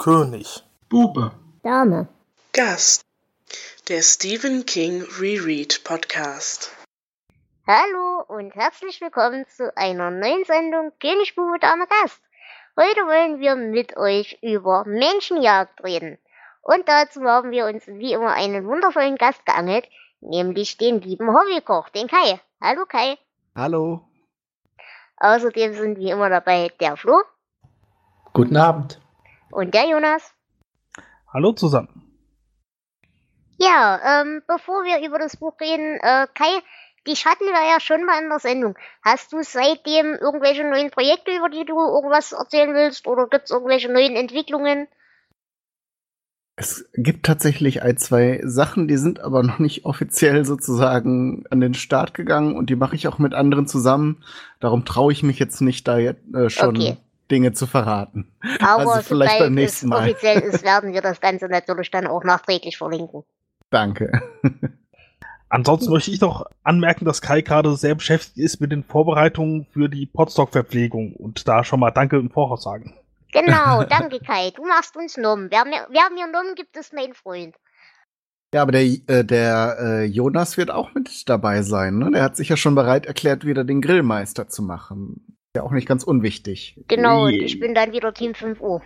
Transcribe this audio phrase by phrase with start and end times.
[0.00, 0.62] König.
[0.88, 1.30] Bube.
[1.62, 2.08] Dame.
[2.54, 3.02] Gast.
[3.90, 6.74] Der Stephen King Reread Podcast.
[7.66, 12.22] Hallo und herzlich willkommen zu einer neuen Sendung König, Bube, Dame, Gast.
[12.78, 16.16] Heute wollen wir mit euch über Menschenjagd reden.
[16.62, 19.86] Und dazu haben wir uns wie immer einen wundervollen Gast geangelt,
[20.22, 22.40] nämlich den lieben Hobbykoch, den Kai.
[22.58, 23.18] Hallo Kai.
[23.54, 24.00] Hallo.
[25.18, 27.20] Außerdem sind wie immer dabei der Flo.
[28.32, 28.98] Guten Abend.
[29.50, 30.32] Und der Jonas.
[31.32, 31.88] Hallo zusammen.
[33.58, 36.62] Ja, ähm, bevor wir über das Buch reden, äh, Kai,
[37.06, 38.74] dich hatten wir ja schon mal in der Sendung.
[39.02, 43.06] Hast du seitdem irgendwelche neuen Projekte, über die du irgendwas erzählen willst?
[43.06, 44.88] Oder gibt es irgendwelche neuen Entwicklungen?
[46.56, 51.74] Es gibt tatsächlich ein, zwei Sachen, die sind aber noch nicht offiziell sozusagen an den
[51.74, 54.22] Start gegangen und die mache ich auch mit anderen zusammen.
[54.60, 56.96] Darum traue ich mich jetzt nicht, da jetzt, äh, schon okay.
[57.30, 58.32] Dinge zu verraten.
[58.60, 60.02] Aber also vielleicht beim nächsten Mal.
[60.02, 63.22] offiziell ist, werden wir das Ganze natürlich dann auch nachträglich verlinken.
[63.70, 64.10] Danke.
[65.48, 69.88] Ansonsten möchte ich noch anmerken, dass Kai gerade sehr beschäftigt ist mit den Vorbereitungen für
[69.88, 72.94] die Podstock-Verpflegung und da schon mal Danke im Voraus sagen.
[73.32, 74.52] Genau, danke Kai.
[74.54, 75.50] Du machst uns Nomen.
[75.50, 77.56] Wer mir, wer mir Nomen gibt, ist mein Freund.
[78.54, 81.98] Ja, aber der, äh, der äh, Jonas wird auch mit dabei sein.
[81.98, 82.10] Ne?
[82.12, 85.36] Der hat sich ja schon bereit erklärt, wieder den Grillmeister zu machen.
[85.56, 86.80] Ja, auch nicht ganz unwichtig.
[86.86, 88.82] Genau, und ich bin dann wieder Team 5 Uhr.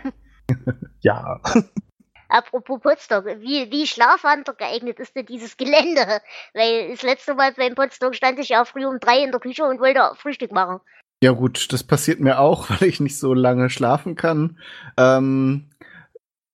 [1.01, 1.41] ja.
[2.29, 6.21] Apropos Potsdok, wie, wie Schlafwander geeignet ist denn dieses Gelände?
[6.55, 9.65] Weil das letzte Mal beim Potsdok stand ich ja früh um drei in der Küche
[9.65, 10.81] und wollte Frühstück machen.
[11.23, 14.59] Ja gut, das passiert mir auch, weil ich nicht so lange schlafen kann.
[14.97, 15.71] Ähm,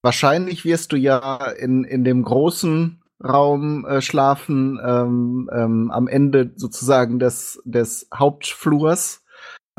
[0.02, 6.52] wahrscheinlich wirst du ja in, in dem großen Raum äh, schlafen, ähm, ähm, am Ende
[6.56, 9.19] sozusagen des, des Hauptflurs.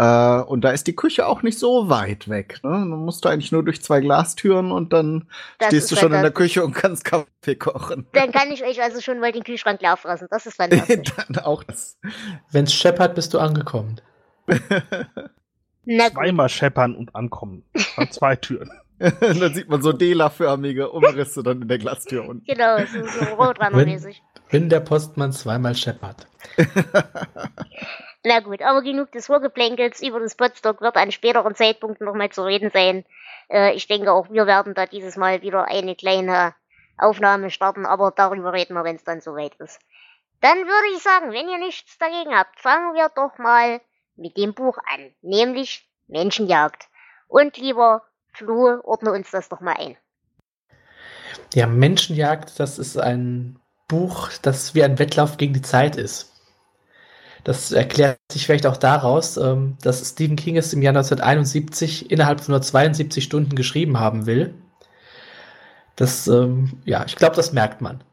[0.01, 2.59] Äh, und da ist die Küche auch nicht so weit weg.
[2.63, 2.71] Ne?
[2.71, 5.27] Dann musst du eigentlich nur durch zwei Glastüren und dann
[5.59, 8.07] das stehst du schon in der Küche und kannst Kaffee kochen.
[8.13, 10.27] Dann kann ich euch also schon mal den Kühlschrank fressen.
[10.31, 11.13] Das ist fantastisch.
[11.27, 11.99] dann auch das.
[12.51, 14.01] Wenn's scheppert, bist du angekommen.
[15.85, 17.63] Zweimal scheppern und ankommen.
[17.95, 18.71] An zwei Türen.
[18.97, 22.45] dann sieht man so Dela-förmige Umrisse dann in der Glastür unten.
[22.45, 24.19] Genau, so, so Roadrunner-mäßig.
[24.49, 26.25] Wenn, wenn der Postmann zweimal scheppert.
[28.23, 30.01] Na gut, aber genug des Vorgeplänkels.
[30.01, 33.03] Über das Potsdok wird an späteren Zeitpunkten nochmal zu reden sein.
[33.49, 36.53] Äh, ich denke, auch wir werden da dieses Mal wieder eine kleine
[36.97, 39.79] Aufnahme starten, aber darüber reden wir, wenn es dann soweit ist.
[40.39, 43.81] Dann würde ich sagen, wenn ihr nichts dagegen habt, fangen wir doch mal
[44.15, 46.87] mit dem Buch an, nämlich Menschenjagd.
[47.27, 48.03] Und lieber
[48.33, 49.97] Flo, ordne uns das doch mal ein.
[51.53, 56.30] Ja, Menschenjagd, das ist ein Buch, das wie ein Wettlauf gegen die Zeit ist.
[57.43, 62.41] Das erklärt sich vielleicht auch daraus, ähm, dass Stephen King es im Jahr 1971 innerhalb
[62.41, 64.53] von nur 72 Stunden geschrieben haben will.
[65.95, 68.03] Das, ähm, ja, ich glaube, das merkt man.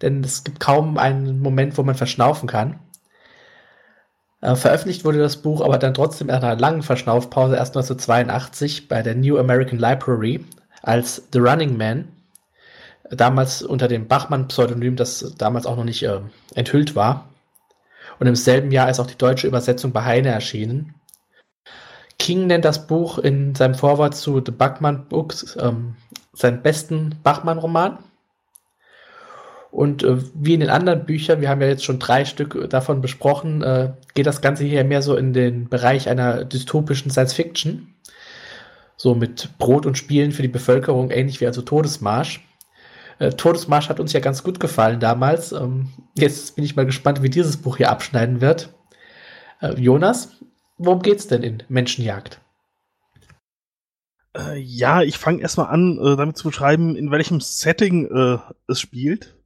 [0.00, 2.78] Denn es gibt kaum einen Moment, wo man verschnaufen kann.
[4.40, 9.02] Äh, veröffentlicht wurde das Buch aber dann trotzdem nach einer langen Verschnaufpause erst 1982 bei
[9.02, 10.44] der New American Library
[10.82, 12.08] als The Running Man.
[13.10, 16.20] Damals unter dem Bachmann-Pseudonym, das damals auch noch nicht äh,
[16.54, 17.28] enthüllt war.
[18.22, 20.94] Und im selben Jahr ist auch die deutsche Übersetzung bei Heine erschienen.
[22.20, 25.96] King nennt das Buch in seinem Vorwort zu The Bachmann Books ähm,
[26.32, 27.98] seinen besten Bachmann-Roman.
[29.72, 33.00] Und äh, wie in den anderen Büchern, wir haben ja jetzt schon drei Stück davon
[33.00, 37.92] besprochen, äh, geht das Ganze hier mehr so in den Bereich einer dystopischen Science Fiction.
[38.96, 42.46] So mit Brot und Spielen für die Bevölkerung, ähnlich wie also Todesmarsch.
[43.22, 45.52] Äh, Todesmarsch hat uns ja ganz gut gefallen damals.
[45.52, 48.74] Ähm, jetzt bin ich mal gespannt, wie dieses Buch hier abschneiden wird.
[49.60, 50.40] Äh, Jonas,
[50.76, 52.40] worum geht's denn in Menschenjagd?
[54.36, 58.80] Äh, ja, ich fange erstmal an, äh, damit zu beschreiben, in welchem Setting äh, es
[58.80, 59.36] spielt.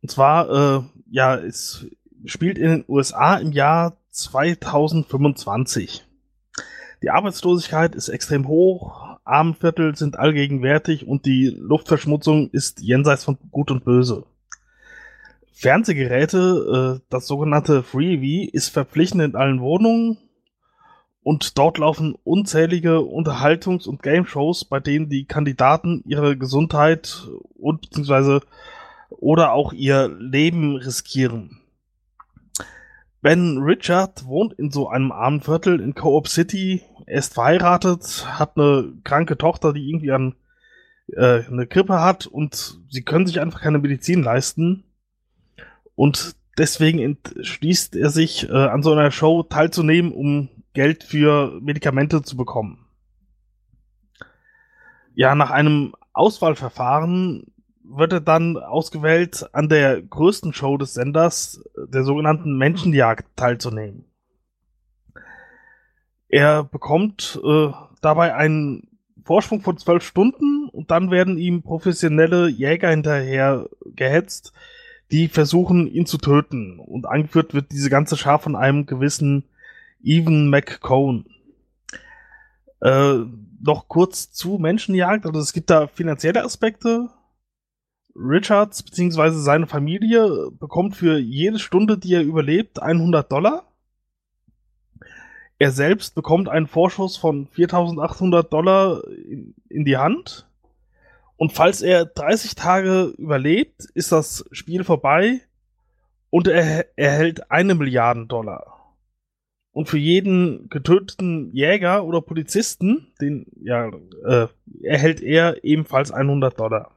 [0.00, 1.84] Und zwar, ja, es
[2.24, 6.06] spielt in den USA im Jahr 2025.
[7.02, 13.70] Die Arbeitslosigkeit ist extrem hoch, Armenviertel sind allgegenwärtig und die Luftverschmutzung ist jenseits von Gut
[13.70, 14.24] und Böse.
[15.52, 20.18] Fernsehgeräte, äh, das sogenannte Freebie, ist verpflichtend in allen Wohnungen
[21.22, 28.40] und dort laufen unzählige Unterhaltungs- und Game-Shows, bei denen die Kandidaten ihre Gesundheit und beziehungsweise
[29.10, 31.59] oder auch ihr Leben riskieren.
[33.22, 36.82] Ben Richard wohnt in so einem armen Viertel in Co-op City.
[37.06, 40.34] Er ist verheiratet, hat eine kranke Tochter, die irgendwie an
[41.08, 44.84] äh, eine Grippe hat und sie können sich einfach keine Medizin leisten.
[45.94, 52.22] Und deswegen entschließt er sich, äh, an so einer Show teilzunehmen, um Geld für Medikamente
[52.22, 52.86] zu bekommen.
[55.14, 57.52] Ja, nach einem Auswahlverfahren
[57.90, 64.04] wird er dann ausgewählt, an der größten Show des Senders, der sogenannten Menschenjagd, teilzunehmen.
[66.28, 67.70] Er bekommt äh,
[68.00, 68.88] dabei einen
[69.24, 74.52] Vorsprung von zwölf Stunden und dann werden ihm professionelle Jäger hinterher gehetzt,
[75.10, 76.78] die versuchen, ihn zu töten.
[76.78, 79.44] Und angeführt wird diese ganze Schar von einem gewissen
[80.02, 81.24] Evan McCone.
[82.80, 83.18] Äh,
[83.62, 85.26] noch kurz zu Menschenjagd.
[85.26, 87.08] Also es gibt da finanzielle Aspekte.
[88.14, 89.30] Richards bzw.
[89.30, 93.64] seine Familie bekommt für jede Stunde, die er überlebt, 100 Dollar.
[95.58, 100.48] Er selbst bekommt einen Vorschuss von 4800 Dollar in, in die Hand.
[101.36, 105.40] Und falls er 30 Tage überlebt, ist das Spiel vorbei
[106.30, 108.94] und er erhält eine Milliarde Dollar.
[109.72, 113.90] Und für jeden getöteten Jäger oder Polizisten, den ja,
[114.24, 114.48] äh,
[114.82, 116.90] erhält er ebenfalls 100 Dollar.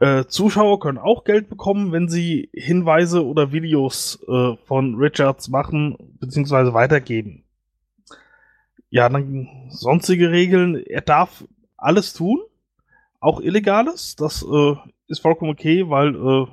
[0.00, 5.96] Äh, Zuschauer können auch Geld bekommen, wenn sie Hinweise oder Videos äh, von Richards machen
[6.20, 6.74] bzw.
[6.74, 7.44] weitergeben.
[8.90, 10.76] Ja, dann sonstige Regeln.
[10.76, 11.44] Er darf
[11.76, 12.40] alles tun,
[13.20, 14.16] auch Illegales.
[14.16, 14.74] Das äh,
[15.08, 16.46] ist vollkommen okay, weil äh,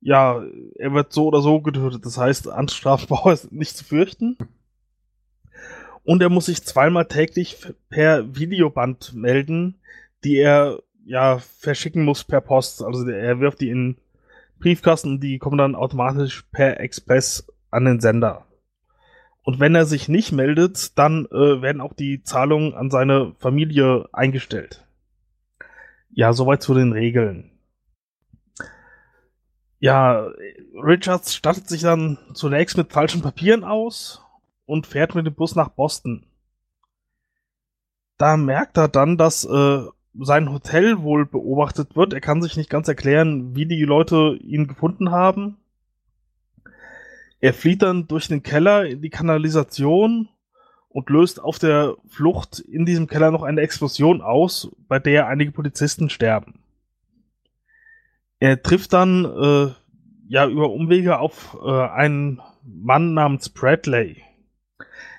[0.00, 0.42] ja,
[0.76, 2.04] er wird so oder so getötet.
[2.04, 4.36] Das heißt, Anstrafbau ist nicht zu fürchten.
[6.04, 7.56] Und er muss sich zweimal täglich
[7.88, 9.80] per Videoband melden,
[10.24, 12.82] die er ja verschicken muss per Post.
[12.82, 13.96] Also er wirft die in
[14.58, 18.46] Briefkasten und die kommen dann automatisch per Express an den Sender.
[19.42, 24.08] Und wenn er sich nicht meldet, dann äh, werden auch die Zahlungen an seine Familie
[24.12, 24.86] eingestellt.
[26.10, 27.50] Ja, soweit zu den Regeln.
[29.78, 30.28] Ja,
[30.74, 34.22] Richards stattet sich dann zunächst mit falschen Papieren aus
[34.66, 36.26] und fährt mit dem Bus nach Boston.
[38.18, 39.84] Da merkt er dann, dass äh,
[40.18, 42.12] sein Hotel wohl beobachtet wird.
[42.12, 45.56] Er kann sich nicht ganz erklären, wie die Leute ihn gefunden haben.
[47.40, 50.28] Er flieht dann durch den Keller in die Kanalisation
[50.88, 55.52] und löst auf der Flucht in diesem Keller noch eine Explosion aus, bei der einige
[55.52, 56.60] Polizisten sterben.
[58.40, 59.72] Er trifft dann äh,
[60.28, 64.22] ja über Umwege auf äh, einen Mann namens Bradley.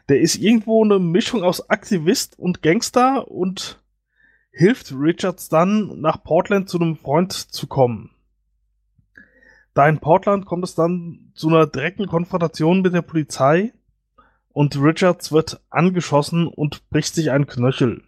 [0.10, 3.81] Der ist irgendwo eine Mischung aus Aktivist und Gangster und
[4.52, 8.12] hilft Richards dann nach Portland zu einem Freund zu kommen.
[9.74, 13.72] Da in Portland kommt es dann zu einer direkten Konfrontation mit der Polizei
[14.50, 18.04] und Richards wird angeschossen und bricht sich ein Knöchel.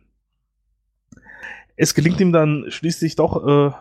[1.76, 3.72] Es gelingt ihm dann schließlich doch äh,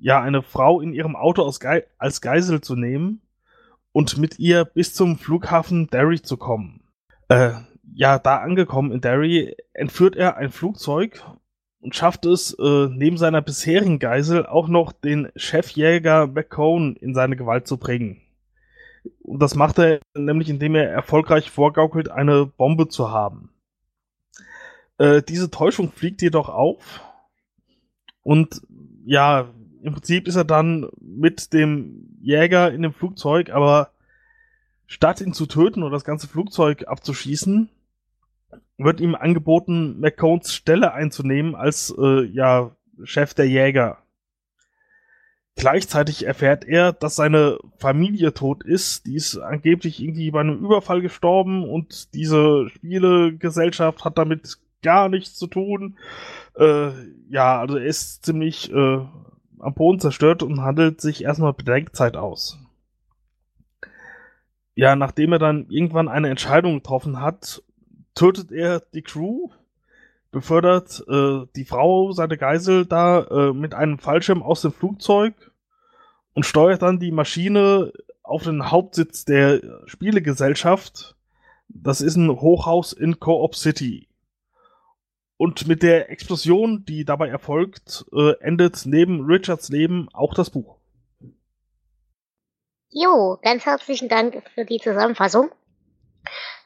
[0.00, 3.20] ja, eine Frau in ihrem Auto Ge als Geisel zu nehmen
[3.92, 6.84] und mit ihr bis zum Flughafen Derry zu kommen.
[7.28, 7.52] Äh,
[7.92, 11.22] ja, da angekommen in Derry entführt er ein Flugzeug
[11.84, 17.36] und schafft es, äh, neben seiner bisherigen Geisel auch noch den Chefjäger McCone in seine
[17.36, 18.22] Gewalt zu bringen.
[19.20, 23.50] Und das macht er nämlich, indem er erfolgreich vorgaukelt, eine Bombe zu haben.
[24.96, 27.02] Äh, diese Täuschung fliegt jedoch auf.
[28.22, 28.62] Und
[29.04, 29.50] ja,
[29.82, 33.90] im Prinzip ist er dann mit dem Jäger in dem Flugzeug, aber
[34.86, 37.68] statt ihn zu töten oder das ganze Flugzeug abzuschießen,
[38.78, 42.72] wird ihm angeboten, McCones Stelle einzunehmen als äh, ja,
[43.04, 43.98] Chef der Jäger.
[45.56, 49.06] Gleichzeitig erfährt er, dass seine Familie tot ist.
[49.06, 55.36] Die ist angeblich irgendwie bei einem Überfall gestorben und diese Spielegesellschaft hat damit gar nichts
[55.36, 55.96] zu tun.
[56.58, 56.90] Äh,
[57.30, 58.98] ja, also er ist ziemlich äh,
[59.60, 62.58] am Boden zerstört und handelt sich erstmal Bedenkzeit aus.
[64.74, 67.62] Ja, nachdem er dann irgendwann eine Entscheidung getroffen hat,
[68.14, 69.50] tötet er die Crew,
[70.30, 75.52] befördert äh, die Frau, seine Geisel da äh, mit einem Fallschirm aus dem Flugzeug
[76.34, 77.92] und steuert dann die Maschine
[78.22, 81.16] auf den Hauptsitz der Spielegesellschaft.
[81.68, 84.08] Das ist ein Hochhaus in Co-op City.
[85.36, 90.76] Und mit der Explosion, die dabei erfolgt, äh, endet neben Richards Leben auch das Buch.
[92.90, 95.50] Jo, ganz herzlichen Dank für die Zusammenfassung.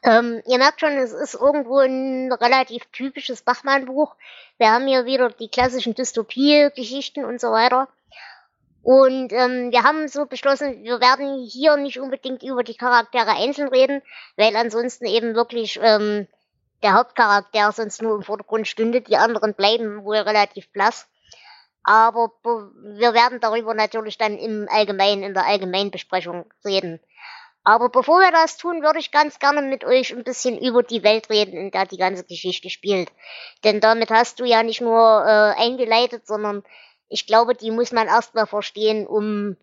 [0.02, 4.14] Ähm, ihr merkt schon, es ist irgendwo ein relativ typisches Bachmann-Buch.
[4.58, 7.88] Wir haben hier wieder die klassischen Dystopie-Geschichten und so weiter.
[8.82, 13.68] Und ähm, wir haben so beschlossen, wir werden hier nicht unbedingt über die Charaktere einzeln
[13.68, 14.02] reden,
[14.36, 16.26] weil ansonsten eben wirklich ähm,
[16.82, 19.00] der Hauptcharakter sonst nur im Vordergrund stünde.
[19.00, 21.08] Die anderen bleiben wohl relativ blass.
[21.82, 27.00] Aber wir werden darüber natürlich dann im Allgemeinen, in der Allgemeinbesprechung reden.
[27.68, 31.02] Aber bevor wir das tun, würde ich ganz gerne mit euch ein bisschen über die
[31.02, 33.12] Welt reden, in der die ganze Geschichte spielt.
[33.62, 36.62] Denn damit hast du ja nicht nur äh, eingeleitet, sondern
[37.10, 39.58] ich glaube, die muss man erstmal verstehen, um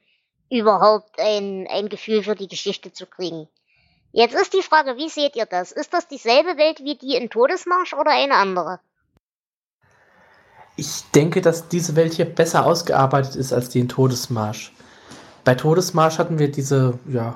[0.52, 3.48] überhaupt ein, ein Gefühl für die Geschichte zu kriegen.
[4.12, 5.72] Jetzt ist die Frage, wie seht ihr das?
[5.72, 8.82] Ist das dieselbe Welt wie die in Todesmarsch oder eine andere?
[10.76, 14.74] Ich denke, dass diese Welt hier besser ausgearbeitet ist als die in Todesmarsch.
[15.44, 17.36] Bei Todesmarsch hatten wir diese ja,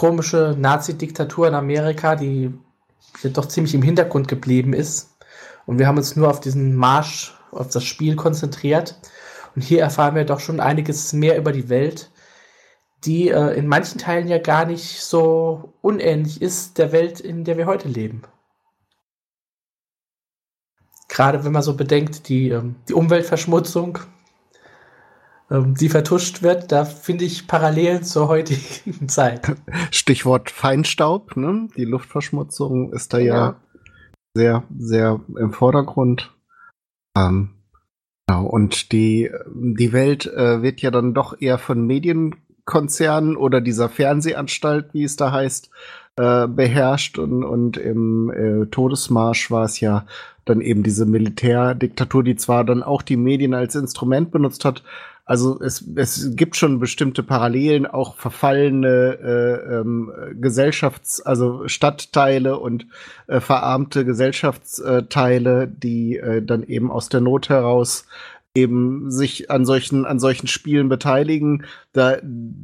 [0.00, 2.54] komische Nazi-Diktatur in Amerika, die
[3.22, 5.18] doch ziemlich im Hintergrund geblieben ist.
[5.66, 8.98] Und wir haben uns nur auf diesen Marsch, auf das Spiel konzentriert.
[9.54, 12.10] Und hier erfahren wir doch schon einiges mehr über die Welt,
[13.04, 17.58] die äh, in manchen Teilen ja gar nicht so unähnlich ist der Welt, in der
[17.58, 18.22] wir heute leben.
[21.08, 23.98] Gerade wenn man so bedenkt, die, ähm, die Umweltverschmutzung,
[25.50, 29.56] die vertuscht wird, da finde ich Parallelen zur heutigen Zeit.
[29.90, 31.68] Stichwort Feinstaub, ne?
[31.76, 33.56] Die Luftverschmutzung ist da ja, ja
[34.34, 36.32] sehr, sehr im Vordergrund.
[37.16, 37.50] Ähm,
[38.26, 43.88] genau, und die, die Welt äh, wird ja dann doch eher von Medienkonzernen oder dieser
[43.88, 45.70] Fernsehanstalt, wie es da heißt,
[46.16, 50.06] äh, beherrscht und, und im äh, Todesmarsch war es ja
[50.50, 54.82] dann eben diese Militärdiktatur, die zwar dann auch die Medien als Instrument benutzt hat,
[55.30, 62.88] also es, es gibt schon bestimmte Parallelen, auch verfallene äh, ähm, Gesellschafts-, also Stadtteile und
[63.28, 68.06] äh, verarmte Gesellschaftsteile, die äh, dann eben aus der Not heraus
[68.54, 71.64] eben sich an solchen, an solchen Spielen beteiligen.
[71.92, 72.18] Da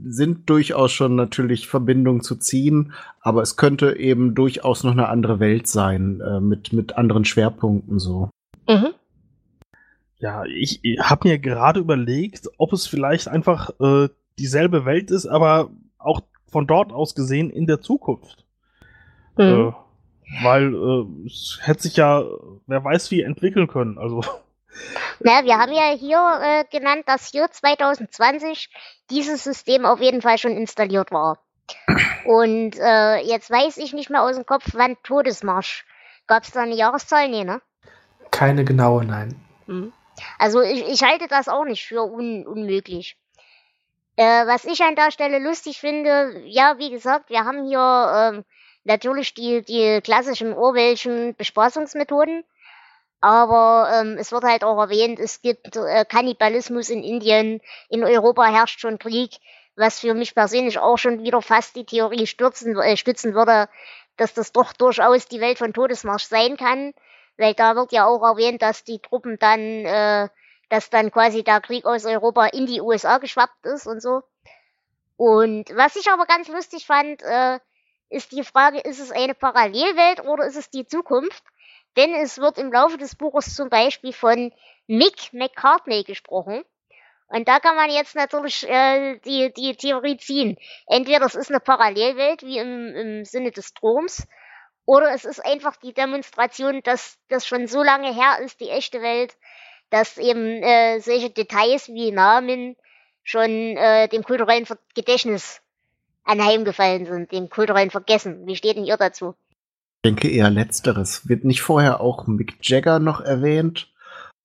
[0.05, 5.38] sind durchaus schon natürlich Verbindungen zu ziehen, aber es könnte eben durchaus noch eine andere
[5.38, 8.31] Welt sein, äh, mit, mit anderen Schwerpunkten so.
[8.69, 8.88] Mhm.
[10.19, 15.26] Ja, ich, ich habe mir gerade überlegt, ob es vielleicht einfach äh, dieselbe Welt ist,
[15.26, 18.45] aber auch von dort aus gesehen in der Zukunft.
[19.37, 19.45] Mhm.
[19.45, 19.73] Äh,
[20.43, 22.25] weil äh, es hätte sich ja,
[22.66, 23.99] wer weiß wie, entwickeln können.
[23.99, 24.23] Also.
[25.21, 28.71] Na, wir haben ja hier äh, genannt, dass hier 2020
[29.11, 31.38] dieses System auf jeden Fall schon installiert war.
[32.25, 35.85] Und äh, jetzt weiß ich nicht mehr aus dem Kopf, wann Todesmarsch.
[36.26, 37.28] Gab es da eine Jahreszahl?
[37.28, 37.61] Nee, ne?
[38.30, 39.40] Keine genaue, nein.
[39.66, 39.92] Mhm.
[40.38, 43.16] Also ich, ich halte das auch nicht für un, unmöglich.
[44.16, 48.45] Äh, was ich an der Stelle lustig finde, ja, wie gesagt, wir haben hier ähm,
[48.85, 52.45] natürlich die, die klassischen Orwellschen Bespaßungsmethoden,
[53.26, 58.45] aber ähm, es wird halt auch erwähnt, es gibt äh, Kannibalismus in Indien, in Europa
[58.47, 59.38] herrscht schon Krieg,
[59.75, 63.68] was für mich persönlich auch schon wieder fast die Theorie stürzen, äh, stützen würde,
[64.16, 66.95] dass das doch durchaus die Welt von Todesmarsch sein kann
[67.37, 70.28] weil da wird ja auch erwähnt, dass die Truppen dann, äh,
[70.68, 74.23] dass dann quasi der Krieg aus Europa in die USA geschwappt ist und so.
[75.16, 77.59] Und was ich aber ganz lustig fand, äh,
[78.09, 81.42] ist die Frage, ist es eine Parallelwelt oder ist es die Zukunft?
[81.97, 84.53] Denn es wird im Laufe des Buches zum Beispiel von
[84.87, 86.62] Mick McCartney gesprochen.
[87.29, 90.57] Und da kann man jetzt natürlich äh, die, die Theorie ziehen.
[90.87, 94.26] Entweder es ist eine Parallelwelt, wie im, im Sinne des Stroms,
[94.87, 99.03] oder es ist einfach die Demonstration, dass das schon so lange her ist, die echte
[99.03, 99.37] Welt,
[99.91, 102.76] dass eben äh, solche Details wie Namen
[103.25, 105.61] schon äh, dem kulturellen Gedächtnis
[106.23, 108.47] anheimgefallen sind, dem kulturellen Vergessen.
[108.47, 109.35] Wie steht denn ihr dazu?
[110.03, 111.29] Ich denke eher letzteres.
[111.29, 113.93] Wird nicht vorher auch Mick Jagger noch erwähnt?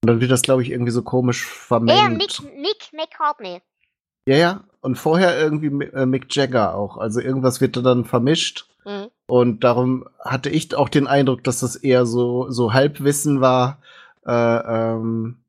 [0.01, 1.99] Und dann wird das, glaube ich, irgendwie so komisch vermengt.
[1.99, 3.61] Ja, Mick, Mick McCartney.
[4.25, 4.63] Ja, ja.
[4.81, 6.97] Und vorher irgendwie äh, Mick Jagger auch.
[6.97, 8.65] Also irgendwas wird da dann vermischt.
[8.85, 9.09] Mhm.
[9.27, 13.81] Und darum hatte ich auch den Eindruck, dass das eher so, so Halbwissen war,
[14.25, 15.40] äh, ähm,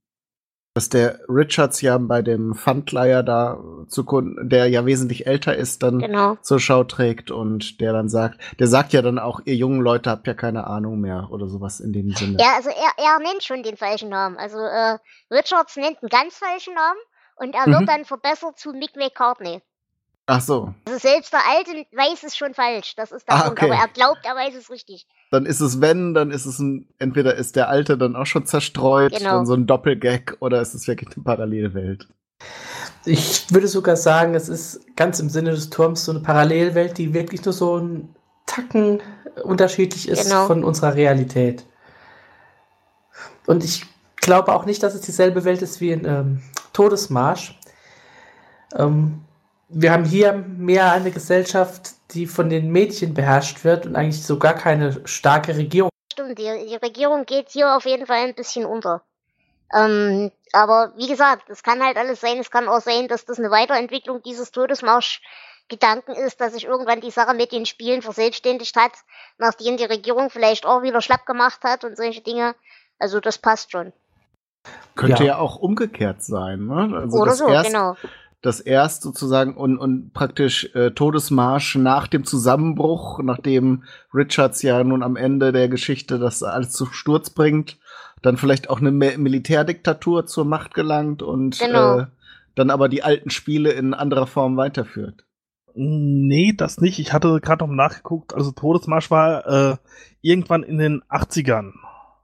[0.74, 5.82] dass der Richards ja bei dem Pfandleier da zu Kunden, der ja wesentlich älter ist,
[5.82, 6.36] dann genau.
[6.40, 10.10] zur Schau trägt und der dann sagt, der sagt ja dann auch, ihr jungen Leute
[10.10, 12.38] habt ja keine Ahnung mehr oder sowas in dem Sinne.
[12.40, 14.38] Ja, also er, er nennt schon den falschen Namen.
[14.38, 14.98] Also äh,
[15.30, 17.00] Richards nennt einen ganz falschen Namen
[17.36, 17.86] und er wird mhm.
[17.86, 19.60] dann verbessert zu Mick McCartney.
[20.26, 20.72] Ach so.
[20.86, 22.94] Also selbst der Alte weiß es schon falsch.
[22.96, 23.62] Das ist der ah, Punkt.
[23.62, 23.70] Okay.
[23.70, 25.06] Aber er glaubt, er weiß es richtig.
[25.30, 28.46] Dann ist es, wenn, dann ist es ein, entweder ist der Alte dann auch schon
[28.46, 29.30] zerstreut, genau.
[29.30, 32.08] dann so ein Doppelgag, oder ist es wirklich eine parallele Welt.
[33.04, 37.14] Ich würde sogar sagen, es ist ganz im Sinne des Turms so eine Parallelwelt, die
[37.14, 38.14] wirklich nur so ein
[38.46, 39.02] Tacken
[39.42, 40.46] unterschiedlich ist genau.
[40.46, 41.64] von unserer Realität.
[43.46, 43.86] Und ich
[44.16, 47.58] glaube auch nicht, dass es dieselbe Welt ist wie in ähm, Todesmarsch.
[48.76, 49.22] Ähm,
[49.72, 54.38] wir haben hier mehr eine Gesellschaft, die von den Mädchen beherrscht wird und eigentlich so
[54.38, 55.90] gar keine starke Regierung.
[56.12, 59.02] Stimmt, die, die Regierung geht hier auf jeden Fall ein bisschen unter.
[59.74, 62.38] Ähm, aber wie gesagt, es kann halt alles sein.
[62.38, 65.22] Es kann auch sein, dass das eine Weiterentwicklung dieses Todesmarsch
[65.68, 68.92] Gedanken ist, dass sich irgendwann die Sache mit den Spielen verselbstständigt hat,
[69.38, 72.54] nachdem die Regierung vielleicht auch wieder schlapp gemacht hat und solche Dinge.
[72.98, 73.92] Also das passt schon.
[74.94, 76.94] Könnte ja, ja auch umgekehrt sein, ne?
[76.94, 77.96] Also Oder so, erst, genau.
[78.42, 85.02] Das erst sozusagen und, und praktisch äh, Todesmarsch nach dem Zusammenbruch, nachdem Richards ja nun
[85.02, 87.78] am Ende der Geschichte das alles zu Sturz bringt,
[88.20, 92.00] dann vielleicht auch eine Militärdiktatur zur Macht gelangt und genau.
[92.00, 92.06] äh,
[92.54, 95.24] dann aber die alten Spiele in anderer Form weiterführt.
[95.74, 96.98] Nee, das nicht.
[96.98, 98.34] Ich hatte gerade noch nachgeguckt.
[98.34, 99.76] Also Todesmarsch war äh,
[100.20, 101.72] irgendwann in den 80ern.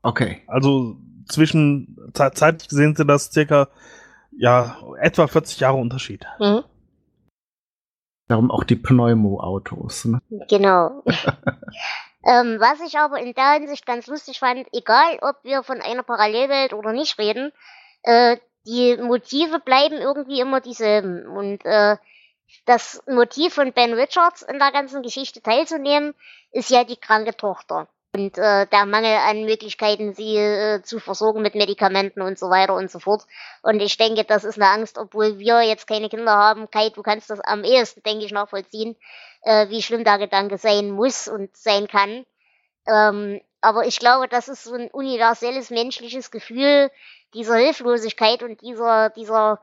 [0.02, 0.42] Okay.
[0.46, 0.98] Also
[1.28, 3.68] zwischen, zeitlich gesehen sind das circa,
[4.38, 6.24] ja, etwa 40 Jahre Unterschied.
[6.38, 6.64] Mhm.
[8.28, 10.04] Darum auch die Pneumo-Autos.
[10.04, 10.20] Ne?
[10.48, 11.02] Genau.
[12.24, 16.02] ähm, was ich aber in der Hinsicht ganz lustig fand, egal ob wir von einer
[16.02, 17.52] Parallelwelt oder nicht reden,
[18.02, 21.26] äh, die Motive bleiben irgendwie immer dieselben.
[21.26, 21.96] Und äh,
[22.66, 26.14] das Motiv von Ben Richards in der ganzen Geschichte teilzunehmen,
[26.52, 31.42] ist ja die kranke Tochter und äh, der Mangel an Möglichkeiten, sie äh, zu versorgen
[31.42, 33.24] mit Medikamenten und so weiter und so fort.
[33.62, 36.70] Und ich denke, das ist eine Angst, obwohl wir jetzt keine Kinder haben.
[36.70, 38.96] Kai, du kannst das am ehesten, denke ich, nachvollziehen,
[39.42, 42.24] äh, wie schlimm der Gedanke sein muss und sein kann.
[42.86, 46.90] Ähm, aber ich glaube, das ist so ein universelles menschliches Gefühl
[47.34, 49.60] dieser Hilflosigkeit und dieser, dieser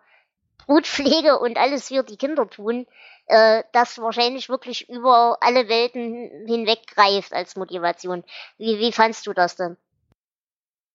[0.66, 2.86] Brutpflege und alles für die Kinder tun,
[3.28, 8.24] äh, das wahrscheinlich wirklich über alle Welten hinweg greift als Motivation.
[8.58, 9.78] Wie, wie fandst du das denn?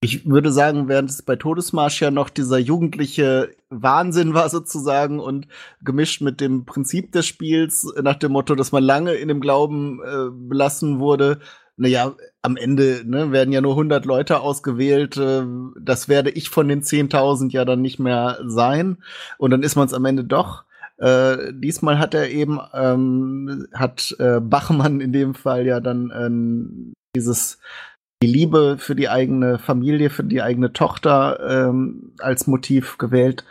[0.02, 5.46] Ich würde sagen, während es bei Todesmarsch ja noch dieser jugendliche Wahnsinn war sozusagen und
[5.82, 10.00] gemischt mit dem Prinzip des Spiels nach dem Motto, dass man lange in dem Glauben
[10.02, 11.40] äh, belassen wurde,
[11.80, 15.16] naja, am Ende ne, werden ja nur 100 Leute ausgewählt.
[15.16, 15.44] Äh,
[15.80, 18.98] das werde ich von den 10.000 ja dann nicht mehr sein.
[19.38, 20.64] Und dann ist man es am Ende doch.
[21.00, 26.92] Äh, diesmal hat er eben, ähm, hat äh, Bachmann in dem Fall ja dann ähm,
[27.16, 27.58] dieses
[28.22, 33.44] die Liebe für die eigene Familie, für die eigene Tochter ähm, als Motiv gewählt.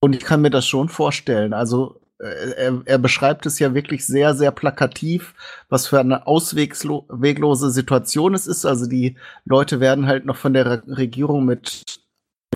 [0.00, 1.52] Und ich kann mir das schon vorstellen.
[1.52, 5.34] Also äh, er, er, beschreibt es ja wirklich sehr, sehr plakativ,
[5.68, 8.64] was für eine ausweglose Situation es ist.
[8.64, 11.82] Also die Leute werden halt noch von der Regierung mit,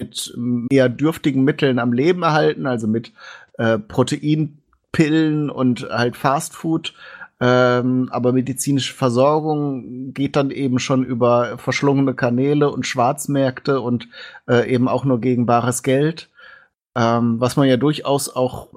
[0.01, 0.35] mit
[0.70, 3.12] eher dürftigen Mitteln am Leben erhalten, also mit
[3.59, 6.94] äh, Proteinpillen und halt Fastfood.
[7.40, 14.09] Ähm, aber medizinische Versorgung geht dann eben schon über verschlungene Kanäle und Schwarzmärkte und
[14.49, 16.31] äh, eben auch nur gegen bares Geld.
[16.97, 18.68] Ähm, was man ja durchaus auch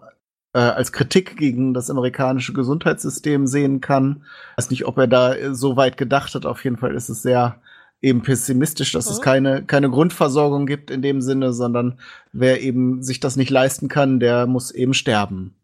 [0.53, 4.25] äh, als Kritik gegen das amerikanische Gesundheitssystem sehen kann.
[4.51, 6.45] Ich weiß nicht, ob er da so weit gedacht hat.
[6.45, 7.61] Auf jeden Fall ist es sehr
[8.01, 9.11] eben pessimistisch, dass mhm.
[9.11, 11.99] es keine, keine Grundversorgung gibt in dem Sinne, sondern
[12.31, 15.55] wer eben sich das nicht leisten kann, der muss eben sterben.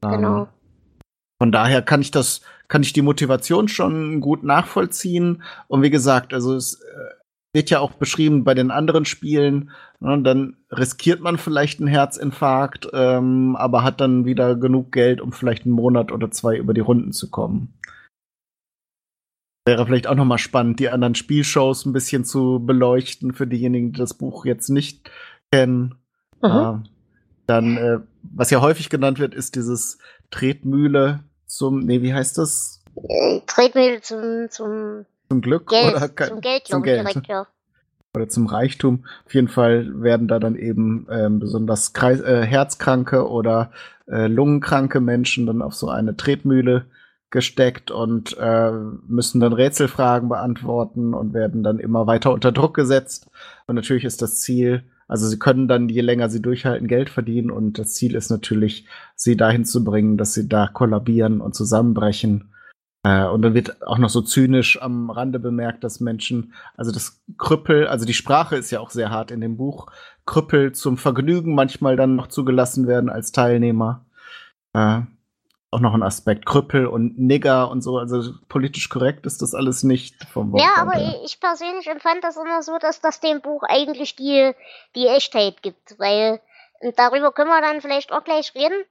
[0.00, 0.42] Genau.
[0.42, 0.46] Ähm,
[1.38, 5.42] von daher kann ich das, kann ich die Motivation schon gut nachvollziehen.
[5.66, 7.14] Und wie gesagt, also es äh,
[7.52, 12.88] wird ja auch beschrieben bei den anderen Spielen, ne, dann riskiert man vielleicht einen Herzinfarkt,
[12.92, 16.80] ähm, aber hat dann wieder genug Geld, um vielleicht einen Monat oder zwei über die
[16.80, 17.74] Runden zu kommen.
[19.66, 23.92] Wäre vielleicht auch noch mal spannend, die anderen Spielshows ein bisschen zu beleuchten für diejenigen,
[23.92, 25.10] die das Buch jetzt nicht
[25.50, 25.94] kennen.
[26.42, 26.50] Mhm.
[26.50, 26.88] Äh,
[27.46, 29.98] dann, äh, was ja häufig genannt wird, ist dieses
[30.30, 32.82] Tretmühle zum, nee, wie heißt das?
[33.08, 37.08] Äh, Tretmühle zum, zum, zum Glück Geld, oder zum Geld, zum Geld.
[37.08, 37.46] Direkt, ja.
[38.14, 39.04] Oder zum Reichtum.
[39.24, 43.72] Auf jeden Fall werden da dann eben ähm, besonders Kreis, äh, herzkranke oder
[44.06, 46.86] äh, lungenkranke Menschen dann auf so eine Tretmühle
[47.34, 53.28] gesteckt und äh, müssen dann Rätselfragen beantworten und werden dann immer weiter unter Druck gesetzt.
[53.66, 57.50] Und natürlich ist das Ziel, also sie können dann, je länger sie durchhalten, Geld verdienen
[57.50, 62.54] und das Ziel ist natürlich, sie dahin zu bringen, dass sie da kollabieren und zusammenbrechen.
[63.02, 67.20] Äh, und dann wird auch noch so zynisch am Rande bemerkt, dass Menschen, also das
[67.36, 69.88] Krüppel, also die Sprache ist ja auch sehr hart in dem Buch,
[70.24, 74.06] Krüppel zum Vergnügen manchmal dann noch zugelassen werden als Teilnehmer.
[74.72, 75.00] Äh,
[75.74, 76.46] auch noch ein Aspekt.
[76.46, 77.98] Krüppel und Nigger und so.
[77.98, 80.62] Also politisch korrekt ist das alles nicht vom Wort.
[80.62, 84.52] Ja, aber ich persönlich empfand das immer so, dass das dem Buch eigentlich die,
[84.94, 85.98] die Echtheit gibt.
[85.98, 86.40] Weil
[86.96, 88.84] darüber können wir dann vielleicht auch gleich reden.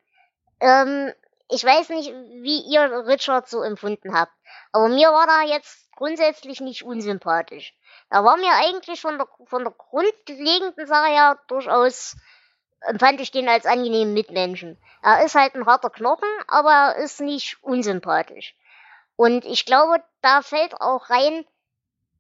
[0.60, 1.12] Ähm,
[1.50, 2.10] ich weiß nicht,
[2.42, 4.34] wie ihr Richard so empfunden habt.
[4.72, 7.74] Aber mir war da jetzt grundsätzlich nicht unsympathisch.
[8.10, 12.16] Da war mir eigentlich von der, von der grundlegenden Sache her durchaus
[12.86, 14.78] empfand ich den als angenehmen Mitmenschen.
[15.02, 18.56] Er ist halt ein harter Knochen, aber er ist nicht unsympathisch.
[19.16, 21.46] Und ich glaube, da fällt auch rein,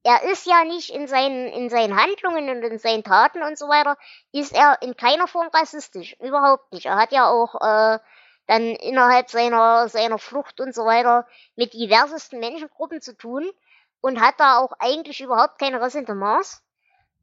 [0.04, 3.70] er ist ja nicht in seinen, in seinen Handlungen und in seinen Taten und so
[3.70, 3.98] weiter,
[4.32, 6.16] ist er in keiner Form rassistisch.
[6.20, 6.88] Überhaupt nicht.
[6.88, 8.00] Er hat ja auch äh,
[8.48, 13.50] dann innerhalb seiner, seiner Flucht und so weiter mit diversesten Menschengruppen zu tun
[14.02, 16.62] und hat da auch eigentlich überhaupt keine Ressentiments.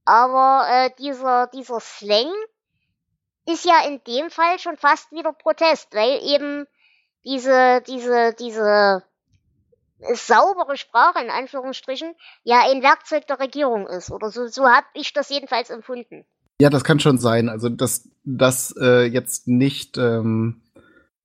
[0.07, 2.33] Aber äh, dieser, dieser Slang
[3.47, 6.67] ist ja in dem Fall schon fast wieder Protest, weil eben
[7.25, 9.03] diese, diese, diese
[10.15, 14.11] saubere Sprache in Anführungsstrichen ja ein Werkzeug der Regierung ist.
[14.11, 16.25] Oder so, so habe ich das jedenfalls empfunden.
[16.61, 17.49] Ja, das kann schon sein.
[17.49, 20.63] Also, dass das äh, jetzt nicht, ähm,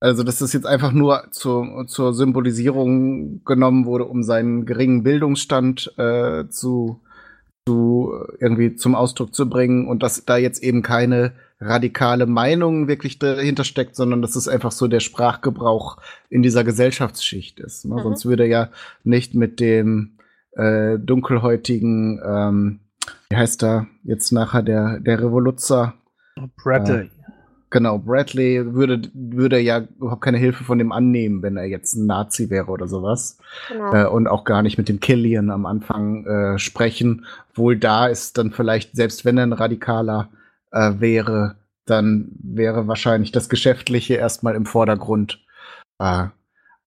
[0.00, 5.92] also dass das jetzt einfach nur zur, zur Symbolisierung genommen wurde, um seinen geringen Bildungsstand
[5.98, 7.00] äh, zu,
[7.66, 13.18] zu irgendwie zum Ausdruck zu bringen und dass da jetzt eben keine radikale Meinung wirklich
[13.18, 17.86] dahinter steckt, sondern dass es einfach so der Sprachgebrauch in dieser Gesellschaftsschicht ist.
[17.86, 17.94] Ne?
[17.94, 18.02] Mhm.
[18.02, 18.68] Sonst würde ja
[19.04, 20.18] nicht mit dem
[20.52, 22.80] äh, dunkelhäutigen, ähm,
[23.30, 25.94] wie heißt er jetzt nachher der, der Revoluzer?
[26.62, 27.04] Bradley.
[27.04, 27.08] Äh,
[27.70, 32.04] genau, Bradley würde, würde ja überhaupt keine Hilfe von dem annehmen, wenn er jetzt ein
[32.04, 33.38] Nazi wäre oder sowas.
[33.68, 33.94] Genau.
[33.94, 37.24] Äh, und auch gar nicht mit dem Killian am Anfang äh, sprechen.
[37.54, 40.28] Wohl da ist dann vielleicht, selbst wenn er ein radikaler
[40.72, 45.44] äh, wäre, dann wäre wahrscheinlich das Geschäftliche erstmal im Vordergrund.
[45.98, 46.28] Äh,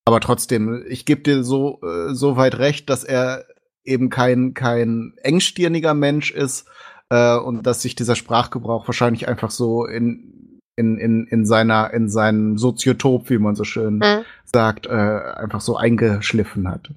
[0.06, 3.46] aber trotzdem, ich gebe dir so, äh, so weit recht, dass er
[3.84, 6.68] eben kein, kein engstirniger Mensch ist
[7.10, 12.10] äh, und dass sich dieser Sprachgebrauch wahrscheinlich einfach so in, in, in, in seiner, in
[12.10, 14.24] seinem Soziotop, wie man so schön mhm.
[14.46, 16.89] sagt, äh, einfach so eingeschliffen hat.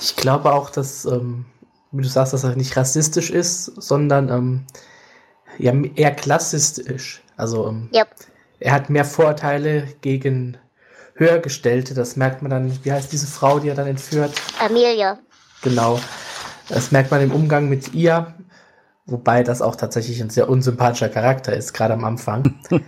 [0.00, 1.46] Ich glaube auch, dass, ähm,
[1.92, 4.66] wie du sagst, dass er nicht rassistisch ist, sondern ähm,
[5.58, 7.22] ja, eher klassistisch.
[7.36, 8.08] Also ähm, yep.
[8.60, 10.56] er hat mehr Vorteile gegen
[11.14, 11.94] Höhergestellte.
[11.94, 14.32] Das merkt man dann, wie heißt diese Frau, die er dann entführt?
[14.64, 15.18] Amelia.
[15.62, 16.00] Genau.
[16.68, 18.34] Das merkt man im Umgang mit ihr.
[19.06, 22.54] Wobei das auch tatsächlich ein sehr unsympathischer Charakter ist, gerade am Anfang.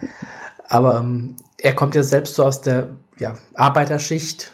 [0.68, 4.52] Aber ähm, er kommt ja selbst so aus der ja, Arbeiterschicht.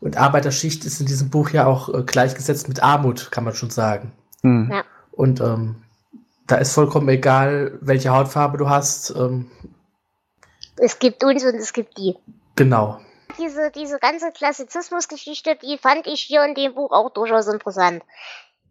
[0.00, 3.70] Und Arbeiterschicht ist in diesem Buch ja auch äh, gleichgesetzt mit Armut, kann man schon
[3.70, 4.12] sagen.
[4.42, 4.70] Mhm.
[4.72, 4.84] Ja.
[5.12, 5.76] Und ähm,
[6.46, 9.10] da ist vollkommen egal, welche Hautfarbe du hast.
[9.10, 9.50] Ähm,
[10.76, 12.16] es gibt uns und es gibt die.
[12.54, 13.00] Genau.
[13.38, 18.02] Diese, diese ganze Klassizismusgeschichte, die fand ich hier in dem Buch auch durchaus interessant.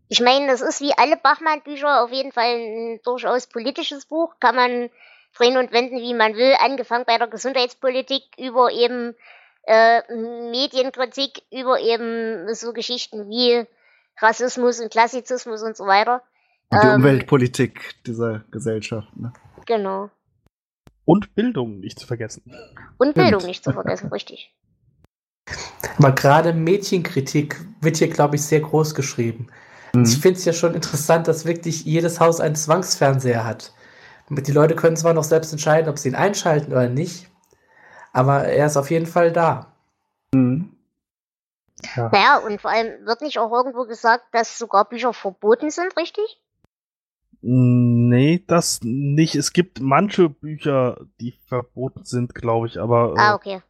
[0.08, 4.56] Ich meine, das ist wie alle Bachmann-Bücher auf jeden Fall ein durchaus politisches Buch, kann
[4.56, 4.90] man
[5.36, 9.16] drehen und wenden, wie man will, angefangen bei der Gesundheitspolitik über eben
[9.64, 13.66] äh, Medienkritik, über eben so Geschichten wie
[14.20, 16.22] Rassismus und Klassizismus und so weiter.
[16.69, 19.15] Und die ähm, Umweltpolitik dieser Gesellschaft.
[19.15, 19.32] Ne?
[19.65, 20.10] Genau.
[21.06, 22.43] Und Bildung nicht zu vergessen.
[22.97, 24.54] Und Bildung nicht zu vergessen, richtig.
[25.97, 29.47] Aber gerade Mädchenkritik wird hier, glaube ich, sehr groß geschrieben.
[29.93, 30.04] Mhm.
[30.04, 33.73] Ich finde es ja schon interessant, dass wirklich jedes Haus einen Zwangsfernseher hat.
[34.30, 37.30] Die Leute können zwar noch selbst entscheiden, ob sie ihn einschalten oder nicht,
[38.12, 39.71] aber er ist auf jeden Fall da.
[40.34, 40.75] Mhm.
[41.95, 42.10] Ja.
[42.12, 46.41] Naja, und vor allem wird nicht auch irgendwo gesagt, dass sogar Bücher verboten sind, richtig?
[47.48, 49.36] Nee, das nicht.
[49.36, 53.14] Es gibt manche Bücher, die verboten sind, glaube ich, aber.
[53.16, 53.62] Äh, ah, okay.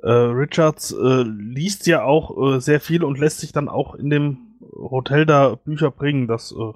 [0.00, 4.10] Äh, Richards äh, liest ja auch äh, sehr viel und lässt sich dann auch in
[4.10, 6.28] dem Hotel da Bücher bringen.
[6.28, 6.72] Das äh,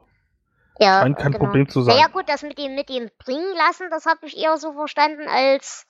[0.84, 1.44] ja, scheint kein genau.
[1.44, 1.94] Problem zu sein.
[1.94, 5.86] Naja, gut, das mit dem, mit bringen lassen, das habe ich eher so verstanden als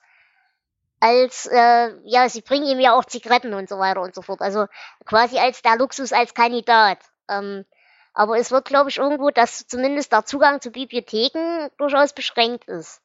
[0.99, 4.41] als, äh, ja, sie bringen ihm ja auch Zigaretten und so weiter und so fort.
[4.41, 4.67] Also
[5.05, 6.99] quasi als der Luxus als Kandidat.
[7.29, 7.65] Ähm,
[8.13, 13.01] aber es wird, glaube ich, irgendwo, dass zumindest der Zugang zu Bibliotheken durchaus beschränkt ist.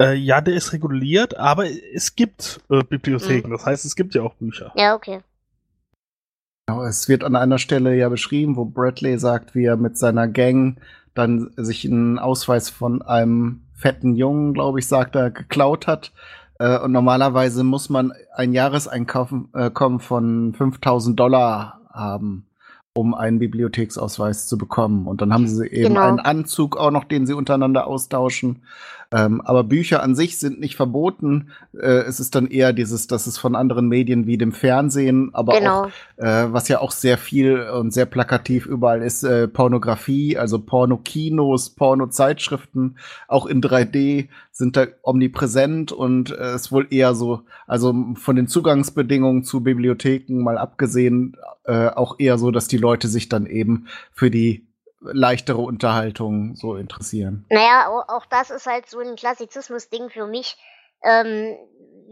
[0.00, 3.48] Äh, ja, der ist reguliert, aber es gibt äh, Bibliotheken.
[3.48, 3.52] Mhm.
[3.52, 4.72] Das heißt, es gibt ja auch Bücher.
[4.74, 5.20] Ja, okay.
[6.66, 10.28] Genau, es wird an einer Stelle ja beschrieben, wo Bradley sagt, wie er mit seiner
[10.28, 10.80] Gang
[11.14, 16.12] dann sich einen Ausweis von einem fetten Jungen, glaube ich, sagt er, geklaut hat.
[16.58, 22.46] Äh, und normalerweise muss man ein Jahreseinkommen äh, von 5000 Dollar haben
[22.92, 25.06] um einen Bibliotheksausweis zu bekommen.
[25.06, 26.08] Und dann haben sie eben genau.
[26.08, 28.62] einen Anzug auch noch, den sie untereinander austauschen.
[29.12, 31.50] Ähm, aber Bücher an sich sind nicht verboten.
[31.74, 35.58] Äh, es ist dann eher dieses, dass es von anderen Medien wie dem Fernsehen, aber
[35.58, 35.82] genau.
[35.82, 40.60] auch, äh, was ja auch sehr viel und sehr plakativ überall ist, äh, Pornografie, also
[40.60, 47.94] Pornokinos, Pornozeitschriften, auch in 3D sind da omnipräsent und äh, ist wohl eher so, also
[48.14, 53.28] von den Zugangsbedingungen zu Bibliotheken mal abgesehen, äh, auch eher so, dass die Leute sich
[53.28, 54.69] dann eben für die
[55.00, 57.46] leichtere Unterhaltung so interessieren.
[57.50, 60.56] Naja, auch das ist halt so ein Klassizismus-Ding für mich.
[61.02, 61.56] Ähm,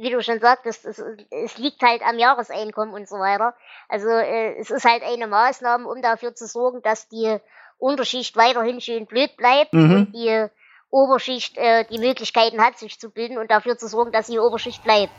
[0.01, 3.55] wie du schon sagtest, es, es, liegt halt am Jahreseinkommen und so weiter.
[3.89, 7.37] Also äh, es ist halt eine Maßnahme, um dafür zu sorgen, dass die
[7.79, 9.95] Unterschicht weiterhin schön blöd bleibt mhm.
[9.95, 10.47] und die
[10.91, 14.83] Oberschicht äh, die Möglichkeiten hat, sich zu bilden und dafür zu sorgen, dass die Oberschicht
[14.85, 15.13] bleibt.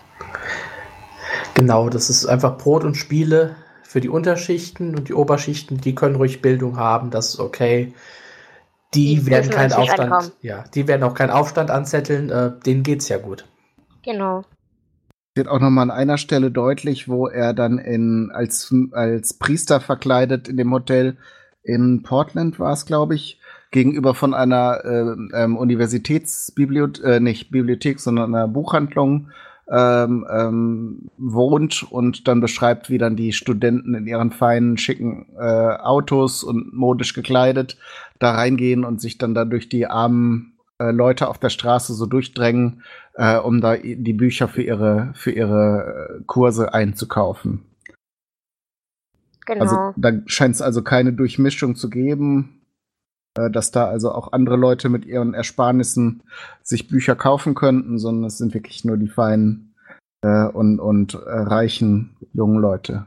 [1.53, 3.55] Genau, das ist einfach Brot und Spiele
[3.89, 7.91] für die Unterschichten und die Oberschichten, die können ruhig Bildung haben, das ist okay.
[8.93, 10.32] Die, Die werden keinen Aufstand, ankommen.
[10.41, 13.47] ja, die werden auch keinen Aufstand anzetteln, äh, denen geht's ja gut.
[14.06, 14.43] Genau.
[15.34, 19.80] Wird auch noch mal an einer Stelle deutlich, wo er dann in, als, als Priester
[19.80, 21.17] verkleidet in dem Hotel
[21.63, 23.39] in Portland war es, glaube ich,
[23.71, 29.30] gegenüber von einer ähm, ähm, Universitätsbibliothek, äh, nicht Bibliothek, sondern einer Buchhandlung
[29.71, 35.41] ähm, ähm, wohnt und dann beschreibt, wie dann die Studenten in ihren feinen, schicken äh,
[35.41, 37.77] Autos und modisch gekleidet
[38.19, 42.05] da reingehen und sich dann da durch die armen äh, Leute auf der Straße so
[42.05, 47.65] durchdrängen, äh, um da die Bücher für ihre, für ihre äh, Kurse einzukaufen.
[49.45, 49.62] Genau.
[49.62, 52.59] Also da scheint es also keine Durchmischung zu geben,
[53.34, 56.24] dass da also auch andere Leute mit ihren Ersparnissen
[56.63, 59.76] sich Bücher kaufen könnten, sondern es sind wirklich nur die feinen
[60.22, 63.06] äh, und, und äh, reichen jungen Leute.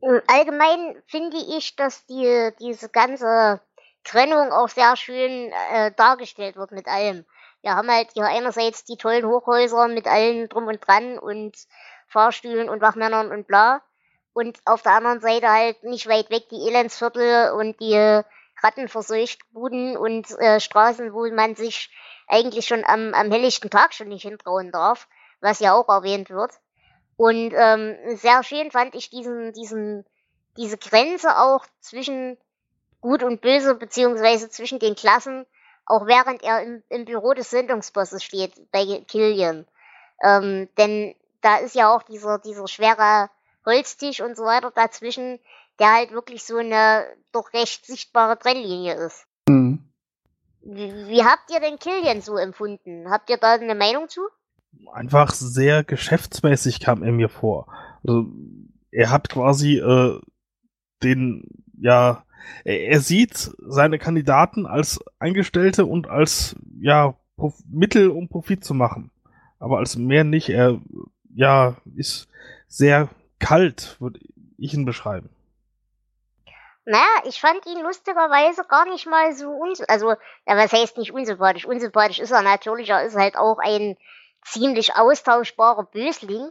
[0.00, 3.60] Im Allgemeinen finde ich, dass die, diese ganze
[4.04, 7.24] Trennung auch sehr schön äh, dargestellt wird mit allem.
[7.62, 11.56] Wir haben halt hier einerseits die tollen Hochhäuser mit allen drum und dran und
[12.06, 13.82] Fahrstühlen und Wachmännern und bla.
[14.32, 18.22] Und auf der anderen Seite halt nicht weit weg die Elendsviertel und die
[18.62, 21.90] rattenverseuchten Buden und äh, Straßen, wo man sich
[22.26, 25.08] eigentlich schon am, am helllichten Tag schon nicht hintrauen darf,
[25.40, 26.52] was ja auch erwähnt wird.
[27.16, 30.04] Und ähm, sehr schön fand ich diesen, diesen,
[30.56, 32.36] diese Grenze auch zwischen
[33.00, 35.46] Gut und Böse, beziehungsweise zwischen den Klassen,
[35.86, 39.66] auch während er im, im Büro des Sendungsbosses steht, bei Killian.
[40.22, 43.30] Ähm, denn da ist ja auch dieser, dieser schwere
[43.64, 45.38] Holztisch und so weiter dazwischen,
[45.78, 49.26] der halt wirklich so eine doch recht sichtbare Trennlinie ist.
[49.48, 49.84] Mhm.
[50.62, 53.10] Wie, wie habt ihr denn Killian so empfunden?
[53.10, 54.20] Habt ihr da eine Meinung zu?
[54.92, 57.66] einfach sehr geschäftsmäßig kam er mir vor.
[58.06, 58.26] Also,
[58.90, 60.20] er hat quasi äh,
[61.02, 61.44] den,
[61.80, 62.24] ja,
[62.64, 68.74] er, er sieht seine Kandidaten als Eingestellte und als, ja, Prof Mittel, um Profit zu
[68.74, 69.10] machen.
[69.60, 70.48] Aber als mehr nicht.
[70.48, 70.80] Er,
[71.34, 72.28] ja, ist
[72.66, 74.20] sehr kalt, würde
[74.56, 75.28] ich ihn beschreiben.
[76.90, 80.08] Naja, ich fand ihn lustigerweise gar nicht mal so uns, also,
[80.46, 81.66] ja, was heißt nicht unsympathisch?
[81.66, 83.98] Unsympathisch ist er natürlich, er ist halt auch ein
[84.42, 86.50] ziemlich austauschbarer Bösling,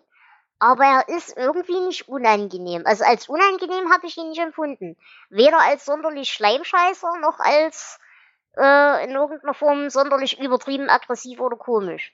[0.60, 2.84] aber er ist irgendwie nicht unangenehm.
[2.86, 4.95] Also als unangenehm habe ich ihn nicht empfunden.
[5.32, 8.00] Weder als sonderlich Schleimscheißer, noch als
[8.58, 12.13] äh, in irgendeiner Form sonderlich übertrieben aggressiv oder komisch.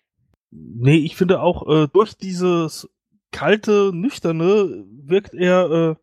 [0.50, 2.90] Nee, ich finde auch, äh, durch dieses
[3.34, 5.96] kalte, nüchterne wirkt er, äh,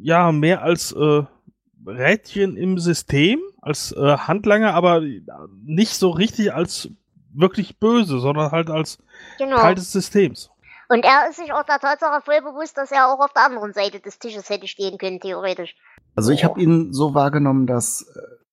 [0.00, 1.22] ja, mehr als äh,
[1.86, 5.02] Rädchen im System, als äh, Handlanger, aber
[5.64, 6.88] nicht so richtig als
[7.32, 8.98] wirklich böse, sondern halt als
[9.38, 9.56] Genau.
[9.56, 10.50] Teil des Systems.
[10.88, 13.74] Und er ist sich auch der Tatsache voll bewusst, dass er auch auf der anderen
[13.74, 15.76] Seite des Tisches hätte stehen können, theoretisch.
[16.14, 18.06] Also ich habe ihn so wahrgenommen, dass,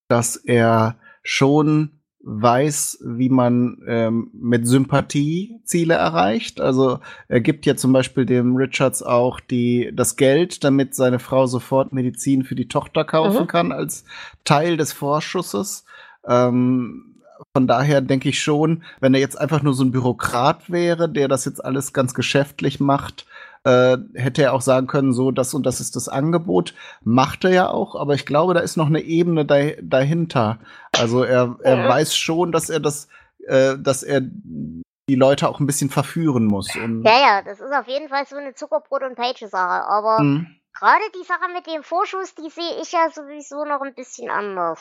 [0.10, 1.95] dass er schon
[2.28, 6.60] weiß, wie man ähm, mit Sympathie Ziele erreicht.
[6.60, 11.46] Also er gibt ja zum Beispiel dem Richards auch die, das Geld, damit seine Frau
[11.46, 13.48] sofort Medizin für die Tochter kaufen Mhm.
[13.48, 14.06] kann, als
[14.44, 15.86] Teil des Vorschusses.
[16.28, 17.16] Ähm,
[17.54, 21.28] von daher denke ich schon, wenn er jetzt einfach nur so ein Bürokrat wäre, der
[21.28, 23.28] das jetzt alles ganz geschäftlich macht,
[23.66, 26.74] äh, hätte er auch sagen können, so, das und das ist das Angebot.
[27.04, 30.60] Macht er ja auch, aber ich glaube, da ist noch eine Ebene da, dahinter.
[30.98, 31.88] Also er, er Mhm.
[31.90, 33.08] weiß schon, dass er das,
[33.48, 36.76] äh, dass er die Leute auch ein bisschen verführen muss.
[36.76, 39.88] Und, Ja, ja, das ist auf jeden Fall so eine Zuckerbrot- und Peitsche-Sache.
[39.88, 40.48] Aber Mhm.
[40.80, 44.80] gerade die Sache mit dem Vorschuss, die sehe ich ja sowieso noch ein bisschen anders.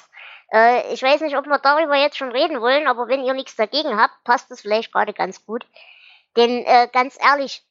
[0.53, 3.57] Äh, ich weiß nicht, ob wir darüber jetzt schon reden wollen, aber wenn ihr nichts
[3.57, 5.67] dagegen habt, passt es vielleicht gerade ganz gut.
[6.37, 7.65] Denn äh, ganz ehrlich,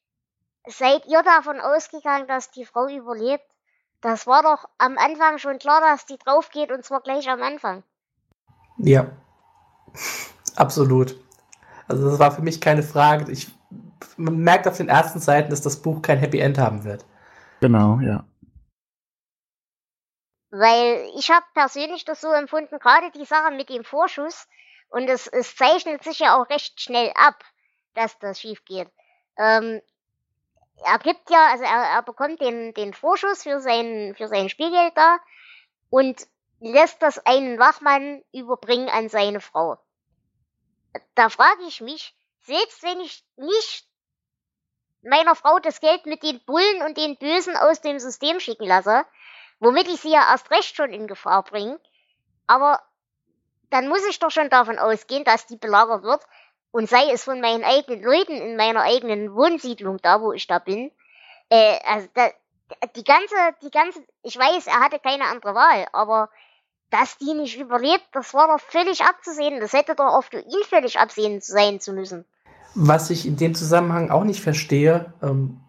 [0.68, 3.46] seid ihr davon ausgegangen, dass die Frau überlebt?
[4.02, 7.42] Das war doch am Anfang schon klar, dass die drauf geht und zwar gleich am
[7.42, 7.84] Anfang.
[8.78, 9.08] Ja,
[10.56, 11.16] absolut.
[11.88, 13.32] Also das war für mich keine Frage.
[13.32, 13.48] Ich,
[14.18, 17.06] man merkt auf den ersten Seiten, dass das Buch kein Happy End haben wird.
[17.62, 18.26] Genau, ja.
[20.52, 24.48] Weil ich habe persönlich das so empfunden, gerade die Sache mit dem Vorschuss,
[24.94, 27.44] und es, es zeichnet sich ja auch recht schnell ab,
[27.96, 28.88] dass das schief geht.
[29.40, 29.82] Ähm,
[30.86, 34.96] er gibt ja, also er, er bekommt den, den Vorschuss für sein, für sein Spielgeld
[34.96, 35.18] da
[35.90, 36.28] und
[36.60, 39.78] lässt das einen Wachmann überbringen an seine Frau.
[41.16, 43.88] Da frage ich mich, selbst wenn ich nicht
[45.02, 49.06] meiner Frau das Geld mit den Bullen und den Bösen aus dem System schicken lasse,
[49.60, 51.80] womit ich sie ja erst recht schon in Gefahr bringe.
[52.48, 52.82] Aber
[53.70, 56.24] dann muss ich doch schon davon ausgehen, dass die belagert wird.
[56.74, 60.58] Und sei es von meinen eigenen Leuten in meiner eigenen Wohnsiedlung, da wo ich da
[60.58, 60.92] bin.
[61.50, 62.30] Äh, also da,
[62.96, 66.30] die ganze, die ganze, ich weiß, er hatte keine andere Wahl, aber
[66.90, 69.60] dass die nicht überlebt, das war doch völlig abzusehen.
[69.60, 72.26] Das hätte doch auch für ihn völlig absehen sein zu müssen.
[72.74, 75.62] Was ich in dem Zusammenhang auch nicht verstehe, ähm,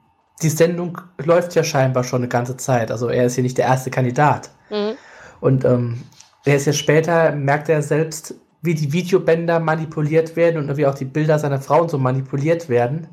[0.42, 2.90] die Sendung läuft ja scheinbar schon eine ganze Zeit.
[2.90, 4.48] Also er ist hier nicht der erste Kandidat.
[4.70, 4.96] Mhm.
[5.40, 6.02] Und ähm,
[6.46, 8.34] er ist ja später, merkt er selbst,
[8.64, 13.08] wie die Videobänder manipuliert werden und wie auch die Bilder seiner Frauen so manipuliert werden.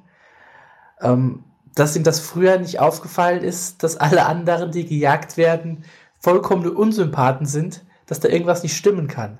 [1.02, 1.44] Ähm,
[1.76, 5.86] dass ihm das früher nicht aufgefallen ist, dass alle anderen, die gejagt werden,
[6.20, 9.40] vollkommene Unsympathen sind, dass da irgendwas nicht stimmen kann.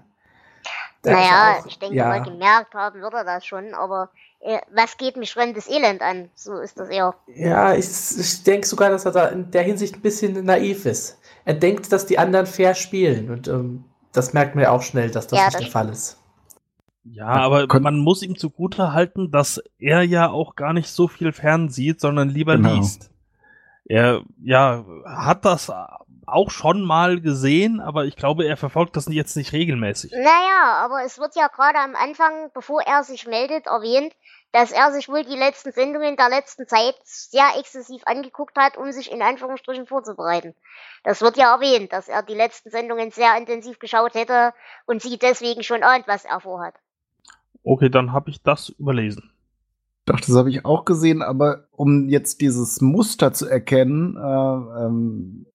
[1.02, 2.08] Da Naja, auch- ich denke ja.
[2.08, 6.30] mal, gemerkt haben würde er das schon, aber äh, was geht mich fremdes Elend an?
[6.36, 7.14] So ist das eher.
[7.36, 11.20] Ja, ich, ich denke sogar, dass er da in der Hinsicht ein bisschen naiv ist.
[11.46, 15.10] Er denkt, dass die anderen fair spielen und ähm, das merkt man ja auch schnell,
[15.12, 16.18] dass das Ja, nicht das der Fall ist.
[17.04, 21.32] Ja, aber man muss ihm zugute halten, dass er ja auch gar nicht so viel
[21.32, 22.76] fernsieht, sondern lieber Genau.
[22.76, 23.10] liest.
[23.86, 25.72] Er, ja, hat das
[26.28, 30.12] auch schon mal gesehen, aber ich glaube, er verfolgt das jetzt nicht regelmäßig.
[30.12, 34.14] Naja, aber es wird ja gerade am Anfang, bevor er sich meldet, erwähnt,
[34.52, 38.92] dass er sich wohl die letzten Sendungen der letzten Zeit sehr exzessiv angeguckt hat, um
[38.92, 40.54] sich in Anführungsstrichen vorzubereiten.
[41.04, 44.54] Das wird ja erwähnt, dass er die letzten Sendungen sehr intensiv geschaut hätte
[44.86, 46.76] und sie deswegen schon ahnt, was er vorhat.
[47.64, 49.32] Okay, dann habe ich das überlesen.
[50.06, 55.46] Doch, das habe ich auch gesehen, aber um jetzt dieses Muster zu erkennen, äh, ähm,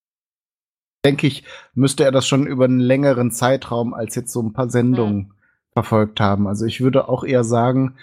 [1.04, 4.70] denke ich, müsste er das schon über einen längeren Zeitraum als jetzt so ein paar
[4.70, 5.34] Sendungen
[5.72, 6.46] verfolgt haben.
[6.46, 7.96] Also ich würde auch eher sagen,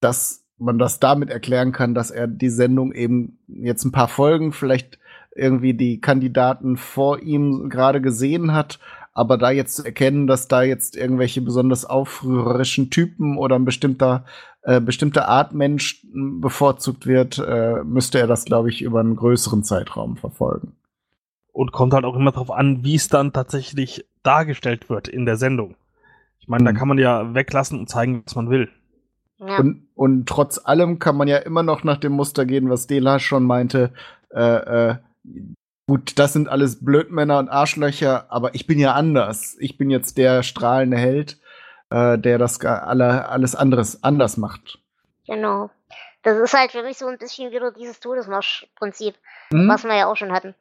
[0.00, 4.52] dass man das damit erklären kann, dass er die Sendung eben jetzt ein paar Folgen
[4.52, 4.98] vielleicht
[5.34, 8.78] irgendwie die Kandidaten vor ihm gerade gesehen hat,
[9.12, 14.24] aber da jetzt zu erkennen, dass da jetzt irgendwelche besonders aufrührerischen Typen oder ein bestimmter
[14.62, 19.62] äh, bestimmte Art Mensch bevorzugt wird, äh, müsste er das, glaube ich, über einen größeren
[19.62, 20.72] Zeitraum verfolgen.
[21.52, 25.36] Und kommt halt auch immer darauf an, wie es dann tatsächlich dargestellt wird in der
[25.36, 25.76] Sendung.
[26.40, 26.76] Ich meine, da Mhm.
[26.76, 28.68] kann man ja weglassen und zeigen, was man will.
[29.38, 29.58] Ja.
[29.58, 33.18] Und, und trotz allem kann man ja immer noch nach dem Muster gehen, was Dela
[33.18, 33.92] schon meinte.
[34.30, 34.96] Äh, äh,
[35.86, 39.56] gut, das sind alles Blödmänner und Arschlöcher, aber ich bin ja anders.
[39.60, 41.38] Ich bin jetzt der strahlende Held,
[41.90, 44.78] äh, der das alle, alles anderes anders macht.
[45.26, 45.70] Genau.
[46.22, 49.14] Das ist halt für mich so ein bisschen wieder dieses Todesmarsch-Prinzip,
[49.52, 49.68] Hm?
[49.68, 50.54] was wir ja auch schon hatten.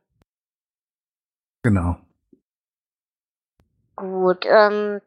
[1.64, 1.98] Genau.
[3.96, 5.02] Gut, ähm,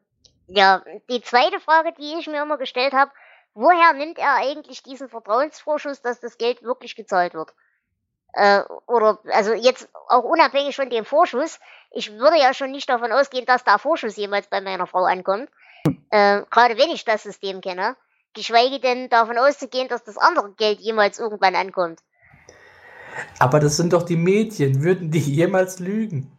[0.49, 3.13] ja, die zweite Frage, die ich mir immer gestellt habe,
[3.59, 7.53] woher nimmt er eigentlich diesen Vertrauensvorschuss, dass das Geld wirklich gezahlt wird?
[8.33, 11.59] Äh, oder, also jetzt auch unabhängig von dem Vorschuss,
[11.91, 15.51] ich würde ja schon nicht davon ausgehen, dass der Vorschuss jemals bei meiner Frau ankommt.
[16.11, 17.97] Äh, gerade wenn ich das System kenne.
[18.35, 22.01] Geschweige denn davon auszugehen, dass das andere Geld jemals irgendwann ankommt.
[23.41, 24.83] Aber das sind doch die Medien.
[24.83, 26.38] Würden die jemals lügen?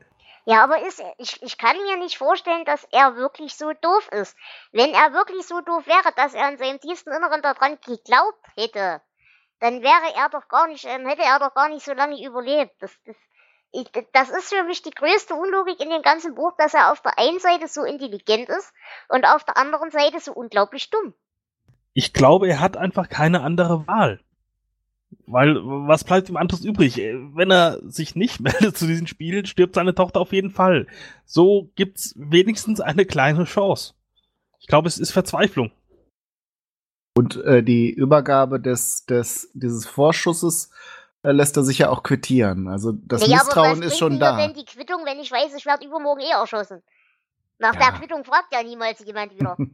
[0.50, 4.36] Ja, aber ist, ich, ich kann mir nicht vorstellen, dass er wirklich so doof ist.
[4.72, 9.00] Wenn er wirklich so doof wäre, dass er in seinem tiefsten Inneren daran geglaubt hätte,
[9.60, 12.74] dann wäre er doch gar nicht, hätte er doch gar nicht so lange überlebt.
[12.80, 13.16] Das, das,
[13.72, 17.02] ich, das ist für mich die größte Unlogik in dem ganzen Buch, dass er auf
[17.02, 18.74] der einen Seite so intelligent ist
[19.08, 21.14] und auf der anderen Seite so unglaublich dumm.
[21.94, 24.20] Ich glaube, er hat einfach keine andere Wahl.
[25.26, 26.98] Weil, was bleibt ihm anderes übrig?
[27.00, 30.88] Äh, Wenn er sich nicht meldet zu diesen Spielen, stirbt seine Tochter auf jeden Fall.
[31.26, 33.94] So gibt's wenigstens eine kleine Chance.
[34.60, 35.72] Ich glaube, es ist Verzweiflung.
[37.18, 40.70] Und äh, die Übergabe des, des, dieses Vorschusses
[41.24, 42.68] äh, lässt er sich ja auch quittieren.
[42.68, 44.38] Also das Naja, Misstrauen ist schon da.
[44.38, 46.82] denn die Quittung, wenn ich weiß, ich werde übermorgen eh erschossen?
[47.58, 47.92] Nach Ja.
[47.92, 49.58] der Quittung fragt ja niemals jemand wieder.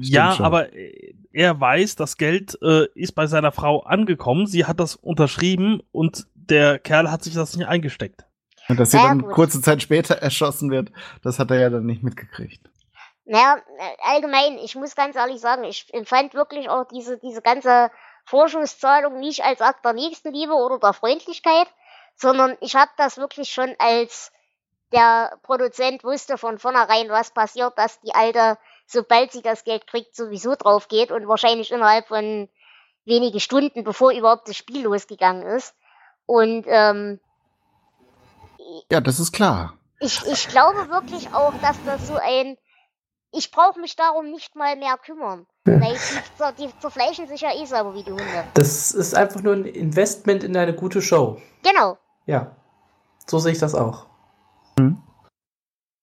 [0.00, 0.44] ja, schon.
[0.46, 4.46] aber äh, er weiß, das Geld äh, ist bei seiner Frau angekommen.
[4.46, 8.24] Sie hat das unterschrieben und der Kerl hat sich das nicht eingesteckt.
[8.68, 9.32] Und dass sie Ja, dann gut.
[9.32, 10.90] kurze Zeit später erschossen wird,
[11.22, 12.68] das hat er ja dann nicht mitgekriegt.
[13.24, 17.90] Naja, äh, allgemein, ich muss ganz ehrlich sagen, ich empfand wirklich auch diese, diese ganze
[18.24, 21.66] Vorschusszahlung nicht als Akt der Nächstenliebe oder der Freundlichkeit,
[22.14, 24.32] sondern ich habe das wirklich schon als
[24.92, 30.14] der Produzent wusste von vornherein, was passiert, dass die Alte, sobald sie das Geld kriegt,
[30.16, 32.48] sowieso drauf geht und wahrscheinlich innerhalb von
[33.04, 35.74] wenige Stunden, bevor überhaupt das Spiel losgegangen ist.
[36.26, 37.20] Und ähm,
[38.90, 39.74] Ja, das ist klar.
[40.00, 42.56] ich, ich glaube wirklich auch, dass das so ein.
[43.32, 45.46] Ich brauche mich darum nicht mal mehr kümmern.
[45.66, 45.80] Ja.
[45.80, 45.96] Weil
[46.56, 48.44] die, die zerfleischen sich ja eh selber wie die Hunde.
[48.54, 51.40] Das ist einfach nur ein Investment in eine gute Show.
[51.62, 51.98] Genau.
[52.24, 52.56] Ja,
[53.26, 54.06] so sehe ich das auch.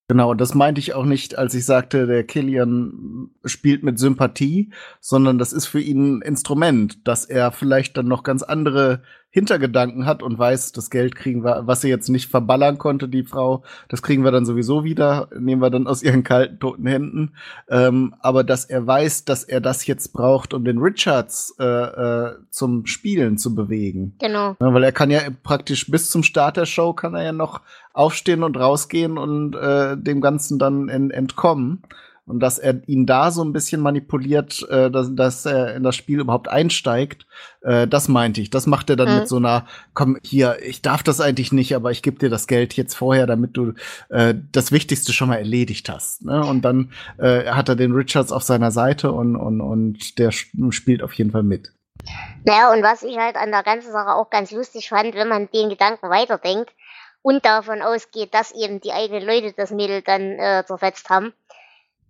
[0.08, 5.38] Genau, das meinte ich auch nicht, als ich sagte, der Killian spielt mit Sympathie, sondern
[5.38, 9.02] das ist für ihn ein Instrument, dass er vielleicht dann noch ganz andere
[9.34, 13.24] Hintergedanken hat und weiß, das Geld kriegen wir, was sie jetzt nicht verballern konnte, die
[13.24, 17.32] Frau, das kriegen wir dann sowieso wieder, nehmen wir dann aus ihren kalten, toten Händen.
[17.68, 22.34] Ähm, aber dass er weiß, dass er das jetzt braucht, um den Richards äh, äh,
[22.50, 24.14] zum Spielen zu bewegen.
[24.20, 24.54] Genau.
[24.60, 27.60] Ja, weil er kann ja praktisch bis zum Start der Show kann er ja noch
[27.92, 31.82] aufstehen und rausgehen und äh, dem Ganzen dann ent entkommen
[32.26, 35.94] und dass er ihn da so ein bisschen manipuliert, äh, dass, dass er in das
[35.96, 37.26] Spiel überhaupt einsteigt,
[37.62, 38.50] äh, das meinte ich.
[38.50, 39.18] Das macht er dann mhm.
[39.20, 42.46] mit so einer, komm, hier, ich darf das eigentlich nicht, aber ich gebe dir das
[42.46, 43.74] Geld jetzt vorher, damit du
[44.08, 46.24] äh, das Wichtigste schon mal erledigt hast.
[46.24, 46.44] Ne?
[46.44, 51.02] Und dann äh, hat er den Richards auf seiner Seite und, und, und der spielt
[51.02, 51.72] auf jeden Fall mit.
[52.44, 55.48] Naja, und was ich halt an der ganzen Sache auch ganz lustig fand, wenn man
[55.50, 56.70] den Gedanken weiterdenkt
[57.22, 61.32] und davon ausgeht, dass eben die eigenen Leute das Mädel dann äh, zerfetzt haben,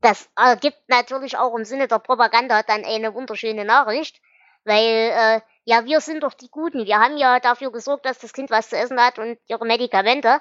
[0.05, 4.21] das ergibt natürlich auch im Sinne der Propaganda dann eine wunderschöne Nachricht,
[4.65, 6.85] weil äh, ja, wir sind doch die Guten.
[6.85, 10.41] Wir haben ja dafür gesorgt, dass das Kind was zu essen hat und ihre Medikamente.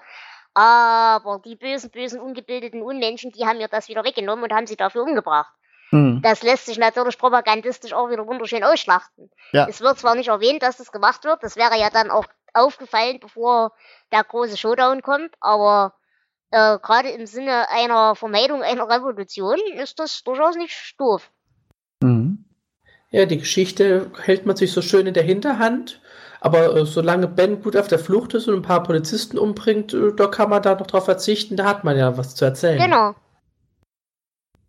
[0.53, 4.76] Aber die bösen, bösen, ungebildeten Unmenschen, die haben mir das wieder weggenommen und haben sie
[4.76, 5.51] dafür umgebracht.
[5.91, 6.22] Mhm.
[6.22, 9.32] Das lässt sich natürlich propagandistisch auch wieder wunderschön ausschlachten.
[9.51, 9.68] Ja.
[9.70, 13.20] Es wird zwar nicht erwähnt, dass das gemacht wird, das wäre ja dann auch aufgefallen,
[13.20, 13.72] bevor
[14.11, 15.93] der große Showdown kommt, aber
[16.54, 21.32] äh, gerade im Sinne einer Vermeidung einer Revolution ist das durchaus nicht doof.
[22.04, 22.45] Mhm.
[23.10, 25.99] Ja, die Geschichte hält man sich so schön in der Hinterhand,
[26.41, 30.14] aber äh, solange Ben gut auf der Flucht ist und ein paar Polizisten umbringt, äh,
[30.16, 32.80] da kann man da noch drauf verzichten, da hat man ja was zu erzählen.
[32.80, 33.16] Genau.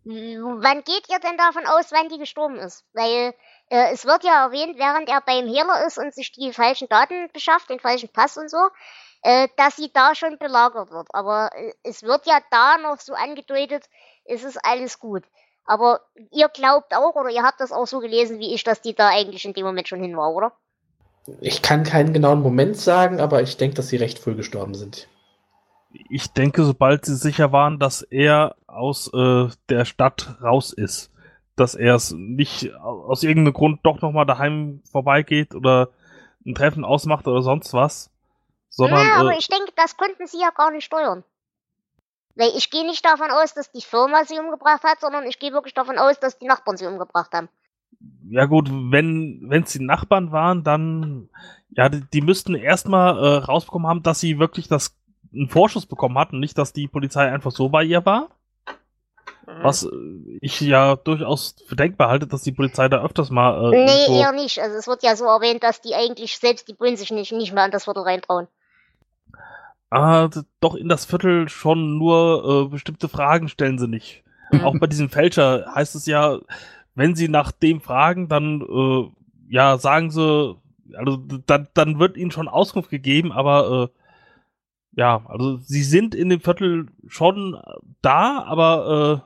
[0.05, 2.83] Wann geht ihr denn davon aus, wann die gestorben ist?
[2.93, 3.33] Weil
[3.69, 7.29] äh, es wird ja erwähnt, während er beim Hehler ist und sich die falschen Daten
[7.33, 8.69] beschafft, den falschen Pass und so,
[9.25, 11.07] äh, dass sie da schon belagert wird.
[11.11, 13.85] Aber äh, es wird ja da noch so angedeutet,
[14.23, 15.23] es ist alles gut.
[15.65, 16.01] Aber
[16.31, 19.09] ihr glaubt auch, oder ihr habt das auch so gelesen wie ich, dass die da
[19.09, 20.51] eigentlich in dem Moment schon hin war, oder?
[21.41, 25.07] Ich kann keinen genauen Moment sagen, aber ich denke, dass sie recht früh gestorben sind.
[26.11, 31.11] Ich denke, sobald sie sicher waren, dass er aus äh, der Stadt raus ist,
[31.55, 35.89] dass er es nicht aus irgendeinem Grund doch nochmal daheim vorbeigeht oder
[36.45, 38.11] ein Treffen ausmacht oder sonst was,
[38.75, 41.23] sondern, ja, aber äh, ich denke, das konnten sie ja gar nicht steuern.
[42.35, 45.53] Weil ich gehe nicht davon aus, dass die Firma sie umgebracht hat, sondern ich gehe
[45.53, 47.47] wirklich davon aus, dass die Nachbarn sie umgebracht haben.
[48.29, 51.29] Ja gut, wenn es die Nachbarn waren, dann
[51.69, 54.97] ja, die, die müssten erstmal äh, rausbekommen haben, dass sie wirklich das
[55.33, 58.29] einen Vorschuss bekommen hatten, nicht, dass die Polizei einfach so bei ihr war.
[59.47, 59.63] Mhm.
[59.63, 59.87] Was
[60.41, 63.73] ich ja durchaus für denkbar halte, dass die Polizei da öfters mal.
[63.73, 64.59] Äh, nee, eher nicht.
[64.59, 67.53] Also es wird ja so erwähnt, dass die eigentlich selbst die Bullen sich nicht, nicht
[67.53, 68.49] mehr an das Viertel reintrauen
[69.89, 70.29] ah,
[70.59, 74.23] doch in das Viertel schon nur äh, bestimmte Fragen stellen sie nicht.
[74.51, 74.61] Mhm.
[74.61, 76.39] Auch bei diesem Fälscher heißt es ja,
[76.95, 79.09] wenn sie nach dem fragen, dann äh,
[79.49, 80.55] ja sagen sie,
[80.93, 83.99] also dann, dann wird ihnen schon Auskunft gegeben, aber äh,
[84.97, 87.59] ja, also sie sind in dem Viertel schon
[88.01, 89.23] da, aber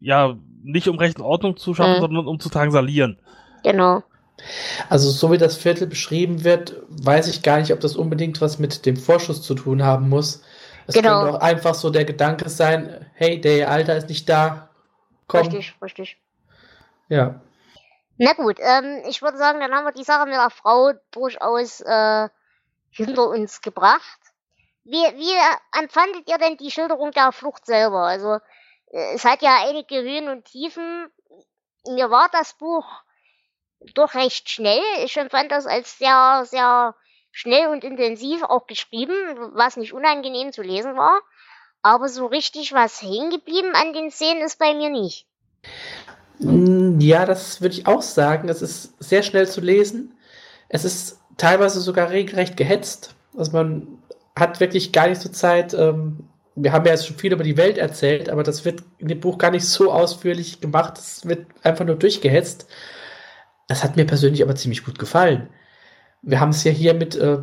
[0.00, 2.00] äh, ja, nicht um Recht und Ordnung zu schaffen, mhm.
[2.00, 3.18] sondern um zu drangsalieren.
[3.62, 4.02] Genau.
[4.88, 8.58] Also so wie das Viertel beschrieben wird, weiß ich gar nicht, ob das unbedingt was
[8.58, 10.42] mit dem Vorschuss zu tun haben muss.
[10.86, 11.22] Es genau.
[11.22, 14.68] könnte auch einfach so der Gedanke sein, hey, der Alter ist nicht da.
[15.26, 15.40] Komm.
[15.48, 16.18] Richtig, richtig.
[17.08, 17.40] Ja.
[18.18, 21.80] Na gut, ähm, ich würde sagen, dann haben wir die Sache mit der Frau durchaus
[21.80, 22.28] äh,
[22.90, 24.20] hinter uns gebracht.
[24.84, 28.04] Wie, wie empfandet ihr denn die Schilderung der Flucht selber?
[28.06, 28.34] Also,
[28.92, 31.10] äh, es hat ja einige Höhen und Tiefen.
[31.88, 32.84] Mir war das Buch
[33.94, 34.82] doch recht schnell.
[35.04, 36.94] Ich empfand das als sehr, sehr
[37.30, 39.14] schnell und intensiv auch geschrieben,
[39.52, 41.20] was nicht unangenehm zu lesen war.
[41.82, 45.26] Aber so richtig was hängen geblieben an den Szenen ist bei mir nicht.
[46.38, 48.48] Mm, ja, das würde ich auch sagen.
[48.48, 50.16] Es ist sehr schnell zu lesen.
[50.68, 53.14] Es ist teilweise sogar regelrecht gehetzt.
[53.36, 53.98] Also man
[54.34, 55.74] hat wirklich gar nicht so Zeit.
[55.74, 59.08] Ähm, wir haben ja jetzt schon viel über die Welt erzählt, aber das wird in
[59.08, 60.98] dem Buch gar nicht so ausführlich gemacht.
[60.98, 62.66] Es wird einfach nur durchgehetzt.
[63.68, 65.48] Das hat mir persönlich aber ziemlich gut gefallen.
[66.22, 67.38] Wir haben es ja hier mit äh,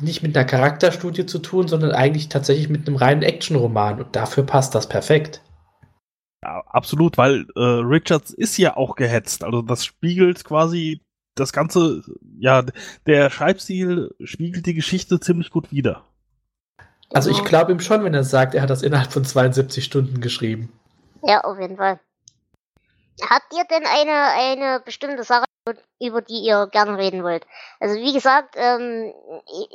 [0.00, 4.44] nicht mit einer Charakterstudie zu tun, sondern eigentlich tatsächlich mit einem reinen Actionroman und dafür
[4.44, 5.42] passt das perfekt.
[6.42, 9.42] Ja, absolut, weil äh, Richards ist ja auch gehetzt.
[9.42, 11.00] Also das spiegelt quasi
[11.34, 12.02] das Ganze,
[12.38, 12.64] ja,
[13.06, 16.04] der Schreibstil spiegelt die Geschichte ziemlich gut wider.
[17.12, 20.20] Also ich glaube ihm schon, wenn er sagt, er hat das innerhalb von 72 Stunden
[20.20, 20.72] geschrieben.
[21.22, 21.98] Ja, auf jeden Fall.
[23.22, 25.44] Habt ihr denn eine, eine bestimmte Sache,
[26.00, 27.46] über die ihr gerne reden wollt.
[27.80, 29.12] Also wie gesagt, ähm,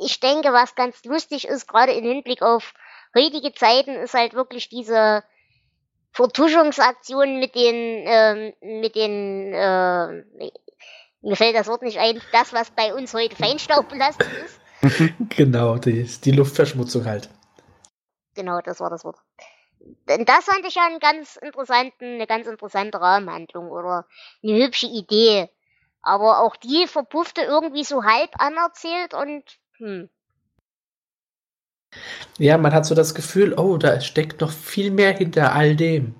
[0.04, 2.74] ich denke, was ganz lustig ist, gerade im Hinblick auf
[3.14, 5.22] heutige Zeiten ist halt wirklich diese
[6.12, 10.52] Vertuschungsaktion mit den, ähm, mit den, äh,
[11.22, 14.60] mir fällt das Wort nicht ein, das, was bei uns heute Feinstaub belastet ist.
[15.30, 17.28] genau, die, die Luftverschmutzung halt.
[18.34, 19.18] Genau, das war das Wort.
[20.06, 24.06] Das fand ich ja einen ganz interessanten, eine ganz interessante Rahmenhandlung oder
[24.42, 25.48] eine hübsche Idee.
[26.02, 29.42] Aber auch die verpuffte irgendwie so halb anerzählt und
[29.78, 30.08] hm.
[32.38, 36.14] Ja, man hat so das Gefühl, oh, da steckt noch viel mehr hinter all dem.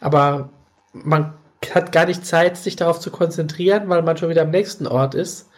[0.00, 0.50] Aber
[0.92, 1.34] man
[1.74, 5.14] hat gar nicht Zeit, sich darauf zu konzentrieren, weil man schon wieder am nächsten Ort
[5.14, 5.50] ist.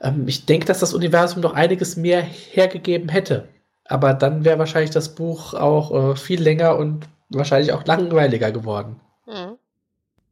[0.00, 3.48] Ähm, ich denke, dass das Universum noch einiges mehr hergegeben hätte.
[3.88, 9.00] Aber dann wäre wahrscheinlich das Buch auch äh, viel länger und wahrscheinlich auch langweiliger geworden.
[9.26, 9.56] Mhm.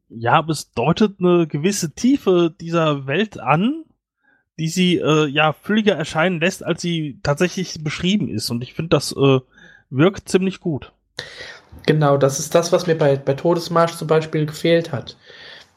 [0.09, 3.85] Ja, aber es deutet eine gewisse Tiefe dieser Welt an,
[4.59, 8.51] die sie äh, ja fülliger erscheinen lässt, als sie tatsächlich beschrieben ist.
[8.51, 9.41] Und ich finde, das äh,
[9.91, 10.93] wirkt ziemlich gut.
[11.87, 15.17] Genau, das ist das, was mir bei, bei Todesmarsch zum Beispiel gefehlt hat.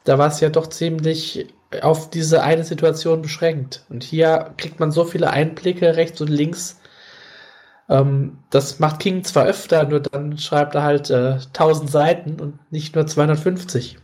[0.04, 1.46] Da war es ja doch ziemlich
[1.82, 3.84] auf diese eine Situation beschränkt.
[3.88, 6.79] Und hier kriegt man so viele Einblicke rechts und links.
[7.90, 12.72] Ähm, das macht King zwar öfter, nur dann schreibt er halt äh, 1000 Seiten und
[12.72, 13.98] nicht nur 250.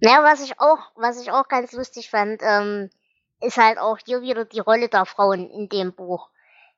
[0.00, 2.90] Ja, was ich auch, was ich auch ganz lustig fand, ähm,
[3.40, 6.28] ist halt auch hier wieder die Rolle der Frauen in dem Buch.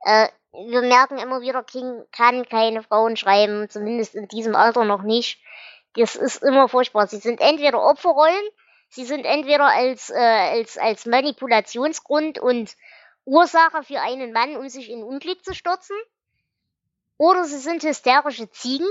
[0.04, 5.02] Äh, wir merken immer wieder, King kann keine Frauen schreiben, zumindest in diesem Alter noch
[5.02, 5.40] nicht.
[5.94, 7.08] Das ist immer furchtbar.
[7.08, 8.48] Sie sind entweder Opferrollen,
[8.90, 12.76] sie sind entweder als, äh, als, als Manipulationsgrund und
[13.26, 15.96] Ursache für einen Mann, um sich in Unglück zu stürzen,
[17.18, 18.88] oder sie sind hysterische Ziegen,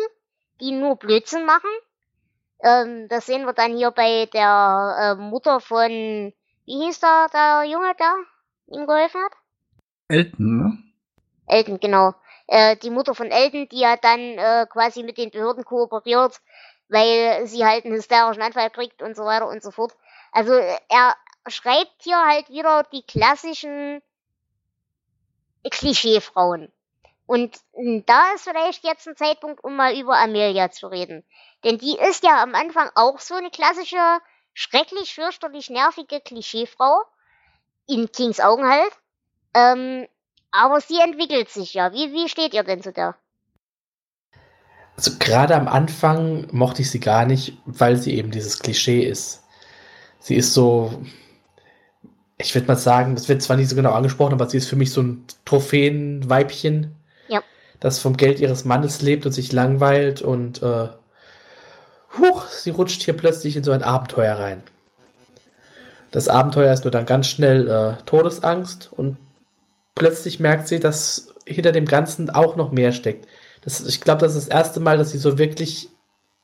[0.62, 1.70] die nur Blödsinn machen
[2.66, 5.90] ähm, das sehen wir dann hier bei der äh, Mutter von,
[6.66, 8.16] wie hieß da der Junge, der
[8.68, 9.34] ihm geholfen hat?
[10.08, 10.78] Elton, ne?
[11.48, 12.14] Elton, genau.
[12.48, 16.42] Äh, die Mutter von Elton, die ja dann äh, quasi mit den Behörden kooperiert,
[16.90, 19.96] weil sie halt einen hysterischen Anfall kriegt und so weiter und so fort.
[20.32, 21.16] Also er
[21.48, 24.02] schreibt hier halt wieder die klassischen
[25.70, 26.72] Klischeefrauen.
[27.26, 27.58] Und
[28.06, 31.24] da ist vielleicht jetzt ein Zeitpunkt, um mal über Amelia zu reden.
[31.64, 34.20] Denn die ist ja am Anfang auch so eine klassische,
[34.54, 37.02] schrecklich, fürchterlich nervige Klischeefrau.
[37.88, 38.92] In Kings Augen halt.
[39.54, 40.08] Ähm,
[40.52, 41.94] aber sie entwickelt sich ja.
[41.94, 43.16] Wie, wie steht ihr denn zu der?
[44.96, 49.44] Also gerade am Anfang mochte ich sie gar nicht, weil sie eben dieses Klischee ist.
[50.20, 51.04] Sie ist so,
[52.38, 54.76] ich würde mal sagen, das wird zwar nicht so genau angesprochen, aber sie ist für
[54.76, 56.96] mich so ein Trophäenweibchen,
[57.30, 57.42] ja.
[57.80, 60.90] das vom Geld ihres Mannes lebt und sich langweilt und äh,
[62.20, 64.64] huch, sie rutscht hier plötzlich in so ein Abenteuer rein.
[66.12, 69.18] Das Abenteuer ist nur dann ganz schnell äh, Todesangst und
[69.96, 73.28] plötzlich merkt sie, dass hinter dem Ganzen auch noch mehr steckt.
[73.62, 75.90] Das, ich glaube, das ist das erste Mal, dass sie so wirklich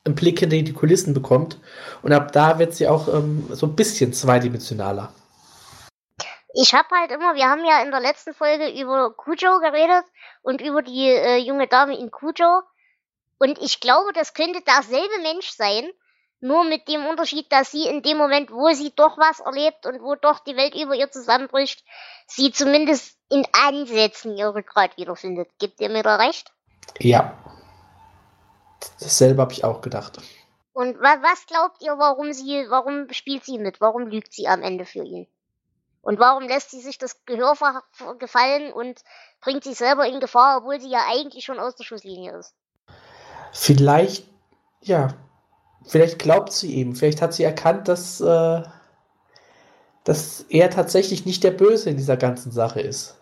[0.04, 1.58] einen Blick hinter die Kulissen bekommt.
[2.02, 5.12] Und ab da wird sie auch ähm, so ein bisschen zweidimensionaler.
[6.54, 10.04] Ich habe halt immer, wir haben ja in der letzten Folge über Kujo geredet
[10.42, 12.62] und über die äh, junge Dame in Kujo.
[13.38, 15.90] Und ich glaube, das könnte derselbe Mensch sein,
[16.40, 20.02] nur mit dem Unterschied, dass sie in dem Moment, wo sie doch was erlebt und
[20.02, 21.84] wo doch die Welt über ihr zusammenbricht,
[22.26, 25.48] sie zumindest in Ansätzen ihr Rückgrat wiederfindet.
[25.58, 26.52] Gibt ihr mir da recht?
[26.98, 27.38] Ja.
[29.00, 30.18] Dasselbe habe ich auch gedacht.
[30.72, 33.80] Und wa was glaubt ihr, warum sie, warum spielt sie mit?
[33.80, 35.28] Warum lügt sie am Ende für ihn?
[36.02, 37.54] Und warum lässt sie sich das Gehör
[38.18, 39.00] gefallen und
[39.40, 42.54] bringt sich selber in Gefahr, obwohl sie ja eigentlich schon aus der Schusslinie ist?
[43.52, 44.26] Vielleicht,
[44.80, 45.14] ja,
[45.86, 46.96] vielleicht glaubt sie ihm.
[46.96, 48.62] Vielleicht hat sie erkannt, dass, äh,
[50.02, 53.16] dass er tatsächlich nicht der Böse in dieser ganzen Sache ist.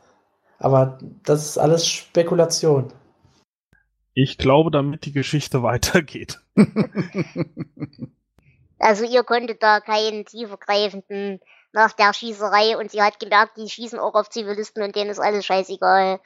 [0.59, 2.93] Aber das ist alles Spekulation.
[4.15, 6.41] Ich glaube, damit die Geschichte weitergeht.
[8.79, 11.41] also ihr konntet da keinen tiefergreifenden
[11.73, 15.21] nach der Schießerei und sie hat gemerkt, die schießen auch auf Zivilisten und denen ist
[15.21, 16.21] alles scheißegal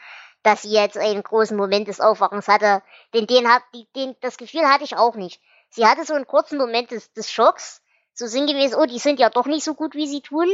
[0.44, 2.82] dass sie jetzt einen großen Moment des Aufwachens hatte.
[3.14, 3.62] Denn den hat,
[3.96, 5.40] den, das Gefühl hatte ich auch nicht.
[5.70, 7.80] Sie hatte so einen kurzen Moment des, des Schocks,
[8.12, 10.46] so sinngemäß, oh, die sind ja doch nicht so gut, wie sie tun.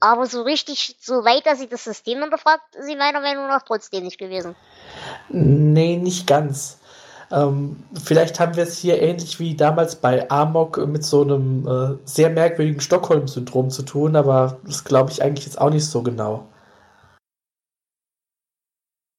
[0.00, 3.62] Aber so richtig, so weit, dass sie das System hinterfragt, ist sie meiner Meinung nach
[3.62, 4.54] trotzdem nicht gewesen.
[5.28, 6.78] Nee, nicht ganz.
[7.30, 11.98] Ähm, vielleicht haben wir es hier ähnlich wie damals bei Amok mit so einem äh,
[12.04, 16.48] sehr merkwürdigen Stockholm-Syndrom zu tun, aber das glaube ich eigentlich jetzt auch nicht so genau.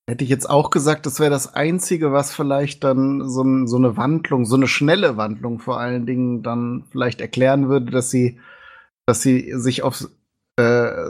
[0.10, 3.96] Hätte ich jetzt auch gesagt, das wäre das Einzige, was vielleicht dann so, so, eine
[3.96, 8.40] Wandlung, so eine schnelle Wandlung vor allen Dingen dann vielleicht erklären würde, dass sie,
[9.06, 10.08] dass sie sich auf äh,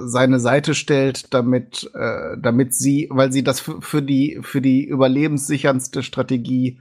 [0.06, 6.04] seine Seite stellt, damit, äh, damit sie, weil sie das für die, für die überlebenssicherndste
[6.04, 6.80] Strategie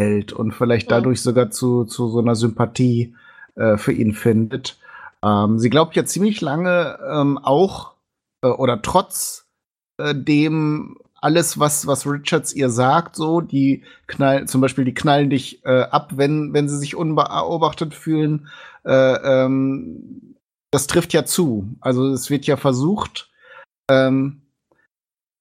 [0.00, 3.14] hält und vielleicht dadurch sogar zu, zu so einer Sympathie
[3.56, 4.78] äh, für ihn findet.
[5.22, 7.94] Ähm, sie glaubt ja ziemlich lange ähm, auch
[8.42, 9.46] äh, oder trotz
[9.98, 15.28] äh, dem alles, was, was Richards ihr sagt, so, die knallen, zum Beispiel, die knallen
[15.28, 18.48] dich äh, ab, wenn, wenn sie sich unbeobachtet fühlen.
[18.84, 20.29] Äh, ähm,
[20.70, 21.76] das trifft ja zu.
[21.80, 23.30] Also es wird ja versucht.
[23.90, 24.42] Ähm,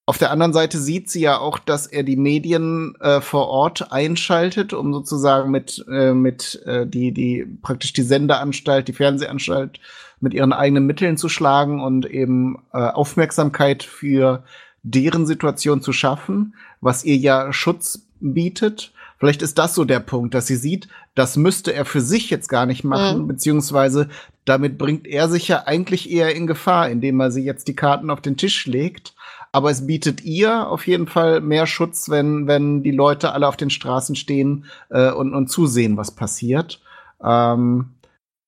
[0.09, 3.91] auf der anderen Seite sieht sie ja auch, dass er die Medien äh, vor Ort
[3.91, 9.79] einschaltet, um sozusagen mit, äh, mit äh, die, die praktisch die Sendeanstalt, die Fernsehanstalt
[10.19, 14.43] mit ihren eigenen Mitteln zu schlagen und eben äh, Aufmerksamkeit für
[14.81, 18.91] deren Situation zu schaffen, was ihr ja Schutz bietet.
[19.19, 22.47] Vielleicht ist das so der Punkt, dass sie sieht, das müsste er für sich jetzt
[22.47, 23.27] gar nicht machen, mhm.
[23.27, 24.09] beziehungsweise
[24.49, 28.09] damit bringt er sich ja eigentlich eher in Gefahr, indem er sie jetzt die Karten
[28.09, 29.13] auf den Tisch legt.
[29.51, 33.57] Aber es bietet ihr auf jeden Fall mehr Schutz, wenn, wenn die Leute alle auf
[33.57, 36.81] den Straßen stehen äh, und, und zusehen, was passiert.
[37.23, 37.91] Ähm,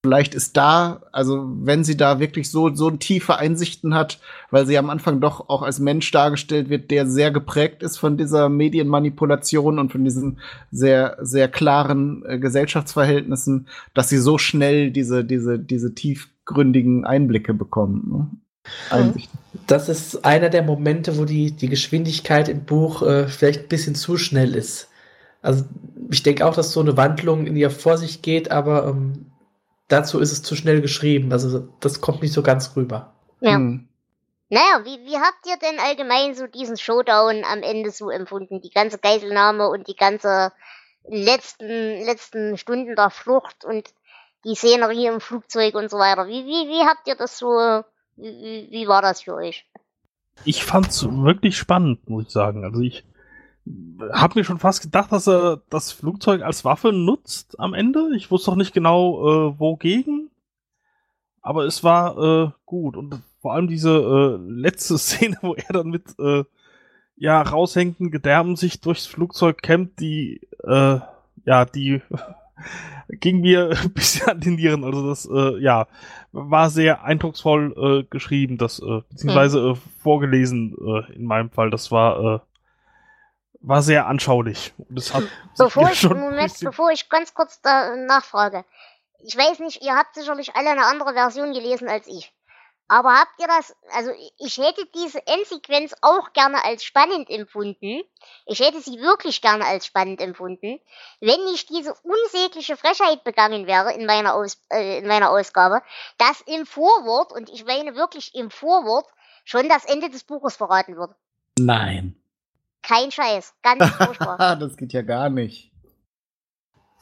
[0.04, 4.78] vielleicht ist da, also wenn sie da wirklich so, so tiefe Einsichten hat, weil sie
[4.78, 9.78] am Anfang doch auch als Mensch dargestellt wird, der sehr geprägt ist von dieser Medienmanipulation
[9.78, 10.40] und von diesen
[10.72, 18.12] sehr, sehr klaren äh, Gesellschaftsverhältnissen, dass sie so schnell diese, diese, diese tiefgründigen Einblicke bekommt.
[18.12, 18.28] Ne?
[18.90, 19.38] Einsichten.
[19.68, 23.96] Das ist einer der Momente, wo die, die Geschwindigkeit im Buch äh, vielleicht ein bisschen
[23.96, 24.88] zu schnell ist.
[25.44, 25.66] Also
[26.10, 29.31] ich denke auch, dass so eine Wandlung in ihr vor sich geht, aber ähm,
[29.92, 31.32] dazu ist es zu schnell geschrieben.
[31.32, 33.14] Also das kommt nicht so ganz rüber.
[33.42, 33.56] Ja.
[33.56, 33.88] Hm.
[34.50, 38.62] Naja, wie, wie habt ihr denn allgemein so diesen Showdown am Ende so empfunden?
[38.62, 40.52] Die ganze Geiselnahme und die ganze
[41.08, 43.94] letzten, letzten Stunden der Flucht und
[44.44, 46.28] die Szenerie im Flugzeug und so weiter.
[46.28, 47.48] Wie, wie, wie habt ihr das so,
[48.18, 49.66] wie, wie war das für euch?
[50.44, 52.66] Ich fand's wirklich spannend, muss ich sagen.
[52.66, 53.06] Also ich
[54.12, 58.10] habe mir schon fast gedacht, dass er das Flugzeug als Waffe nutzt am Ende.
[58.16, 60.30] Ich wusste auch nicht genau, äh, wogegen.
[61.42, 62.98] Aber es war äh, gut.
[62.98, 66.44] Und vor allem diese äh, letzte Szene, wo er dann mit äh,
[67.16, 71.00] ja, raushängenden Gedärmen sich durchs Flugzeug kämmt, die äh,
[71.46, 72.02] ja, die
[73.10, 74.84] ging mir ein bisschen an den Nieren.
[74.84, 75.88] Also das, äh, ja,
[76.32, 79.72] war sehr eindrucksvoll äh, geschrieben, das, äh, beziehungsweise hm.
[79.72, 81.70] äh, vorgelesen äh, in meinem Fall.
[81.70, 82.40] Das war, äh,
[83.62, 84.74] war sehr anschaulich.
[84.90, 85.24] Das hat
[85.58, 88.66] bevor ich, Moment, bevor ich ganz kurz da nachfrage.
[89.24, 92.34] Ich weiß nicht, ihr habt sicherlich alle eine andere Version gelesen als ich.
[92.88, 98.02] Aber habt ihr das, also ich hätte diese Endsequenz auch gerne als spannend empfunden.
[98.46, 100.78] Ich hätte sie wirklich gerne als spannend empfunden,
[101.22, 105.82] wenn nicht diese unsägliche Frechheit begangen wäre in meiner, Aus, äh, in meiner Ausgabe,
[106.18, 109.08] dass im Vorwort, und ich meine wirklich im Vorwort,
[109.46, 111.16] schon das Ende des Buches verraten wird.
[111.58, 112.21] Nein.
[112.82, 114.56] Kein Scheiß, ganz furchtbar.
[114.56, 115.72] das geht ja gar nicht.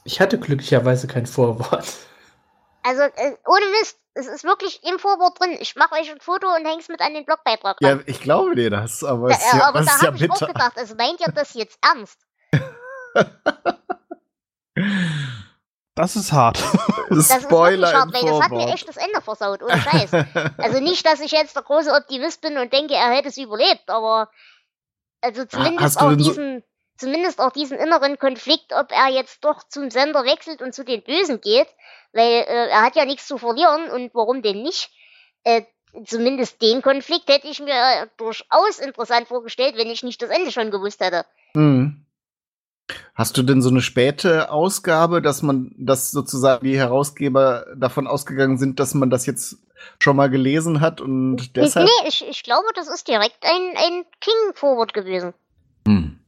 [0.03, 1.85] Ich hatte glücklicherweise kein Vorwort.
[2.83, 5.57] Also, äh, ohne Mist, es ist wirklich im Vorwort drin.
[5.59, 7.99] Ich mache euch ein Foto und häng's mit an den Blogbeitrag ran.
[7.99, 10.47] Ja, ich glaube dir das, aber da, ist ja, aber da habe ja ich auch
[10.47, 12.19] gedacht, also meint ihr das jetzt ernst?
[15.95, 16.63] Das ist hart.
[17.09, 20.11] Das ist wirklich hart, weil das hat mir echt das Ende versaut, ohne Scheiß.
[20.57, 23.89] Also nicht, dass ich jetzt der große Optimist bin und denke, er hätte es überlebt,
[23.89, 24.29] aber
[25.21, 26.63] also zumindest auch diesen,
[26.97, 31.03] zumindest auch diesen inneren Konflikt, ob er jetzt doch zum Sender wechselt und zu den
[31.03, 31.67] Bösen geht,
[32.13, 34.91] weil äh, er hat ja nichts zu verlieren und warum denn nicht?
[35.43, 35.63] Äh,
[36.05, 40.71] zumindest den Konflikt hätte ich mir durchaus interessant vorgestellt, wenn ich nicht das Ende schon
[40.71, 41.25] gewusst hätte.
[41.53, 42.05] Mhm.
[43.13, 48.57] Hast du denn so eine späte Ausgabe, dass man, dass sozusagen die Herausgeber davon ausgegangen
[48.57, 49.57] sind, dass man das jetzt
[50.01, 51.87] schon mal gelesen hat und deshalb?
[51.87, 55.33] Nee, ich, ich glaube, das ist direkt ein, ein King-Forward gewesen.
[55.87, 56.19] Hm.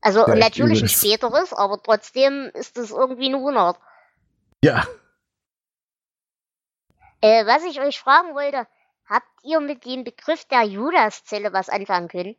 [0.00, 3.78] Also ja, natürlich ein späteres, aber trotzdem ist das irgendwie eine Unart.
[4.64, 4.84] Ja.
[7.20, 8.66] Äh, was ich euch fragen wollte,
[9.06, 12.36] habt ihr mit dem Begriff der Judaszelle was anfangen können?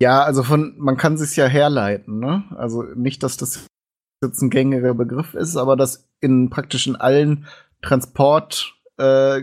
[0.00, 2.44] Ja, also von, man kann sich ja herleiten, ne?
[2.56, 3.66] Also nicht, dass das
[4.22, 7.46] jetzt ein gängiger Begriff ist, aber dass in praktisch in allen
[7.82, 9.42] Transportvehikeln, äh,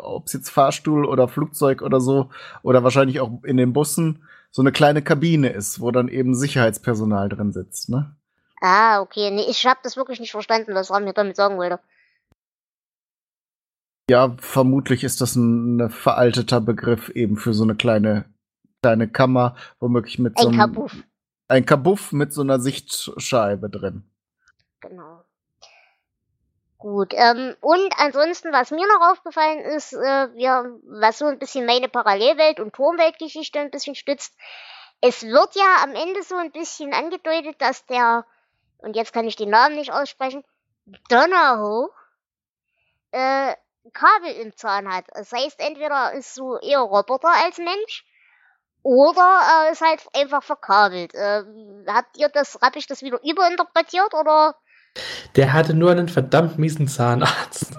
[0.00, 2.30] ob es jetzt Fahrstuhl oder Flugzeug oder so,
[2.62, 7.28] oder wahrscheinlich auch in den Bussen, so eine kleine Kabine ist, wo dann eben Sicherheitspersonal
[7.28, 8.14] drin sitzt, ne?
[8.60, 9.30] Ah, okay.
[9.30, 11.80] Nee, ich habe das wirklich nicht verstanden, was Ram mir damit sagen wollte.
[14.08, 18.26] Ja, vermutlich ist das ein, ein veralteter Begriff eben für so eine kleine,
[18.82, 20.58] kleine Kammer, womöglich mit ein so einem.
[20.58, 20.96] Kabuff.
[21.48, 24.04] Ein Kabuff mit so einer Sichtscheibe drin.
[24.80, 25.24] Genau.
[26.84, 31.64] Gut, ähm, und ansonsten, was mir noch aufgefallen ist, äh, wir, was so ein bisschen
[31.64, 34.34] meine Parallelwelt und Turmweltgeschichte ein bisschen stützt,
[35.00, 38.26] es wird ja am Ende so ein bisschen angedeutet, dass der,
[38.76, 40.44] und jetzt kann ich den Namen nicht aussprechen,
[41.08, 41.88] Donnerhoch,
[43.12, 43.54] äh,
[43.94, 45.06] Kabel im Zahn hat.
[45.14, 48.04] Das heißt, entweder ist so eher Roboter als Mensch,
[48.82, 51.14] oder er ist halt einfach verkabelt.
[51.14, 51.44] Äh,
[51.86, 54.54] habt ihr das, hab ich das wieder überinterpretiert oder?
[55.36, 57.76] Der hatte nur einen verdammt miesen Zahnarzt.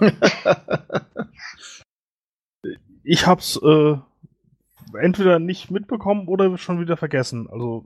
[3.04, 3.96] ich hab's äh,
[5.00, 7.48] entweder nicht mitbekommen oder schon wieder vergessen.
[7.50, 7.84] Also.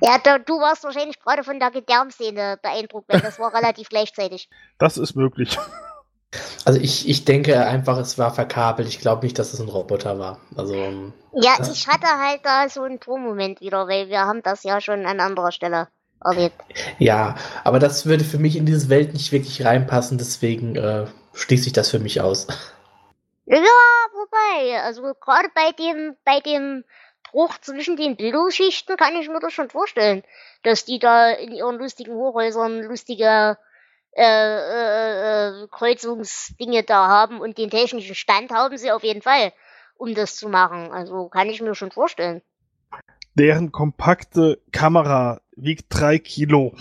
[0.00, 4.48] Ja, da, du warst wahrscheinlich gerade von der Gedärmszene beeindruckt, weil das war relativ gleichzeitig.
[4.78, 5.56] Das ist möglich.
[6.64, 8.88] Also ich, ich denke einfach, es war verkabelt.
[8.88, 10.40] Ich glaube nicht, dass es ein Roboter war.
[10.56, 10.74] Also
[11.32, 15.06] ja, ich hatte halt da so einen Tonmoment wieder, weil wir haben das ja schon
[15.06, 15.88] an anderer Stelle
[16.26, 16.60] erlebt.
[16.98, 21.68] Ja, aber das würde für mich in diese Welt nicht wirklich reinpassen, deswegen äh, schließe
[21.68, 22.46] ich das für mich aus.
[23.46, 26.84] Ja, wobei, also gerade bei dem, bei dem
[27.30, 30.22] Bruch zwischen den Bildungsschichten kann ich mir das schon vorstellen,
[30.62, 33.56] dass die da in ihren lustigen Hochhäusern lustige
[34.16, 39.52] äh, äh, äh, Kreuzungsdinge da haben und den technischen Stand haben sie auf jeden Fall,
[39.98, 40.90] um das zu machen.
[40.90, 42.40] Also kann ich mir schon vorstellen.
[43.36, 46.74] Deren kompakte Kamera wiegt drei Kilo.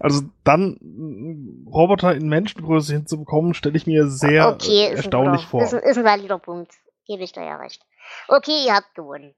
[0.00, 5.62] Also dann Roboter in Menschengröße hinzubekommen, stelle ich mir sehr okay, erstaunlich ein vor.
[5.62, 6.72] Ist ein, ist ein valider Punkt.
[7.06, 7.82] Gebe ich da ja recht.
[8.28, 9.34] Okay, ihr habt gewonnen.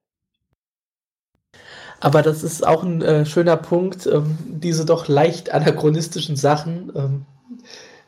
[1.98, 6.92] Aber das ist auch ein äh, schöner Punkt, ähm, diese doch leicht anachronistischen Sachen.
[6.94, 7.26] Ähm,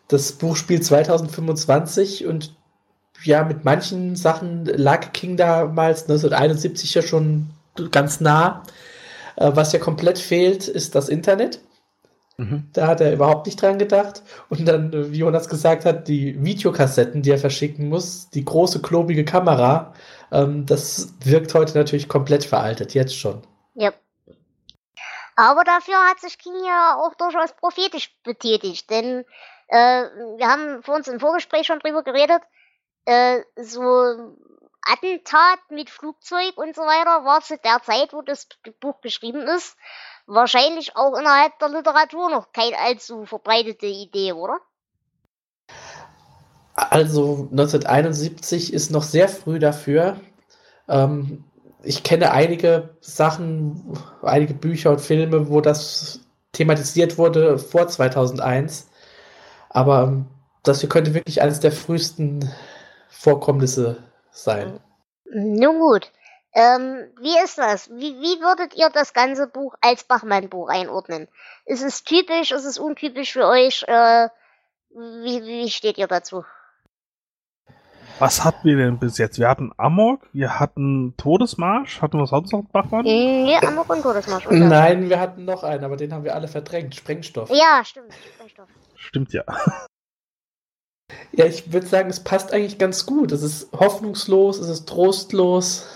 [0.08, 2.54] das Buch spielt 2025 und
[3.24, 7.50] ja, mit manchen Sachen lag King damals 1971 ja schon
[7.90, 8.62] ganz nah.
[9.36, 11.60] Äh, was ja komplett fehlt, ist das Internet.
[12.36, 12.68] Mhm.
[12.72, 14.22] Da hat er überhaupt nicht dran gedacht.
[14.48, 18.80] Und dann, äh, wie Jonas gesagt hat, die Videokassetten, die er verschicken muss, die große,
[18.82, 19.94] klobige Kamera,
[20.30, 23.42] ähm, das wirkt heute natürlich komplett veraltet, jetzt schon.
[23.74, 23.92] Ja.
[25.36, 29.24] Aber dafür hat sich King ja auch durchaus prophetisch betätigt, denn
[29.68, 30.04] äh,
[30.36, 32.42] wir haben vor uns im Vorgespräch schon drüber geredet,
[33.06, 34.34] äh, so
[34.84, 38.48] Attentat mit Flugzeug und so weiter war zu der Zeit, wo das
[38.80, 39.76] Buch geschrieben ist,
[40.26, 44.58] wahrscheinlich auch innerhalb der Literatur noch keine allzu verbreitete Idee, oder?
[46.74, 50.20] Also 1971 ist noch sehr früh dafür.
[50.88, 51.44] Ähm,
[51.82, 56.20] ich kenne einige Sachen, einige Bücher und Filme, wo das
[56.52, 58.88] thematisiert wurde vor 2001.
[59.68, 60.26] Aber ähm,
[60.62, 62.50] das hier könnte wirklich eines der frühesten
[63.08, 64.02] Vorkommnisse
[64.32, 64.80] sein.
[65.24, 66.10] Nun gut.
[66.54, 67.88] Ähm, wie ist das?
[67.90, 71.28] Wie, wie würdet ihr das ganze Buch als Bachmann-Buch einordnen?
[71.64, 72.50] Ist es typisch?
[72.50, 73.84] Ist es untypisch für euch?
[73.86, 74.28] Äh,
[74.90, 76.44] wie, wie steht ihr dazu?
[78.18, 79.38] Was hatten wir denn bis jetzt?
[79.38, 82.02] Wir hatten Amok, wir hatten Todesmarsch.
[82.02, 83.04] Hatten wir sonst noch Bachmann?
[83.04, 84.46] Nee, Amok und Todesmarsch.
[84.46, 84.58] Oder?
[84.58, 86.94] Nein, wir hatten noch einen, aber den haben wir alle verdrängt.
[86.94, 87.50] Sprengstoff.
[87.50, 88.12] Ja, stimmt.
[88.34, 88.68] Sprengstoff.
[88.94, 89.44] Stimmt ja.
[91.32, 93.32] Ja, ich würde sagen, es passt eigentlich ganz gut.
[93.32, 95.86] Es ist hoffnungslos, es ist trostlos.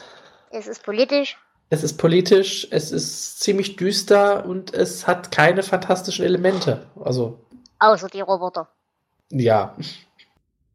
[0.51, 1.39] Es ist politisch.
[1.69, 6.87] Es ist politisch, es ist ziemlich düster und es hat keine fantastischen Elemente.
[7.05, 7.41] Also.
[7.81, 8.69] Außer die Roboter.
[9.31, 9.77] Ja.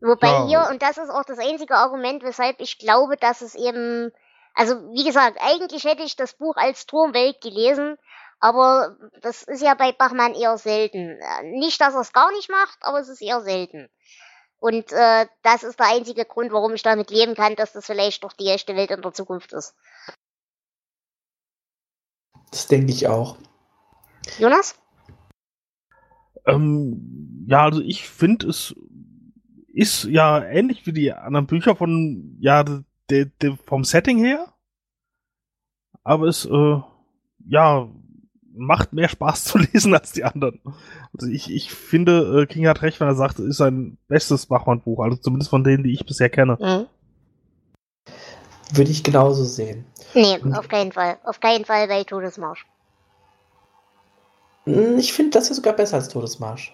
[0.01, 0.47] Wobei ja.
[0.47, 4.11] hier, und das ist auch das einzige Argument, weshalb ich glaube, dass es eben,
[4.53, 7.97] also wie gesagt, eigentlich hätte ich das Buch als Turmwelt gelesen,
[8.39, 11.19] aber das ist ja bei Bachmann eher selten.
[11.43, 13.89] Nicht, dass er es gar nicht macht, aber es ist eher selten.
[14.61, 18.23] Und äh, das ist der einzige Grund, warum ich damit leben kann, dass das vielleicht
[18.23, 19.75] doch die echte Welt in der Zukunft ist.
[22.51, 23.37] Das denke ich auch.
[24.37, 24.79] Jonas?
[26.45, 28.75] Ähm, ja, also ich finde, es
[29.73, 34.53] ist ja ähnlich wie die anderen Bücher von, ja, de, de, vom Setting her.
[36.03, 36.81] Aber es, äh,
[37.47, 37.89] ja,
[38.61, 40.61] macht mehr Spaß zu lesen als die anderen.
[41.13, 44.45] Also ich, ich finde, äh, King hat recht, wenn er sagt, es ist sein bestes
[44.45, 46.57] Bachmann-Buch, also zumindest von denen, die ich bisher kenne.
[46.59, 46.87] Mhm.
[48.73, 49.85] Würde ich genauso sehen.
[50.13, 51.17] Nee, Und auf keinen Fall.
[51.23, 52.65] Auf keinen Fall bei Todesmarsch.
[54.65, 56.73] Hm, ich finde das ja sogar besser als Todesmarsch.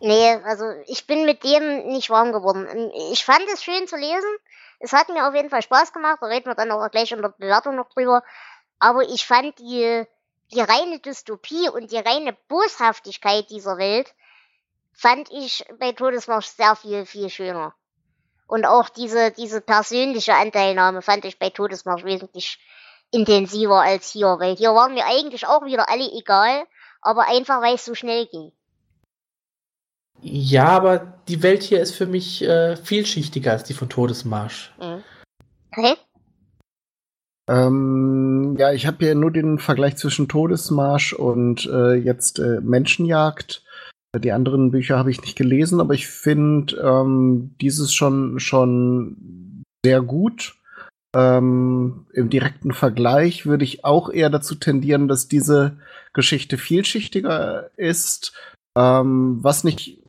[0.00, 2.66] Nee, also ich bin mit dem nicht warm geworden.
[3.12, 4.36] Ich fand es schön zu lesen.
[4.78, 6.18] Es hat mir auf jeden Fall Spaß gemacht.
[6.20, 8.22] Da reden wir dann auch gleich in der Bewertung noch drüber.
[8.78, 10.04] Aber ich fand die,
[10.52, 14.14] die reine Dystopie und die reine Boshaftigkeit dieser Welt
[14.92, 17.74] fand ich bei Todesmarsch sehr viel, viel schöner.
[18.46, 22.58] Und auch diese, diese persönliche Anteilnahme fand ich bei Todesmarsch wesentlich
[23.10, 26.64] intensiver als hier, weil hier waren mir eigentlich auch wieder alle egal,
[27.00, 28.52] aber einfach weil es so schnell ging.
[30.22, 34.72] Ja, aber die Welt hier ist für mich äh, vielschichtiger als die von Todesmarsch.
[34.78, 35.04] Mhm.
[35.76, 35.96] Okay.
[37.48, 43.62] Ähm, ja, ich habe hier nur den Vergleich zwischen Todesmarsch und äh, jetzt äh, Menschenjagd.
[44.18, 50.00] Die anderen Bücher habe ich nicht gelesen, aber ich finde ähm, dieses schon schon sehr
[50.00, 50.56] gut.
[51.14, 55.78] Ähm, Im direkten Vergleich würde ich auch eher dazu tendieren, dass diese
[56.12, 58.32] Geschichte vielschichtiger ist,
[58.76, 60.02] ähm, was nicht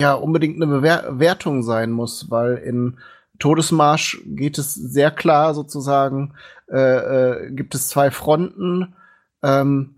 [0.00, 2.98] ja unbedingt eine Bewertung sein muss, weil in
[3.42, 6.34] Todesmarsch geht es sehr klar sozusagen,
[6.70, 8.94] äh, äh, gibt es zwei Fronten.
[9.42, 9.96] Ähm,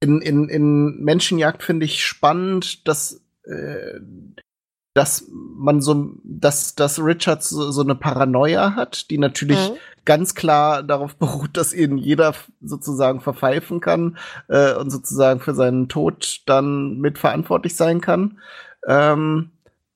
[0.00, 4.00] in, in, in Menschenjagd finde ich spannend, dass, äh,
[4.92, 9.76] dass man so, dass, dass Richard so, so eine Paranoia hat, die natürlich mhm.
[10.04, 14.18] ganz klar darauf beruht, dass ihn jeder sozusagen verpfeifen kann
[14.48, 18.40] äh, und sozusagen für seinen Tod dann mitverantwortlich sein kann.
[18.88, 19.52] Ähm,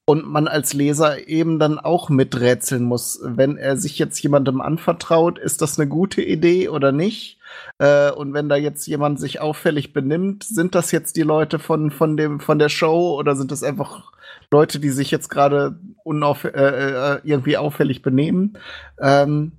[0.09, 5.37] und man als Leser eben dann auch miträtseln muss, wenn er sich jetzt jemandem anvertraut,
[5.39, 7.39] ist das eine gute Idee oder nicht?
[7.79, 11.91] Äh, und wenn da jetzt jemand sich auffällig benimmt, sind das jetzt die Leute von,
[11.91, 14.13] von, dem, von der Show oder sind das einfach
[14.53, 18.59] Leute, die sich jetzt gerade äh, äh, irgendwie auffällig benehmen?
[19.01, 19.53] Ähm,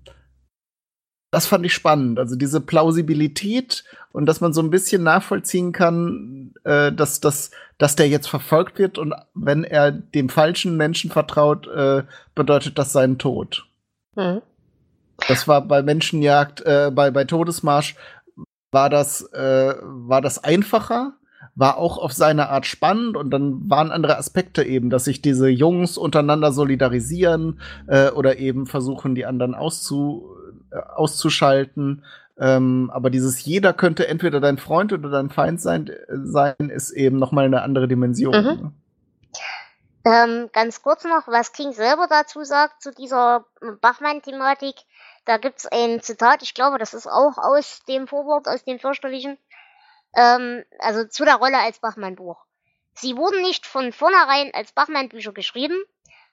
[1.30, 2.20] das fand ich spannend.
[2.20, 3.84] Also diese Plausibilität
[4.18, 8.80] und dass man so ein bisschen nachvollziehen kann, äh, dass, dass, dass der jetzt verfolgt
[8.80, 12.02] wird und wenn er dem falschen Menschen vertraut, äh,
[12.34, 13.68] bedeutet das seinen Tod.
[14.16, 14.42] Mhm.
[15.28, 17.96] Das war bei Menschenjagd, äh, bei, bei Todesmarsch
[18.72, 21.14] war das, äh, war das einfacher,
[21.54, 25.48] war auch auf seine Art spannend und dann waren andere Aspekte eben, dass sich diese
[25.48, 30.28] Jungs untereinander solidarisieren äh, oder eben versuchen, die anderen auszu,
[30.72, 32.02] äh, auszuschalten.
[32.40, 37.18] Ähm, aber dieses jeder könnte entweder dein Freund oder dein Feind sein, sein ist eben
[37.18, 38.36] noch mal eine andere Dimension.
[38.36, 38.44] Mhm.
[38.44, 38.72] Ne?
[40.06, 43.46] Ähm, ganz kurz noch, was King selber dazu sagt, zu dieser
[43.82, 44.76] Bachmann-Thematik.
[45.26, 49.38] Da gibt's ein Zitat, ich glaube, das ist auch aus dem Vorwort, aus dem fürchterlichen,
[50.16, 52.38] ähm, also zu der Rolle als Bachmann-Buch.
[52.94, 55.76] Sie wurden nicht von vornherein als Bachmann-Bücher geschrieben.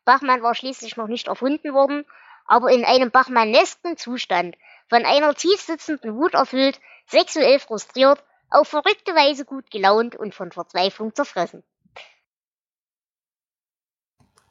[0.05, 2.05] Bachmann war schließlich noch nicht erfunden worden,
[2.47, 4.57] aber in einem Bachmannesken Zustand
[4.89, 10.53] von einer tief sitzenden Wut erfüllt, sexuell frustriert, auf verrückte Weise gut gelaunt und von
[10.53, 11.65] Verzweiflung zerfressen.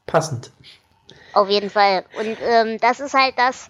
[0.05, 0.51] Passend.
[1.33, 2.05] Auf jeden Fall.
[2.17, 3.69] Und ähm, das ist halt das.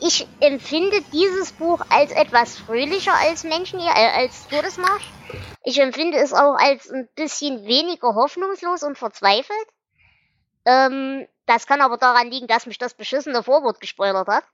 [0.00, 5.10] Ich empfinde dieses Buch als etwas fröhlicher als Menschen hier, äh, als Todesmarsch.
[5.64, 9.66] Ich empfinde es auch als ein bisschen weniger hoffnungslos und verzweifelt.
[10.64, 14.44] Ähm, das kann aber daran liegen, dass mich das beschissene Vorwort gespoilert hat.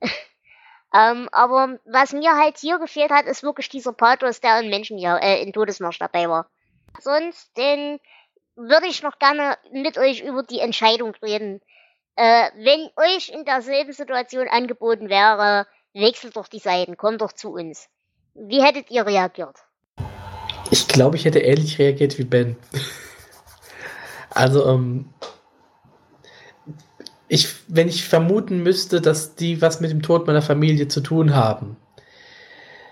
[0.94, 4.98] ähm, aber was mir halt hier gefehlt hat, ist wirklich dieser Pathos, der in Menschen
[4.98, 6.48] hier, äh, in Todesmarsch dabei war.
[7.00, 8.00] Sonst denn
[8.56, 11.60] würde ich noch gerne mit euch über die Entscheidung reden.
[12.16, 17.52] Äh, wenn euch in derselben Situation angeboten wäre, wechselt doch die Seiten, kommt doch zu
[17.52, 17.88] uns.
[18.34, 19.56] Wie hättet ihr reagiert?
[20.70, 22.56] Ich glaube, ich hätte ähnlich reagiert wie Ben.
[24.30, 25.12] also, ähm,
[27.28, 31.34] ich, wenn ich vermuten müsste, dass die was mit dem Tod meiner Familie zu tun
[31.34, 31.76] haben,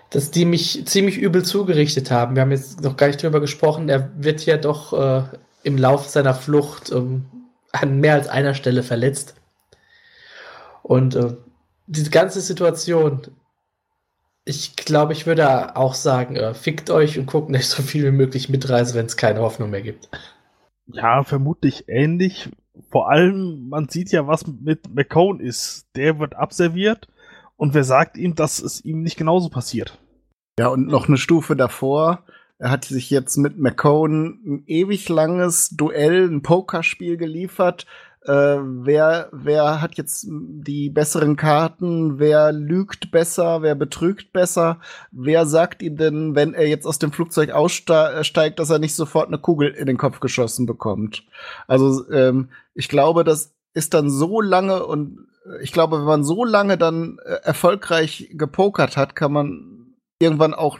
[0.09, 2.35] dass die mich ziemlich übel zugerichtet haben.
[2.35, 3.89] Wir haben jetzt noch gar nicht drüber gesprochen.
[3.89, 5.23] Er wird ja doch äh,
[5.63, 7.25] im Lauf seiner Flucht ähm,
[7.71, 9.35] an mehr als einer Stelle verletzt.
[10.83, 11.35] Und äh,
[11.87, 13.21] diese ganze Situation,
[14.45, 18.15] ich glaube, ich würde auch sagen, äh, fickt euch und guckt nicht so viel wie
[18.15, 20.09] möglich mitreise, wenn es keine Hoffnung mehr gibt.
[20.85, 22.49] Ja, vermutlich ähnlich
[22.89, 25.87] vor allem, man sieht ja, was mit McCone ist.
[25.95, 27.07] Der wird abserviert
[27.55, 29.99] und wer sagt ihm, dass es ihm nicht genauso passiert?
[30.59, 32.23] Ja, und noch eine Stufe davor.
[32.59, 37.85] Er hat sich jetzt mit McCone ein ewig langes Duell, ein Pokerspiel geliefert,
[38.27, 44.79] äh, wer, wer hat jetzt die besseren Karten, wer lügt besser, wer betrügt besser,
[45.11, 49.27] wer sagt ihm denn, wenn er jetzt aus dem Flugzeug aussteigt, dass er nicht sofort
[49.27, 51.23] eine Kugel in den Kopf geschossen bekommt.
[51.67, 55.27] Also ähm, ich glaube, das ist dann so lange und
[55.61, 60.79] ich glaube, wenn man so lange dann äh, erfolgreich gepokert hat, kann man irgendwann auch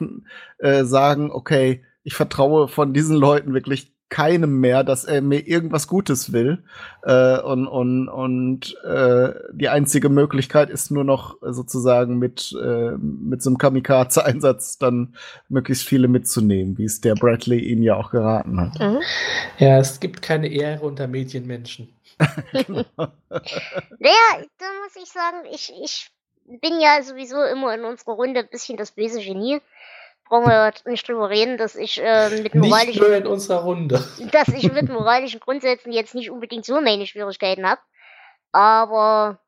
[0.57, 5.87] äh, sagen, okay, ich vertraue von diesen Leuten wirklich keinem mehr, dass er mir irgendwas
[5.87, 6.63] Gutes will.
[7.03, 13.41] Äh, und und, und äh, die einzige Möglichkeit ist nur noch sozusagen mit, äh, mit
[13.41, 15.15] so einem Kamikaze-Einsatz dann
[15.49, 18.79] möglichst viele mitzunehmen, wie es der Bradley ihnen ja auch geraten hat.
[18.79, 18.99] Mhm.
[19.57, 21.89] Ja, es gibt keine Ehre unter Medienmenschen.
[22.53, 22.83] genau.
[23.29, 26.11] naja, da muss ich sagen, ich, ich
[26.61, 29.59] bin ja sowieso immer in unserer Runde ein bisschen das böse Genie.
[30.29, 34.03] Brauchen wir nicht drüber reden, dass ich äh, mit Nicht moralischen nur in unserer Runde.
[34.31, 37.81] dass ich mit moralischen Grundsätzen jetzt nicht unbedingt so meine Schwierigkeiten habe.
[38.51, 39.39] Aber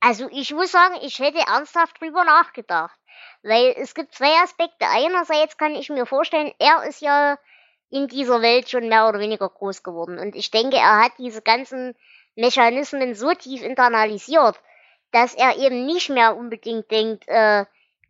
[0.00, 2.98] also ich muss sagen, ich hätte ernsthaft drüber nachgedacht.
[3.42, 4.86] Weil es gibt zwei Aspekte.
[4.88, 7.38] Einerseits kann ich mir vorstellen, er ist ja
[7.90, 10.18] in dieser Welt schon mehr oder weniger groß geworden.
[10.18, 11.94] Und ich denke, er hat diese ganzen
[12.34, 14.58] Mechanismen so tief internalisiert,
[15.12, 17.64] dass er eben nicht mehr unbedingt denkt, äh,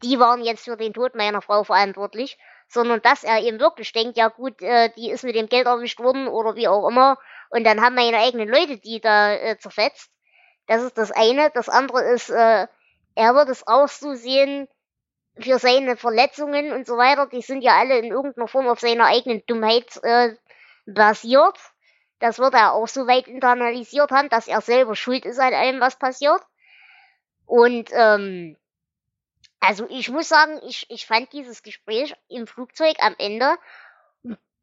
[0.05, 2.39] die waren jetzt für den Tod meiner Frau verantwortlich,
[2.69, 5.99] sondern dass er eben wirklich denkt, ja gut, äh, die ist mit dem Geld erwischt
[5.99, 7.19] worden oder wie auch immer,
[7.51, 10.11] und dann haben meine eigenen Leute die da äh, zerfetzt.
[10.67, 11.51] Das ist das eine.
[11.51, 12.67] Das andere ist, äh,
[13.15, 14.69] er wird es auch so sehen,
[15.39, 19.07] für seine Verletzungen und so weiter, die sind ja alle in irgendeiner Form auf seiner
[19.07, 20.35] eigenen Dummheit äh,
[20.87, 21.59] basiert.
[22.21, 25.81] Das wird er auch so weit internalisiert haben, dass er selber schuld ist an allem,
[25.81, 26.41] was passiert.
[27.47, 28.57] Und ähm,
[29.67, 33.57] also ich muss sagen, ich, ich fand dieses Gespräch im Flugzeug am Ende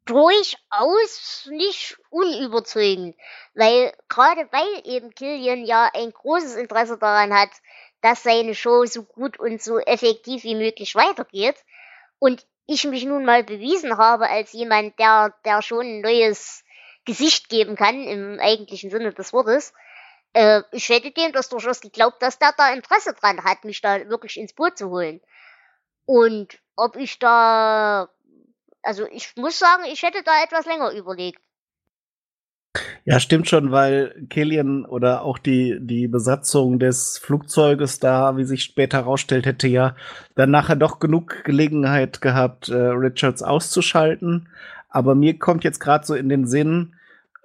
[0.04, 3.16] durchaus nicht unüberzeugend.
[3.54, 7.50] Weil gerade weil eben Killian ja ein großes Interesse daran hat,
[8.00, 11.56] dass seine Show so gut und so effektiv wie möglich weitergeht.
[12.18, 16.64] Und ich mich nun mal bewiesen habe als jemand, der, der schon ein neues
[17.04, 19.72] Gesicht geben kann, im eigentlichen Sinne des Wortes.
[20.32, 24.08] Äh, ich hätte dem das durchaus geglaubt, dass der da Interesse dran hat, mich da
[24.08, 25.20] wirklich ins Boot zu holen.
[26.04, 28.08] Und ob ich da,
[28.82, 31.40] also ich muss sagen, ich hätte da etwas länger überlegt.
[33.04, 38.62] Ja, stimmt schon, weil Killian oder auch die, die Besatzung des Flugzeuges da, wie sich
[38.62, 39.96] später herausstellt, hätte ja
[40.36, 44.48] dann nachher doch genug Gelegenheit gehabt, äh, Richards auszuschalten.
[44.88, 46.94] Aber mir kommt jetzt gerade so in den Sinn,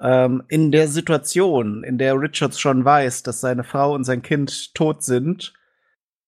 [0.02, 4.74] ähm, in der Situation, in der Richards schon weiß, dass seine Frau und sein Kind
[4.76, 5.54] tot sind,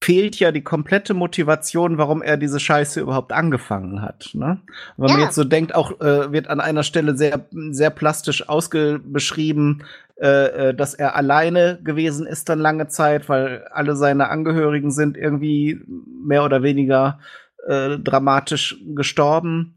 [0.01, 4.29] fehlt ja die komplette Motivation, warum er diese Scheiße überhaupt angefangen hat.
[4.33, 4.61] Ne?
[4.95, 5.17] Und wenn Ja.
[5.17, 9.83] man jetzt so denkt, auch äh, wird an einer Stelle sehr, sehr plastisch ausgebeschrieben,
[10.21, 15.17] äh, äh, dass er alleine gewesen ist dann lange Zeit, weil alle seine Angehörigen sind
[15.17, 17.19] irgendwie mehr oder weniger
[17.67, 19.75] äh, dramatisch gestorben.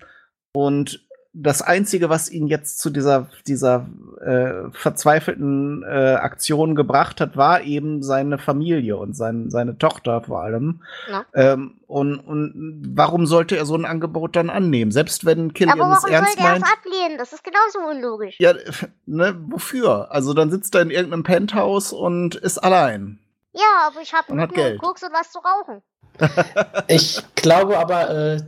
[0.52, 3.86] Und das Einzige, was ihn jetzt zu dieser, dieser
[4.20, 10.42] äh, verzweifelten äh, Aktion gebracht hat, war eben seine Familie und sein, seine Tochter vor
[10.42, 10.82] allem.
[11.10, 11.24] Ja.
[11.32, 14.92] Ähm, und, und warum sollte er so ein Angebot dann annehmen?
[14.92, 16.72] Selbst wenn Killian Aber es warum ernst sollte er es meint.
[16.72, 17.18] ablehnen?
[17.18, 18.36] Das ist genauso unlogisch.
[18.38, 18.52] Ja,
[19.06, 20.12] ne, wofür?
[20.12, 23.18] Also dann sitzt er in irgendeinem Penthouse und ist allein.
[23.54, 24.80] Ja, aber ich habe Geld.
[24.80, 25.82] Koks und was zu rauchen.
[26.88, 28.42] Ich glaube aber, äh,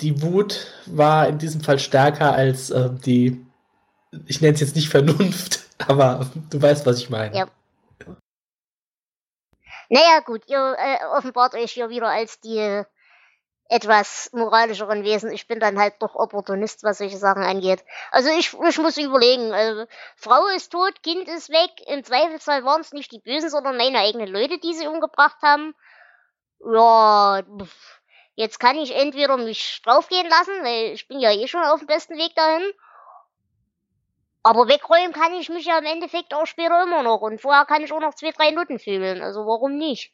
[0.00, 3.44] die Wut war in diesem Fall stärker als äh, die,
[4.26, 7.36] ich nenne es jetzt nicht Vernunft, aber du weißt, was ich meine.
[7.36, 7.46] Ja.
[9.88, 12.84] Naja, gut, ihr äh, offenbart euch hier wieder als die
[13.68, 15.32] etwas moralischeren Wesen.
[15.32, 17.84] Ich bin dann halt doch Opportunist, was solche Sachen angeht.
[18.10, 19.52] Also ich, ich muss überlegen.
[19.52, 19.86] Also,
[20.16, 21.70] Frau ist tot, Kind ist weg.
[21.86, 25.74] Im Zweifelsfall waren es nicht die Bösen, sondern meine eigenen Leute, die sie umgebracht haben.
[26.60, 28.00] Ja, pff,
[28.34, 31.86] jetzt kann ich entweder mich draufgehen lassen, weil ich bin ja eh schon auf dem
[31.86, 32.72] besten Weg dahin.
[34.42, 37.22] Aber wegräumen kann ich mich ja im Endeffekt auch später immer noch.
[37.22, 39.22] Und vorher kann ich auch noch zwei, drei Nutten fühlen.
[39.22, 40.12] Also warum nicht?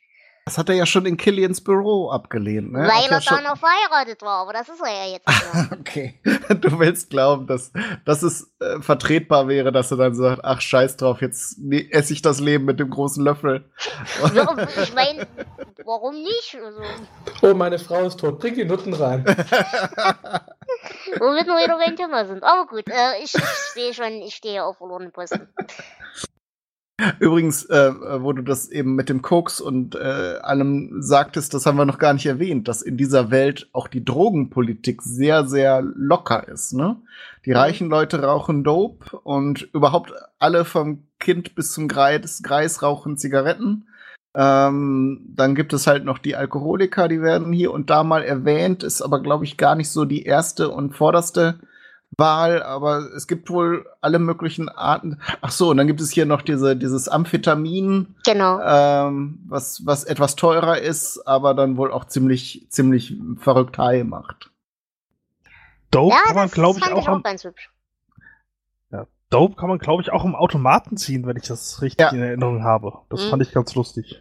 [0.51, 2.73] Das hat er ja schon in Killians Büro abgelehnt.
[2.73, 2.81] Ne?
[2.81, 4.43] Weil Hat er da noch verheiratet war.
[4.43, 5.29] Aber das ist er ja jetzt.
[5.81, 6.19] Okay.
[6.61, 7.71] Du willst glauben, dass,
[8.05, 12.13] dass es äh, vertretbar wäre, dass er dann sagt, ach scheiß drauf, jetzt ne- esse
[12.13, 13.65] ich das Leben mit dem großen Löffel.
[14.35, 15.27] Ja, ich meine,
[15.85, 16.59] warum nicht?
[16.63, 16.81] Also,
[17.43, 19.25] Oh, meine Frau ist tot, bring die Nutten rein.
[21.19, 22.43] womit wir wieder beim Thema sind.
[22.43, 25.49] Aber gut, äh, ich, ich stehe schon, ich stehe auf verlorenen Posten.
[27.19, 27.93] Übrigens, äh,
[28.23, 31.99] wo du das eben mit dem Koks und äh, allem sagtest, das haben wir noch
[31.99, 36.73] gar nicht erwähnt, dass in dieser Welt auch die Drogenpolitik sehr, sehr locker ist.
[36.73, 36.97] Ne?
[37.45, 37.57] Die Mhm.
[37.57, 43.87] reichen Leute rauchen Dope und überhaupt alle vom Kind bis zum Greis, Greis rauchen Zigaretten.
[44.35, 48.85] Ähm, dann gibt es halt noch die Alkoholiker, die werden hier und da mal erwähnt,
[48.85, 51.59] ist aber, glaube ich, gar nicht so die erste und vorderste
[52.19, 55.21] Wahl, aber es gibt wohl alle möglichen Arten.
[55.41, 58.61] Ach so, und dann gibt es hier noch diese, dieses Amphetamin, Genau.
[58.61, 64.51] ähm, was, was etwas teurer ist, aber dann wohl auch ziemlich, ziemlich verrückt high macht.
[65.91, 67.71] Dope ja, kann man, das glaube ich, fand auch ich auch am, ganz hübsch.
[69.31, 72.11] Dope kann man, glaube ich, auch im Automaten ziehen, wenn ich das richtig Ja.
[72.11, 72.99] in Erinnerung habe.
[73.11, 73.31] Das Mhm.
[73.31, 74.21] fand ich ganz lustig.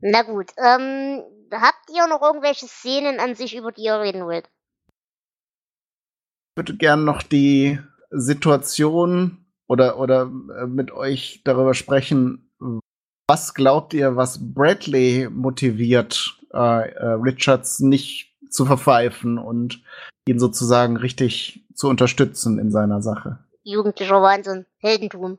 [0.00, 1.20] Na gut, ähm,
[1.50, 4.48] habt ihr noch irgendwelche Szenen an sich, über die ihr reden wollt?
[6.54, 7.80] Ich würde gern noch die
[8.10, 12.48] Situation oder, oder äh, mit euch darüber sprechen,
[13.26, 19.82] was glaubt ihr, was Bradley motiviert, äh, äh, Richards nicht zu verpfeifen und
[20.28, 23.40] ihn sozusagen richtig zu unterstützen in seiner Sache.
[23.64, 25.38] Jugendlicher Wahnsinn, Heldentum.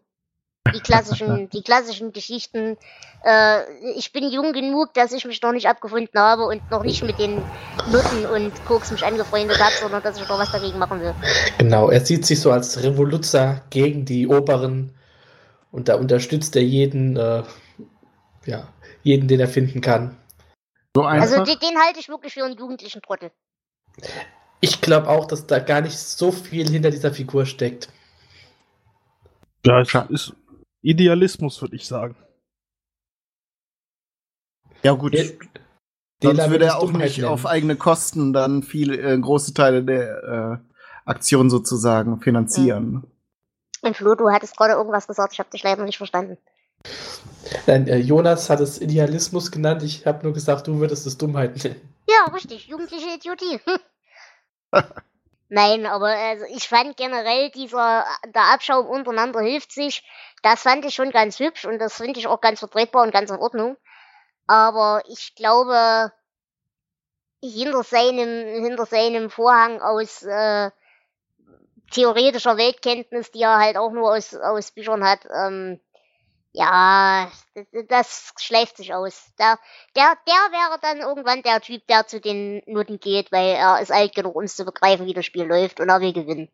[0.74, 2.78] Die klassischen, die klassischen Geschichten.
[3.24, 3.62] Äh,
[3.96, 7.20] ich bin jung genug, dass ich mich noch nicht abgefunden habe und noch nicht mit
[7.20, 7.38] den
[7.92, 11.14] Nutten und Koks mich angefreundet habe, sondern dass ich noch was dagegen machen will.
[11.60, 14.92] Genau, er sieht sich so als Revoluzer gegen die Oberen
[15.72, 17.44] und da unterstützt er jeden, äh,
[18.46, 18.68] ja,
[19.04, 20.18] jeden, den er finden kann.
[20.96, 21.04] So.
[21.04, 23.30] Also den, den halte ich wirklich für einen jugendlichen Trottel.
[24.62, 27.90] Ich glaube auch, dass da gar nicht so viel hinter dieser Figur steckt.
[29.66, 30.34] Ja, ist
[30.86, 32.16] Idealismus, würde ich sagen.
[34.84, 35.14] ja gut.
[35.14, 35.26] Der-
[36.24, 37.30] Sonst würde er auch Dummheit nicht nennen.
[37.30, 43.06] auf eigene Kosten dann viel äh, große Teile der äh, Aktion sozusagen finanzieren.
[43.82, 46.38] Und Flo, du hattest gerade irgendwas gesagt, ich habe dich leider nicht verstanden.
[47.68, 49.84] Nein, äh, Jonas hat es Idealismus genannt.
[49.84, 51.82] Ich habe nur gesagt, du würdest es Dummheit nennen.
[52.10, 53.60] Ja, richtig, jugendliche Idiotie.
[55.50, 60.04] Nein, aber also ich fand generell dieser, der Abschaum untereinander hilft sich,
[60.46, 63.32] das fand ich schon ganz hübsch und das finde ich auch ganz vertretbar und ganz
[63.32, 63.78] in Ordnung.
[64.46, 66.14] Aber ich glaube,
[67.42, 70.70] hinter seinem, hinter seinem Vorhang aus äh,
[71.92, 75.80] theoretischer Weltkenntnis, die er halt auch nur aus, aus Büchern hat, ähm,
[76.52, 77.32] ja,
[77.90, 79.34] das, schleift sich aus.
[79.40, 79.58] Der,
[79.96, 83.92] der, der wäre dann irgendwann der Typ, der zu den Noten geht, weil er ist
[83.92, 86.52] alt genug, um zu begreifen, wie das Spiel läuft und er will gewinnen.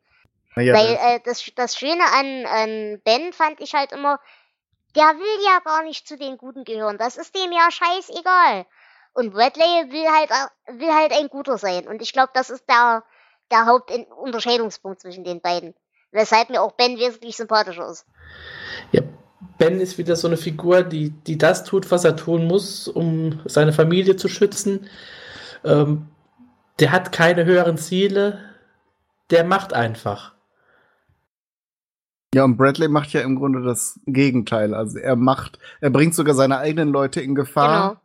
[0.56, 4.20] Naja, weil das- äh, das, das Schöne an, an Ben fand ich halt immer,
[4.96, 6.98] der will ja gar nicht zu den Guten gehören.
[6.98, 8.66] Das ist dem ja scheißegal.
[9.14, 10.30] Und Bradley will halt,
[10.80, 11.88] will halt ein Guter sein.
[11.88, 13.04] Und ich glaube, das ist der,
[13.52, 15.74] der Hauptunterscheidungspunkt zwischen den beiden.
[16.12, 18.06] Weshalb mir auch Ben wesentlich sympathischer ist.
[18.92, 19.02] Ja,
[19.58, 23.40] Ben ist wieder so eine Figur, die, die das tut, was er tun muss, um
[23.46, 24.90] seine Familie zu schützen.
[25.64, 26.08] Ähm,
[26.80, 28.40] der hat keine höheren Ziele.
[29.30, 30.34] Der macht einfach.
[32.34, 34.74] Ja, und Bradley macht ja im Grunde das Gegenteil.
[34.74, 38.00] Also er macht, er bringt sogar seine eigenen Leute in Gefahr,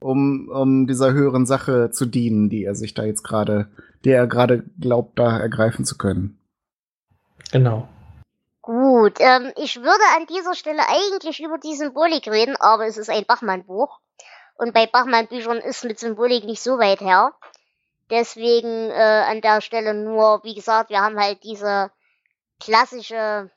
[0.00, 0.10] Genau.
[0.10, 3.68] um, um dieser höheren Sache zu dienen, die er sich da jetzt gerade,
[4.04, 6.38] der er gerade glaubt, da ergreifen zu können.
[7.50, 7.88] Genau.
[8.60, 13.10] Gut, ähm, ich würde an dieser Stelle eigentlich über die Symbolik reden, aber es ist
[13.10, 13.98] ein Bachmann-Buch.
[14.54, 17.32] Und bei Bachmann-Büchern ist mit Symbolik nicht so weit her.
[18.10, 21.90] Deswegen äh, an der Stelle nur, wie gesagt, wir haben halt diese
[22.60, 23.50] klassische,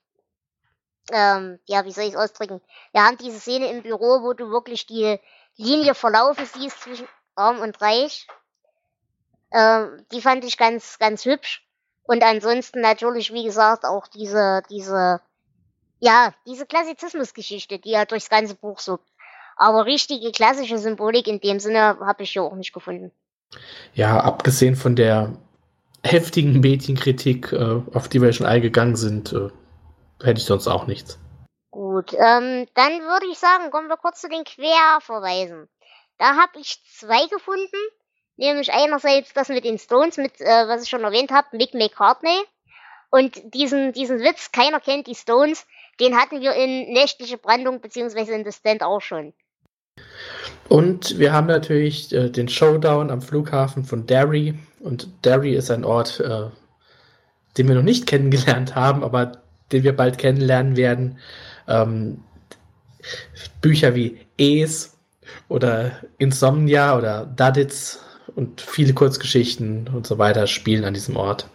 [1.12, 2.62] ähm, ja, wie soll ich es ausdrücken?
[2.92, 5.20] Wir haben diese Szene im Büro, wo du wirklich die
[5.58, 8.28] Linie verlaufen siehst zwischen Arm und Reich.
[9.52, 11.66] Ähm, die fand ich ganz, ganz hübsch.
[12.04, 15.22] Und ansonsten natürlich, wie gesagt, auch diese, diese,
[16.00, 19.00] ja, diese Klassizismusgeschichte, die ja durchs ganze Buch so.
[19.56, 23.12] Aber richtige klassische Symbolik in dem Sinne habe ich hier auch nicht gefunden.
[23.94, 25.34] Ja, abgesehen von der
[26.04, 29.50] heftigen Medienkritik, äh, auf die wir schon eingegangen sind, äh,
[30.24, 31.20] hätte ich sonst auch nichts.
[31.72, 35.68] Gut, ähm, dann würde ich sagen, kommen wir kurz zu den Querverweisen.
[36.18, 37.78] Da habe ich zwei gefunden,
[38.38, 42.40] nämlich einerseits das mit den Stones, mit, äh, was ich schon erwähnt habe, Mick McCartney.
[43.10, 45.66] Und diesen, diesen Witz, keiner kennt die Stones,
[46.00, 49.34] den hatten wir in Nächtliche Brandung beziehungsweise in The Stand auch schon.
[50.68, 54.56] Und wir haben natürlich äh, den Showdown am Flughafen von Derry.
[54.80, 56.50] Und Derry ist ein Ort, äh,
[57.58, 61.18] den wir noch nicht kennengelernt haben, aber den wir bald kennenlernen werden.
[61.68, 62.24] Ähm,
[63.62, 64.98] Bücher wie Es
[65.48, 68.04] oder Insomnia oder Duddits
[68.36, 71.50] und viele Kurzgeschichten und so weiter spielen an diesem Ort.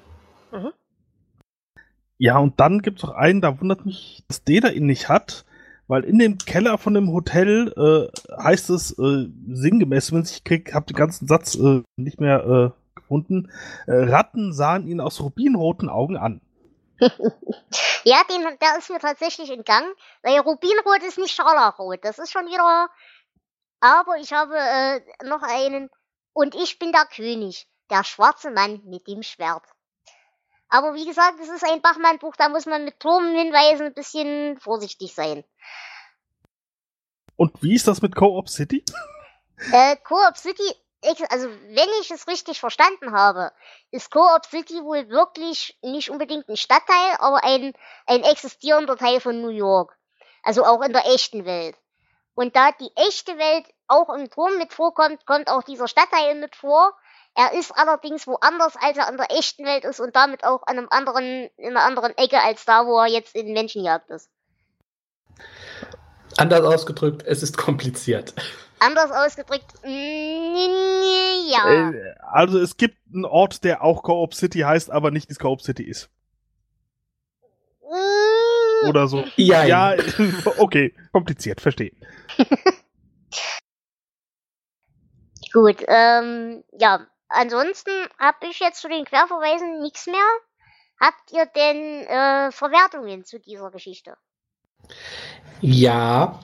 [2.23, 5.47] Ja, und dann gibt's noch einen, da wundert mich, dass der ihn nicht hat,
[5.89, 10.75] weil in dem Keller von dem Hotel äh, heißt es äh, sinngemäß, wenn ich krieg,
[10.75, 13.49] hab den ganzen Satz äh, nicht mehr äh, gefunden.
[13.87, 16.43] Äh, Ratten sahen ihn aus rubinroten Augen an.
[18.05, 22.05] Ja, den, der ist mir tatsächlich entgangen, weil Rubinrot ist nicht Scharlachrot.
[22.05, 22.89] Das ist schon wieder.
[23.81, 25.91] Aber ich habe äh, noch einen.
[26.33, 29.65] Und ich bin der König, der schwarze Mann mit dem Schwert.
[30.69, 35.13] Aber wie gesagt, es ist ein Bachmann-Buch, da muss man mit Turmhinweisen ein bisschen vorsichtig
[35.15, 35.45] sein.
[37.35, 38.85] Und wie ist das mit Co-op City?
[39.73, 43.53] Äh, Co-op City, also wenn ich es richtig verstanden habe,
[43.91, 47.73] ist Co-op City wohl wirklich nicht unbedingt ein Stadtteil, aber ein,
[48.07, 49.97] ein existierender Teil von New York.
[50.43, 51.77] Also auch in der echten Welt.
[52.35, 56.57] Und da die echte Welt auch im Turm mit vorkommt, kommt auch dieser Stadtteil mit
[56.57, 56.95] vor.
[57.35, 60.79] Er ist allerdings woanders, als er in der echten Welt ist und damit auch an
[60.79, 64.29] einem anderen, in einer anderen Ecke als da, wo er jetzt in Menschenjagd ist.
[66.37, 68.35] Anders ausgedrückt, es ist kompliziert.
[68.81, 69.91] Anders ausgedrückt, ja.
[71.91, 75.61] Äh, also es gibt einen Ort, der auch Co-op City heißt, aber nicht das Co-op
[75.61, 76.09] City ist.
[77.83, 79.25] Mm, Oder so.
[79.37, 79.95] Ja, Ja,
[80.59, 81.93] okay, kompliziert, verstehe.
[85.53, 87.07] Gut, ähm, ja.
[87.29, 90.27] Ansonsten habe ich jetzt zu den Querverweisen nichts mehr.
[91.01, 94.17] Habt ihr denn äh, Verwertungen zu dieser Geschichte?
[95.61, 96.41] Ja.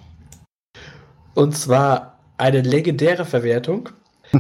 [1.34, 3.90] Und zwar eine legendäre Verwertung.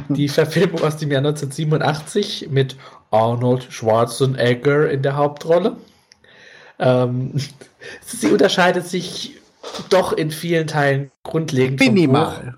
[0.08, 2.76] Die Verfilmung aus dem Jahr 1987 mit
[3.10, 5.76] Arnold Schwarzenegger in der Hauptrolle.
[6.78, 7.32] Ähm,
[8.04, 9.36] sie unterscheidet sich
[9.90, 11.80] doch in vielen Teilen grundlegend.
[11.80, 12.56] Minimal.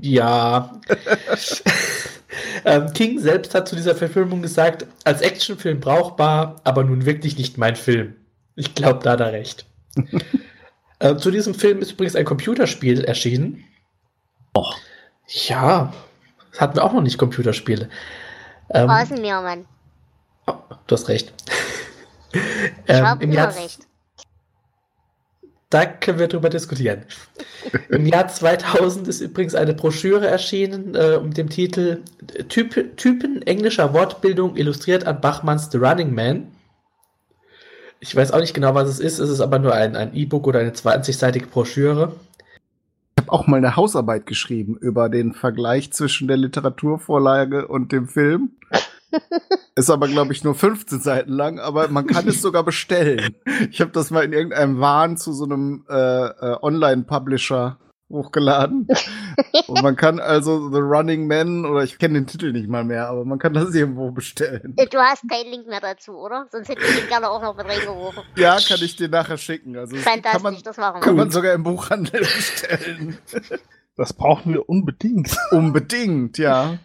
[0.00, 0.80] Ja.
[2.64, 7.58] ähm, King selbst hat zu dieser Verfilmung gesagt, als Actionfilm brauchbar, aber nun wirklich nicht
[7.58, 8.14] mein Film.
[8.56, 9.66] Ich glaube, da hat er recht.
[10.98, 13.64] äh, zu diesem Film ist übrigens ein Computerspiel erschienen.
[14.56, 14.74] Och.
[15.26, 15.92] Ja,
[16.50, 17.88] das hatten wir auch noch nicht Computerspiele.
[18.70, 19.66] Ähm, Rasenmähermann.
[20.46, 20.54] oh,
[20.86, 21.32] du hast recht.
[22.32, 22.40] Ich
[22.86, 23.86] Ähm, habe im immer Jahr recht.
[25.68, 27.04] Da können wir drüber diskutieren.
[27.90, 32.02] Im Jahr 2000 ist übrigens eine Broschüre erschienen äh, mit dem Titel
[32.48, 36.48] Typ, Typen englischer Wortbildung illustriert an Bachmanns The Running Man.
[38.00, 39.20] Ich weiß auch nicht genau, was es ist.
[39.20, 42.16] Es ist aber nur ein ein E-Book oder eine 20-seitige Broschüre.
[43.30, 48.56] Habe auch mal eine Hausarbeit geschrieben über den Vergleich zwischen der Literaturvorlage und dem Film.
[49.76, 53.36] Ist aber, glaube ich, nur 15 Seiten lang, aber man kann es sogar bestellen.
[53.70, 57.78] Ich habe das mal in irgendeinem Wahn zu so einem äh, äh, Online-Publisher
[58.10, 58.86] hochgeladen.
[59.66, 63.08] Und man kann also The Running Man, oder ich kenne den Titel nicht mal mehr,
[63.08, 64.76] aber man kann das irgendwo bestellen.
[64.90, 66.46] Du hast keinen Link mehr dazu, oder?
[66.50, 68.22] Sonst hätte ich ihn gerne auch noch mit reingeworfen.
[68.36, 69.76] Ja, kann ich dir nachher schicken.
[69.76, 73.18] Also kann Fantastisch, man, das machen kann man sogar im Buchhandel bestellen.
[73.96, 75.36] Das brauchen wir unbedingt.
[75.50, 76.78] Unbedingt, ja.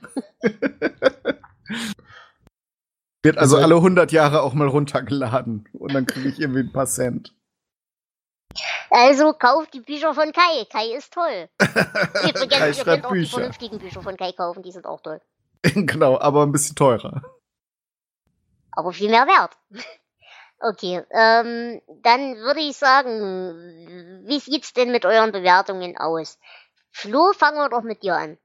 [3.23, 5.67] Wird also alle 100 Jahre auch mal runtergeladen.
[5.73, 7.33] Und dann kriege ich irgendwie ein paar Cent.
[8.89, 10.65] Also kauft die Bücher von Kai.
[10.71, 11.49] Kai ist toll.
[11.61, 13.37] Übrigens, Kai ihr könnt auch die Bücher.
[13.37, 15.21] vernünftigen Bücher von Kai kaufen, die sind auch toll.
[15.63, 17.21] genau, aber ein bisschen teurer.
[18.71, 19.57] Aber viel mehr wert.
[20.57, 26.39] Okay, ähm, dann würde ich sagen, wie sieht's denn mit euren Bewertungen aus?
[26.91, 28.37] Flo, fangen wir doch mit dir an.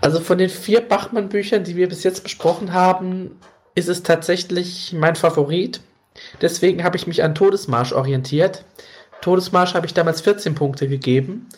[0.00, 3.40] Also von den vier Bachmann-Büchern, die wir bis jetzt besprochen haben,
[3.76, 5.80] ist es tatsächlich mein Favorit.
[6.40, 8.64] Deswegen habe ich mich an Todesmarsch orientiert.
[9.20, 11.48] Todesmarsch habe ich damals 14 Punkte gegeben.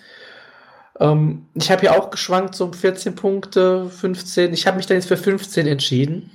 [1.00, 4.52] Ähm, ich habe hier auch geschwankt, so um 14 Punkte, 15.
[4.52, 6.30] Ich habe mich dann jetzt für 15 entschieden.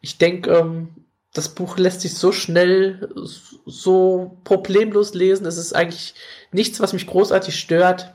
[0.00, 3.08] Ich denke, ähm, das Buch lässt sich so schnell,
[3.66, 5.46] so problemlos lesen.
[5.46, 6.14] Es ist eigentlich
[6.52, 8.14] nichts, was mich großartig stört.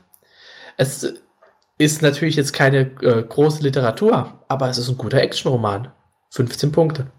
[0.78, 1.14] Es
[1.76, 5.92] ist natürlich jetzt keine äh, große Literatur, aber es ist ein guter Actionroman.
[6.30, 7.10] 15 Punkte.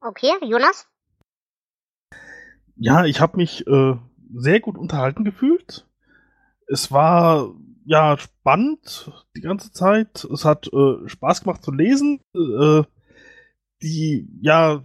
[0.00, 0.86] Okay, Jonas?
[2.76, 3.96] Ja, ich habe mich äh,
[4.34, 5.86] sehr gut unterhalten gefühlt.
[6.66, 10.24] Es war ja spannend die ganze Zeit.
[10.24, 12.20] Es hat äh, Spaß gemacht zu lesen.
[12.34, 12.82] Äh,
[13.82, 14.82] die ja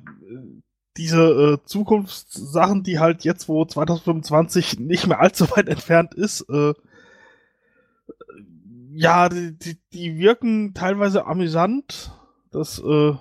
[0.98, 6.74] diese äh, Zukunftssachen, die halt jetzt, wo 2025 nicht mehr allzu weit entfernt ist, äh,
[8.91, 12.11] ja, die, die, die wirken teilweise amüsant.
[12.52, 13.14] Das, äh,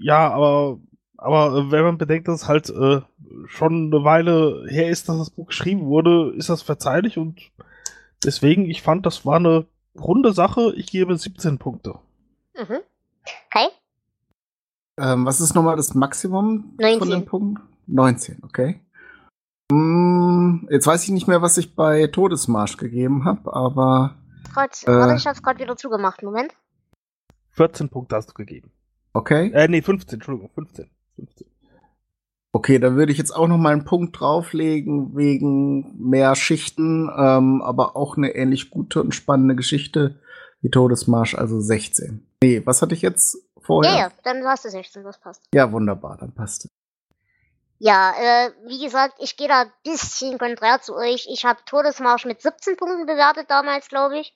[0.00, 0.80] ja, aber,
[1.16, 3.02] aber äh, wenn man bedenkt, dass halt äh,
[3.46, 7.50] schon eine Weile her ist, dass das Buch geschrieben wurde, ist das verzeihlich und
[8.24, 9.66] deswegen, ich fand, das war eine
[9.98, 10.72] runde Sache.
[10.76, 11.94] Ich gebe 17 Punkte.
[12.56, 12.78] Mhm.
[13.50, 13.66] Kai?
[14.98, 16.98] Ähm, was ist nochmal das Maximum 19.
[16.98, 17.62] von den Punkten?
[17.86, 18.80] 19, okay.
[19.70, 24.16] Mm, jetzt weiß ich nicht mehr, was ich bei Todesmarsch gegeben habe, aber
[24.54, 24.88] Gott, Äh.
[24.92, 26.22] warte, ich hab's gerade wieder zugemacht.
[26.22, 26.52] Moment.
[27.50, 28.70] 14 Punkte hast du gegeben.
[29.12, 29.50] okay.
[29.52, 30.90] Äh, nee, 15, Entschuldigung, 15.
[31.16, 31.46] 15.
[32.56, 37.60] Okay, dann würde ich jetzt auch noch mal einen Punkt drauflegen wegen mehr Schichten, ähm,
[37.60, 40.22] aber auch eine ähnlich gute und spannende Geschichte
[40.62, 42.26] wie Todesmarsch, also 16.
[42.42, 43.92] Nee, was hatte ich jetzt vorher?
[43.92, 45.42] Ja, ja, dann hast du 16, das passt.
[45.52, 46.70] Ja, wunderbar, dann passt es.
[47.78, 51.28] Ja, äh, wie gesagt, ich gehe da ein bisschen konträr zu euch.
[51.30, 54.34] Ich habe Todesmarsch mit 17 Punkten bewertet damals, glaube ich.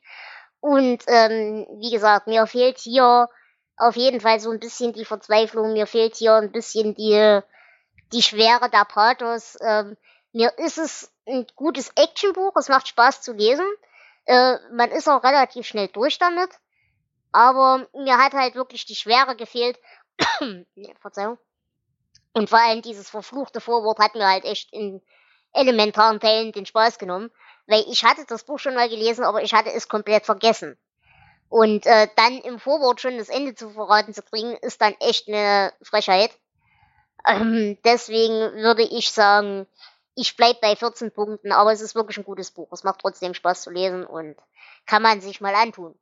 [0.60, 3.30] Und ähm, wie gesagt, mir fehlt hier
[3.78, 5.72] auf jeden Fall so ein bisschen die Verzweiflung.
[5.72, 7.40] Mir fehlt hier ein bisschen die,
[8.12, 9.56] die Schwere der Pathos.
[9.60, 9.96] Ähm,
[10.32, 12.54] mir ist es ein gutes Actionbuch.
[12.56, 13.66] Es macht Spaß zu lesen.
[14.26, 16.50] Äh, man ist auch relativ schnell durch damit.
[17.32, 19.78] Aber mir hat halt wirklich die Schwere gefehlt.
[20.74, 21.38] nee, Verzeihung.
[22.32, 25.02] Und vor allem dieses verfluchte Vorwort hat mir halt echt in
[25.52, 27.30] elementaren Teilen den Spaß genommen.
[27.66, 30.76] weil ich hatte das Buch schon mal gelesen, aber ich hatte es komplett vergessen.
[31.48, 35.28] Und äh, dann im Vorwort schon das Ende zu verraten zu kriegen, ist dann echt
[35.28, 36.30] eine Frechheit.
[37.26, 39.66] Ähm, deswegen würde ich sagen,
[40.14, 42.68] ich bleib bei 14 Punkten, aber es ist wirklich ein gutes Buch.
[42.72, 44.36] Es macht trotzdem Spaß zu lesen und
[44.86, 45.94] kann man sich mal antun.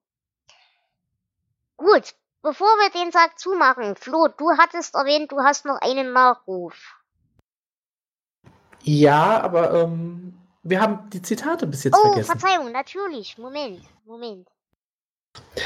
[1.76, 6.74] Gut, bevor wir den Sack zumachen, Flo, du hattest erwähnt, du hast noch einen Nachruf.
[8.82, 12.38] Ja, aber ähm, wir haben die Zitate bis jetzt oh, vergessen.
[12.38, 13.38] Verzeihung, natürlich.
[13.38, 14.48] Moment, Moment.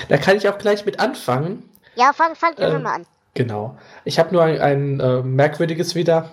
[0.09, 1.71] Da kann ich auch gleich mit anfangen.
[1.95, 3.07] Ja, fang, fang ähm, mal an.
[3.35, 3.77] Genau.
[4.05, 6.31] Ich habe nur ein, ein äh, merkwürdiges wieder.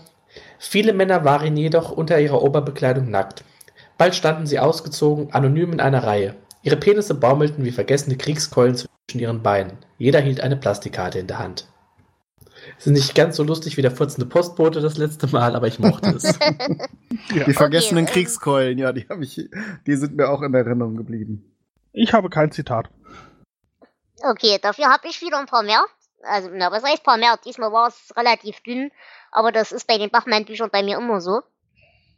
[0.57, 3.43] Viele Männer waren jedoch unter ihrer Oberbekleidung nackt.
[3.97, 6.35] Bald standen sie ausgezogen, anonym in einer Reihe.
[6.61, 9.77] Ihre Penisse baumelten wie vergessene Kriegskeulen zwischen ihren Beinen.
[9.97, 11.67] Jeder hielt eine Plastikkarte in der Hand.
[12.77, 15.79] Es ist nicht ganz so lustig wie der furzende Postbote das letzte Mal, aber ich
[15.79, 16.23] mochte es.
[17.33, 19.49] Die vergessenen ähm, Kriegskeulen, ja, die habe ich,
[19.85, 21.55] die sind mir auch in Erinnerung geblieben.
[21.93, 22.89] Ich habe kein Zitat.
[24.21, 25.83] Okay, dafür habe ich wieder ein paar mehr.
[26.23, 27.37] Also, na, was heißt paar mehr?
[27.45, 28.91] Diesmal war es relativ dünn,
[29.31, 31.41] aber das ist bei den Bachmann-Büchern bei mir immer so.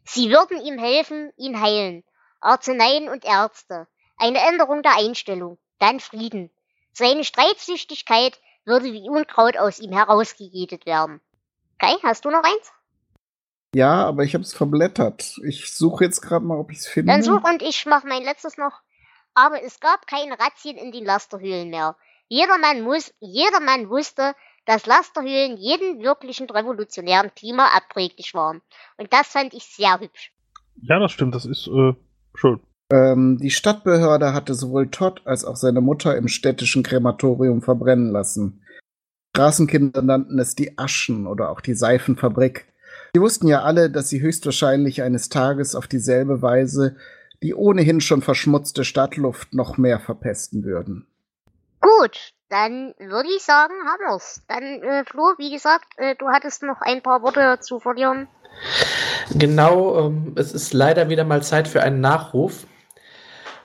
[0.04, 2.04] Sie würden ihm helfen, ihn heilen.
[2.40, 3.88] Arzneien und Ärzte.
[4.18, 5.58] Eine Änderung der Einstellung.
[5.80, 6.50] Dann Frieden.
[6.94, 11.22] Seine Streitsüchtigkeit würde wie Unkraut aus ihm herausgejätet werden.
[11.80, 12.72] Kai, hast du noch eins?
[13.74, 15.40] Ja, aber ich habe es verblättert.
[15.44, 17.14] Ich suche jetzt gerade mal, ob ich es finde.
[17.14, 18.82] Dann such und ich mach mein letztes noch.
[19.34, 21.96] Aber es gab keine Razzien in den Lasterhöhlen mehr.
[22.32, 24.36] Jedermann, muss, jedermann wusste,
[24.66, 28.62] dass Lasterhöhlen jeden wirklichen revolutionären Klima abträglich waren.
[28.98, 30.32] Und das fand ich sehr hübsch.
[30.82, 31.94] Ja, das stimmt, das ist äh,
[32.34, 32.62] schön.
[32.90, 38.64] Ähm, die Stadtbehörde hatte sowohl Todd als auch seine Mutter im städtischen Krematorium verbrennen lassen.
[39.36, 42.66] Straßenkinder nannten es die Aschen oder auch die Seifenfabrik.
[43.14, 46.96] Sie wussten ja alle, dass sie höchstwahrscheinlich eines Tages auf dieselbe Weise
[47.44, 51.08] die ohnehin schon verschmutzte Stadtluft noch mehr verpesten würden.
[51.82, 54.44] Gut, dann würde ich sagen, haben wir's.
[54.48, 58.28] Dann, äh, Flo, wie gesagt, äh, du hattest noch ein paar Worte zu verlieren.
[59.34, 62.66] Genau, ähm, es ist leider wieder mal Zeit für einen Nachruf.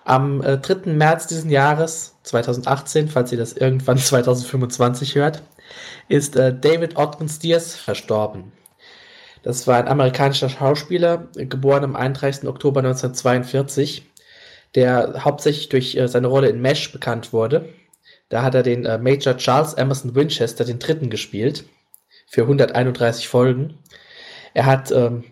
[0.05, 0.93] Am äh, 3.
[0.93, 5.43] März diesen Jahres, 2018, falls ihr das irgendwann 2025 hört,
[6.09, 8.53] ist äh, David Ogden Stiers verstorben.
[9.43, 12.49] Das war ein amerikanischer Schauspieler, äh, geboren am 31.
[12.49, 14.07] Oktober 1942,
[14.75, 17.69] der hauptsächlich durch äh, seine Rolle in Mesh bekannt wurde.
[18.29, 21.65] Da hat er den äh, Major Charles Emerson Winchester den Dritten gespielt
[22.29, 23.79] für 131 Folgen.
[24.55, 25.25] Er hat ähm,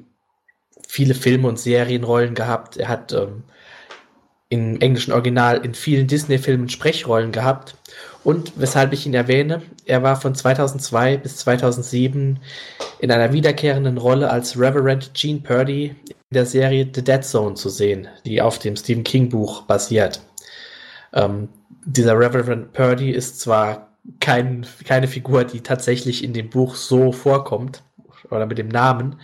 [0.87, 2.77] viele Filme und Serienrollen gehabt.
[2.77, 3.45] Er hat ähm,
[4.49, 7.75] im englischen Original in vielen Disney-Filmen Sprechrollen gehabt.
[8.23, 12.39] Und weshalb ich ihn erwähne, er war von 2002 bis 2007
[13.01, 17.69] in einer wiederkehrenden Rolle als Reverend Gene Purdy in der Serie The Dead Zone zu
[17.69, 20.21] sehen, die auf dem Stephen King Buch basiert.
[21.12, 21.49] Ähm,
[21.85, 23.89] dieser Reverend Purdy ist zwar
[24.21, 27.83] kein, keine Figur, die tatsächlich in dem Buch so vorkommt,
[28.31, 29.21] oder mit dem Namen,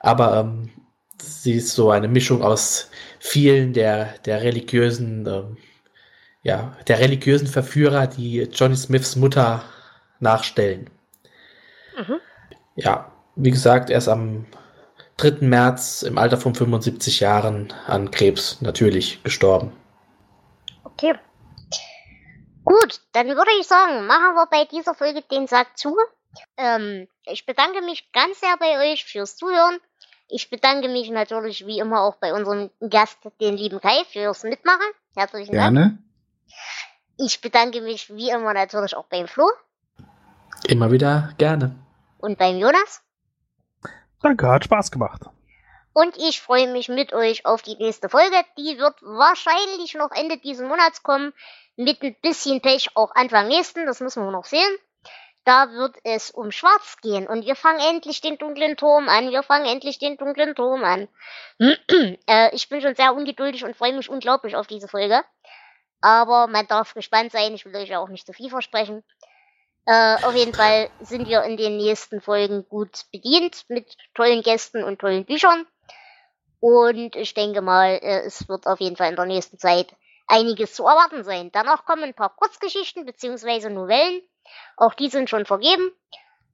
[0.00, 0.70] aber ähm,
[1.20, 5.56] sie ist so eine Mischung aus vielen der, der religiösen, ähm,
[6.42, 9.62] ja, der religiösen Verführer, die Johnny Smiths Mutter
[10.20, 10.90] nachstellen.
[11.96, 12.16] Mhm.
[12.76, 14.46] Ja, wie gesagt, er ist am
[15.16, 15.46] 3.
[15.46, 19.72] März im Alter von 75 Jahren an Krebs natürlich gestorben.
[20.82, 21.14] Okay.
[22.64, 25.96] Gut, dann würde ich sagen, machen wir bei dieser Folge den Sack zu.
[26.56, 29.78] Ähm, ich bedanke mich ganz sehr bei euch fürs Zuhören.
[30.28, 34.86] Ich bedanke mich natürlich wie immer auch bei unserem Gast, den lieben Kai, fürs Mitmachen.
[35.14, 35.74] Herzlichen Dank.
[35.74, 35.98] Gerne.
[37.18, 39.48] Ich bedanke mich wie immer natürlich auch beim Flo
[40.66, 41.76] Immer wieder gerne.
[42.18, 43.02] und beim Jonas.
[44.22, 45.22] Danke, hat Spaß gemacht.
[45.92, 48.36] Und ich freue mich mit euch auf die nächste Folge.
[48.58, 51.32] Die wird wahrscheinlich noch Ende diesen Monats kommen.
[51.76, 53.86] Mit ein bisschen Pech auch Anfang nächsten.
[53.86, 54.76] Das müssen wir noch sehen.
[55.44, 57.26] Da wird es um Schwarz gehen.
[57.26, 59.30] Und wir fangen endlich den dunklen Turm an.
[59.30, 61.08] Wir fangen endlich den dunklen Turm an.
[62.26, 65.22] äh, ich bin schon sehr ungeduldig und freue mich unglaublich auf diese Folge.
[66.00, 67.54] Aber man darf gespannt sein.
[67.54, 69.04] Ich will euch ja auch nicht zu viel versprechen.
[69.86, 74.82] Äh, auf jeden Fall sind wir in den nächsten Folgen gut bedient mit tollen Gästen
[74.82, 75.66] und tollen Büchern.
[76.60, 79.94] Und ich denke mal, äh, es wird auf jeden Fall in der nächsten Zeit
[80.26, 81.50] einiges zu erwarten sein.
[81.52, 83.70] Danach kommen ein paar Kurzgeschichten bzw.
[83.70, 84.22] Novellen.
[84.76, 85.92] Auch die sind schon vergeben.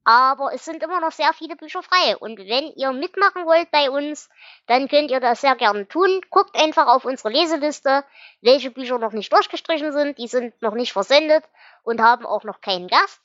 [0.03, 2.17] Aber es sind immer noch sehr viele Bücher frei.
[2.17, 4.29] Und wenn ihr mitmachen wollt bei uns,
[4.65, 6.21] dann könnt ihr das sehr gerne tun.
[6.31, 8.03] Guckt einfach auf unsere Leseliste,
[8.41, 10.17] welche Bücher noch nicht durchgestrichen sind.
[10.17, 11.43] Die sind noch nicht versendet
[11.83, 13.21] und haben auch noch keinen Gast.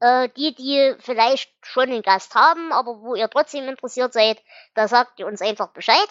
[0.00, 4.42] Äh, die, die vielleicht schon einen Gast haben, aber wo ihr trotzdem interessiert seid,
[4.74, 6.08] da sagt ihr uns einfach Bescheid.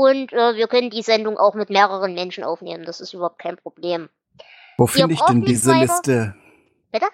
[0.00, 2.84] Und äh, wir können die Sendung auch mit mehreren Menschen aufnehmen.
[2.84, 4.08] Das ist überhaupt kein Problem.
[4.76, 5.80] Wo finde ich denn diese weiter.
[5.80, 6.34] Liste?
[6.92, 7.06] Bitte?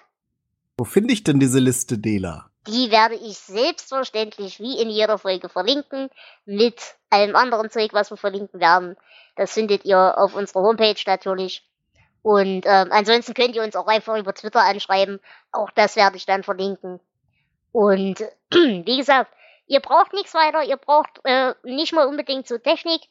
[0.77, 2.51] Wo finde ich denn diese Liste, Dela?
[2.67, 6.09] Die werde ich selbstverständlich wie in jeder Folge verlinken,
[6.45, 6.79] mit
[7.09, 8.95] allem anderen Zeug, was wir verlinken werden.
[9.35, 11.67] Das findet ihr auf unserer Homepage natürlich.
[12.21, 15.19] Und ähm, ansonsten könnt ihr uns auch einfach über Twitter anschreiben.
[15.51, 16.99] Auch das werde ich dann verlinken.
[17.71, 18.19] Und
[18.53, 19.34] wie gesagt,
[19.67, 20.63] ihr braucht nichts weiter.
[20.63, 23.01] Ihr braucht äh, nicht mal unbedingt so Technik.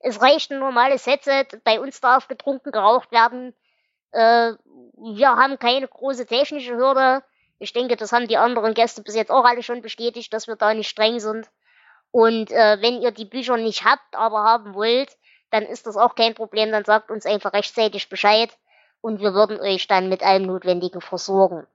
[0.00, 1.46] Es reicht ein normales Headset.
[1.64, 3.54] Bei uns darf getrunken, geraucht werden.
[4.12, 4.52] Äh,
[4.96, 7.22] wir haben keine große technische Hürde.
[7.58, 10.56] Ich denke, das haben die anderen Gäste bis jetzt auch alle schon bestätigt, dass wir
[10.56, 11.48] da nicht streng sind.
[12.10, 15.16] Und äh, wenn ihr die Bücher nicht habt, aber haben wollt,
[15.50, 16.72] dann ist das auch kein Problem.
[16.72, 18.50] Dann sagt uns einfach rechtzeitig Bescheid
[19.00, 21.66] und wir würden euch dann mit allem Notwendigen versorgen.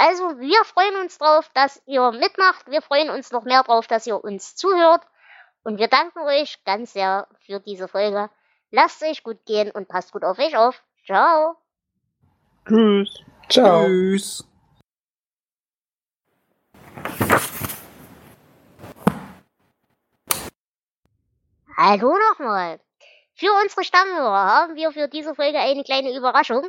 [0.00, 2.70] Also wir freuen uns drauf, dass ihr mitmacht.
[2.70, 5.02] Wir freuen uns noch mehr drauf, dass ihr uns zuhört.
[5.64, 8.30] Und wir danken euch ganz sehr für diese Folge.
[8.70, 10.84] Lasst euch gut gehen und passt gut auf euch auf.
[11.04, 11.56] Ciao.
[12.68, 13.24] Tschüss.
[13.48, 13.86] Ciao.
[13.86, 14.44] Tschüss.
[21.76, 22.78] Hallo nochmal.
[23.34, 26.68] Für unsere Stammhörer haben wir für diese Folge eine kleine Überraschung.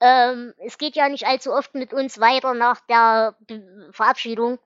[0.00, 4.58] Ähm, es geht ja nicht allzu oft mit uns weiter nach der Be Verabschiedung.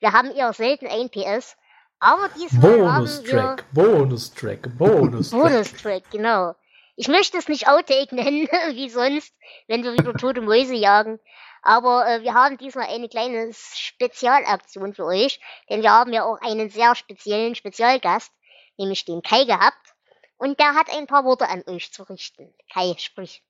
[0.00, 1.56] Wir haben eher selten ein PS.
[2.00, 3.64] Aber diesmal haben wir...
[3.72, 5.42] Bonustrack, Bonustrack, Bonustrack.
[5.42, 6.54] Bonustrack, genau.
[6.96, 9.34] Ich möchte es nicht Outtake nennen, wie sonst,
[9.66, 11.20] wenn wir wieder tote Mäuse jagen.
[11.62, 16.40] Aber äh, wir haben diesmal eine kleine Spezialaktion für euch, denn wir haben ja auch
[16.40, 18.32] einen sehr speziellen Spezialgast,
[18.76, 19.94] nämlich den Kai gehabt.
[20.38, 22.54] Und der hat ein paar Worte an euch zu richten.
[22.72, 23.42] Kai, sprich.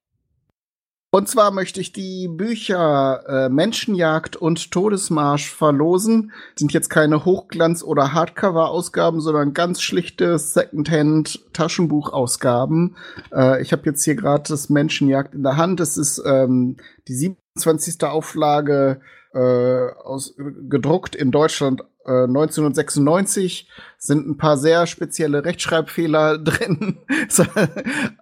[1.11, 6.33] Und zwar möchte ich die Bücher äh, Menschenjagd und Todesmarsch verlosen.
[6.55, 12.99] Sind jetzt keine Hochglanz- oder Hardcover-Ausgaben, sondern ganz schlichte Secondhand-Taschenbuchausgaben.
[13.33, 15.81] Äh, ich habe jetzt hier gerade das Menschenjagd in der Hand.
[15.81, 16.77] Es ist ähm,
[17.09, 18.05] die 27.
[18.05, 19.01] Auflage
[19.33, 20.35] äh, aus,
[20.69, 23.69] gedruckt in Deutschland äh, 1996
[23.99, 26.99] sind ein paar sehr spezielle Rechtschreibfehler drin.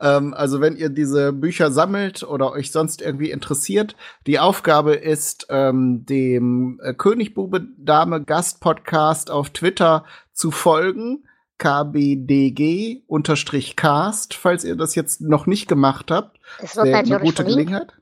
[0.01, 3.97] Ähm, also wenn ihr diese Bücher sammelt oder euch sonst irgendwie interessiert,
[4.27, 11.25] die Aufgabe ist, ähm, dem äh, Königbube Dame Gast Podcast auf Twitter zu folgen.
[11.59, 16.39] KBDG unterstrich Cast, falls ihr das jetzt noch nicht gemacht habt.
[16.59, 17.45] Es wird eine gute.
[17.45, 17.93] Gelegenheit.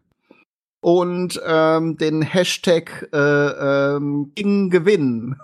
[0.81, 3.17] Und ähm, den Hashtag äh,
[3.97, 5.37] ähm, King Gewinn.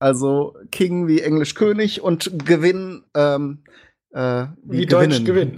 [0.00, 3.62] Also King wie Englisch König und Gewinn ähm,
[4.12, 5.56] äh, Wie Deutsch gewinnen.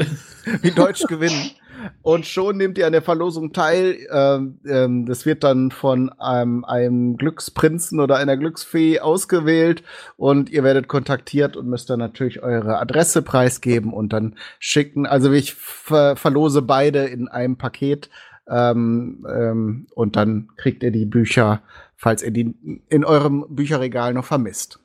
[0.60, 1.52] Wie Deutsch gewinnen.
[2.02, 3.96] Und schon nehmt ihr an der Verlosung teil.
[4.12, 9.82] Ähm, ähm, das wird dann von einem, einem Glücksprinzen oder einer Glücksfee ausgewählt
[10.16, 15.06] und ihr werdet kontaktiert und müsst dann natürlich eure Adresse preisgeben und dann schicken.
[15.06, 18.10] Also ich ver verlose beide in einem Paket
[18.48, 21.62] ähm, ähm, und dann kriegt ihr die Bücher,
[22.02, 22.54] falls ihr die
[22.88, 24.80] in eurem Bücherregal noch vermisst.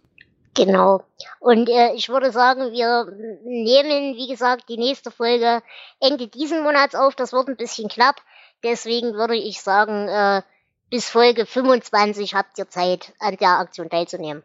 [0.53, 1.03] Genau.
[1.39, 3.05] Und äh, ich würde sagen, wir
[3.43, 5.61] nehmen, wie gesagt, die nächste Folge
[5.99, 7.15] Ende diesen Monats auf.
[7.15, 8.21] Das wird ein bisschen knapp.
[8.63, 10.41] Deswegen würde ich sagen, äh,
[10.89, 14.43] bis Folge 25 habt ihr Zeit, an der Aktion teilzunehmen.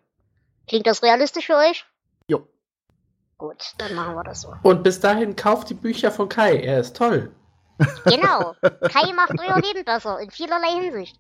[0.67, 1.85] Klingt das realistisch für euch?
[2.27, 2.47] Jo.
[3.39, 4.55] Gut, dann machen wir das so.
[4.63, 6.57] Und bis dahin kauft die Bücher von Kai.
[6.57, 7.35] Er ist toll.
[8.05, 8.55] Genau.
[8.61, 11.19] Kai macht euer Leben besser in vielerlei Hinsicht.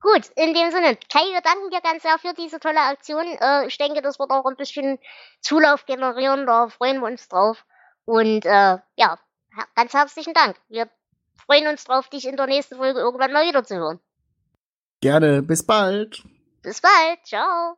[0.00, 3.26] Gut, in dem Sinne, Kai, wir danken dir ganz sehr für diese tolle Aktion.
[3.26, 4.98] Äh, ich denke, das wird auch ein bisschen
[5.42, 7.64] Zulauf generieren, da freuen wir uns drauf.
[8.06, 9.18] Und äh, ja,
[9.74, 10.56] ganz herzlichen Dank.
[10.68, 10.88] Wir
[11.44, 14.00] freuen uns drauf, dich in der nächsten Folge irgendwann mal wieder zu hören.
[15.02, 16.22] Gerne, bis bald.
[16.62, 17.76] Bis bald, ciao.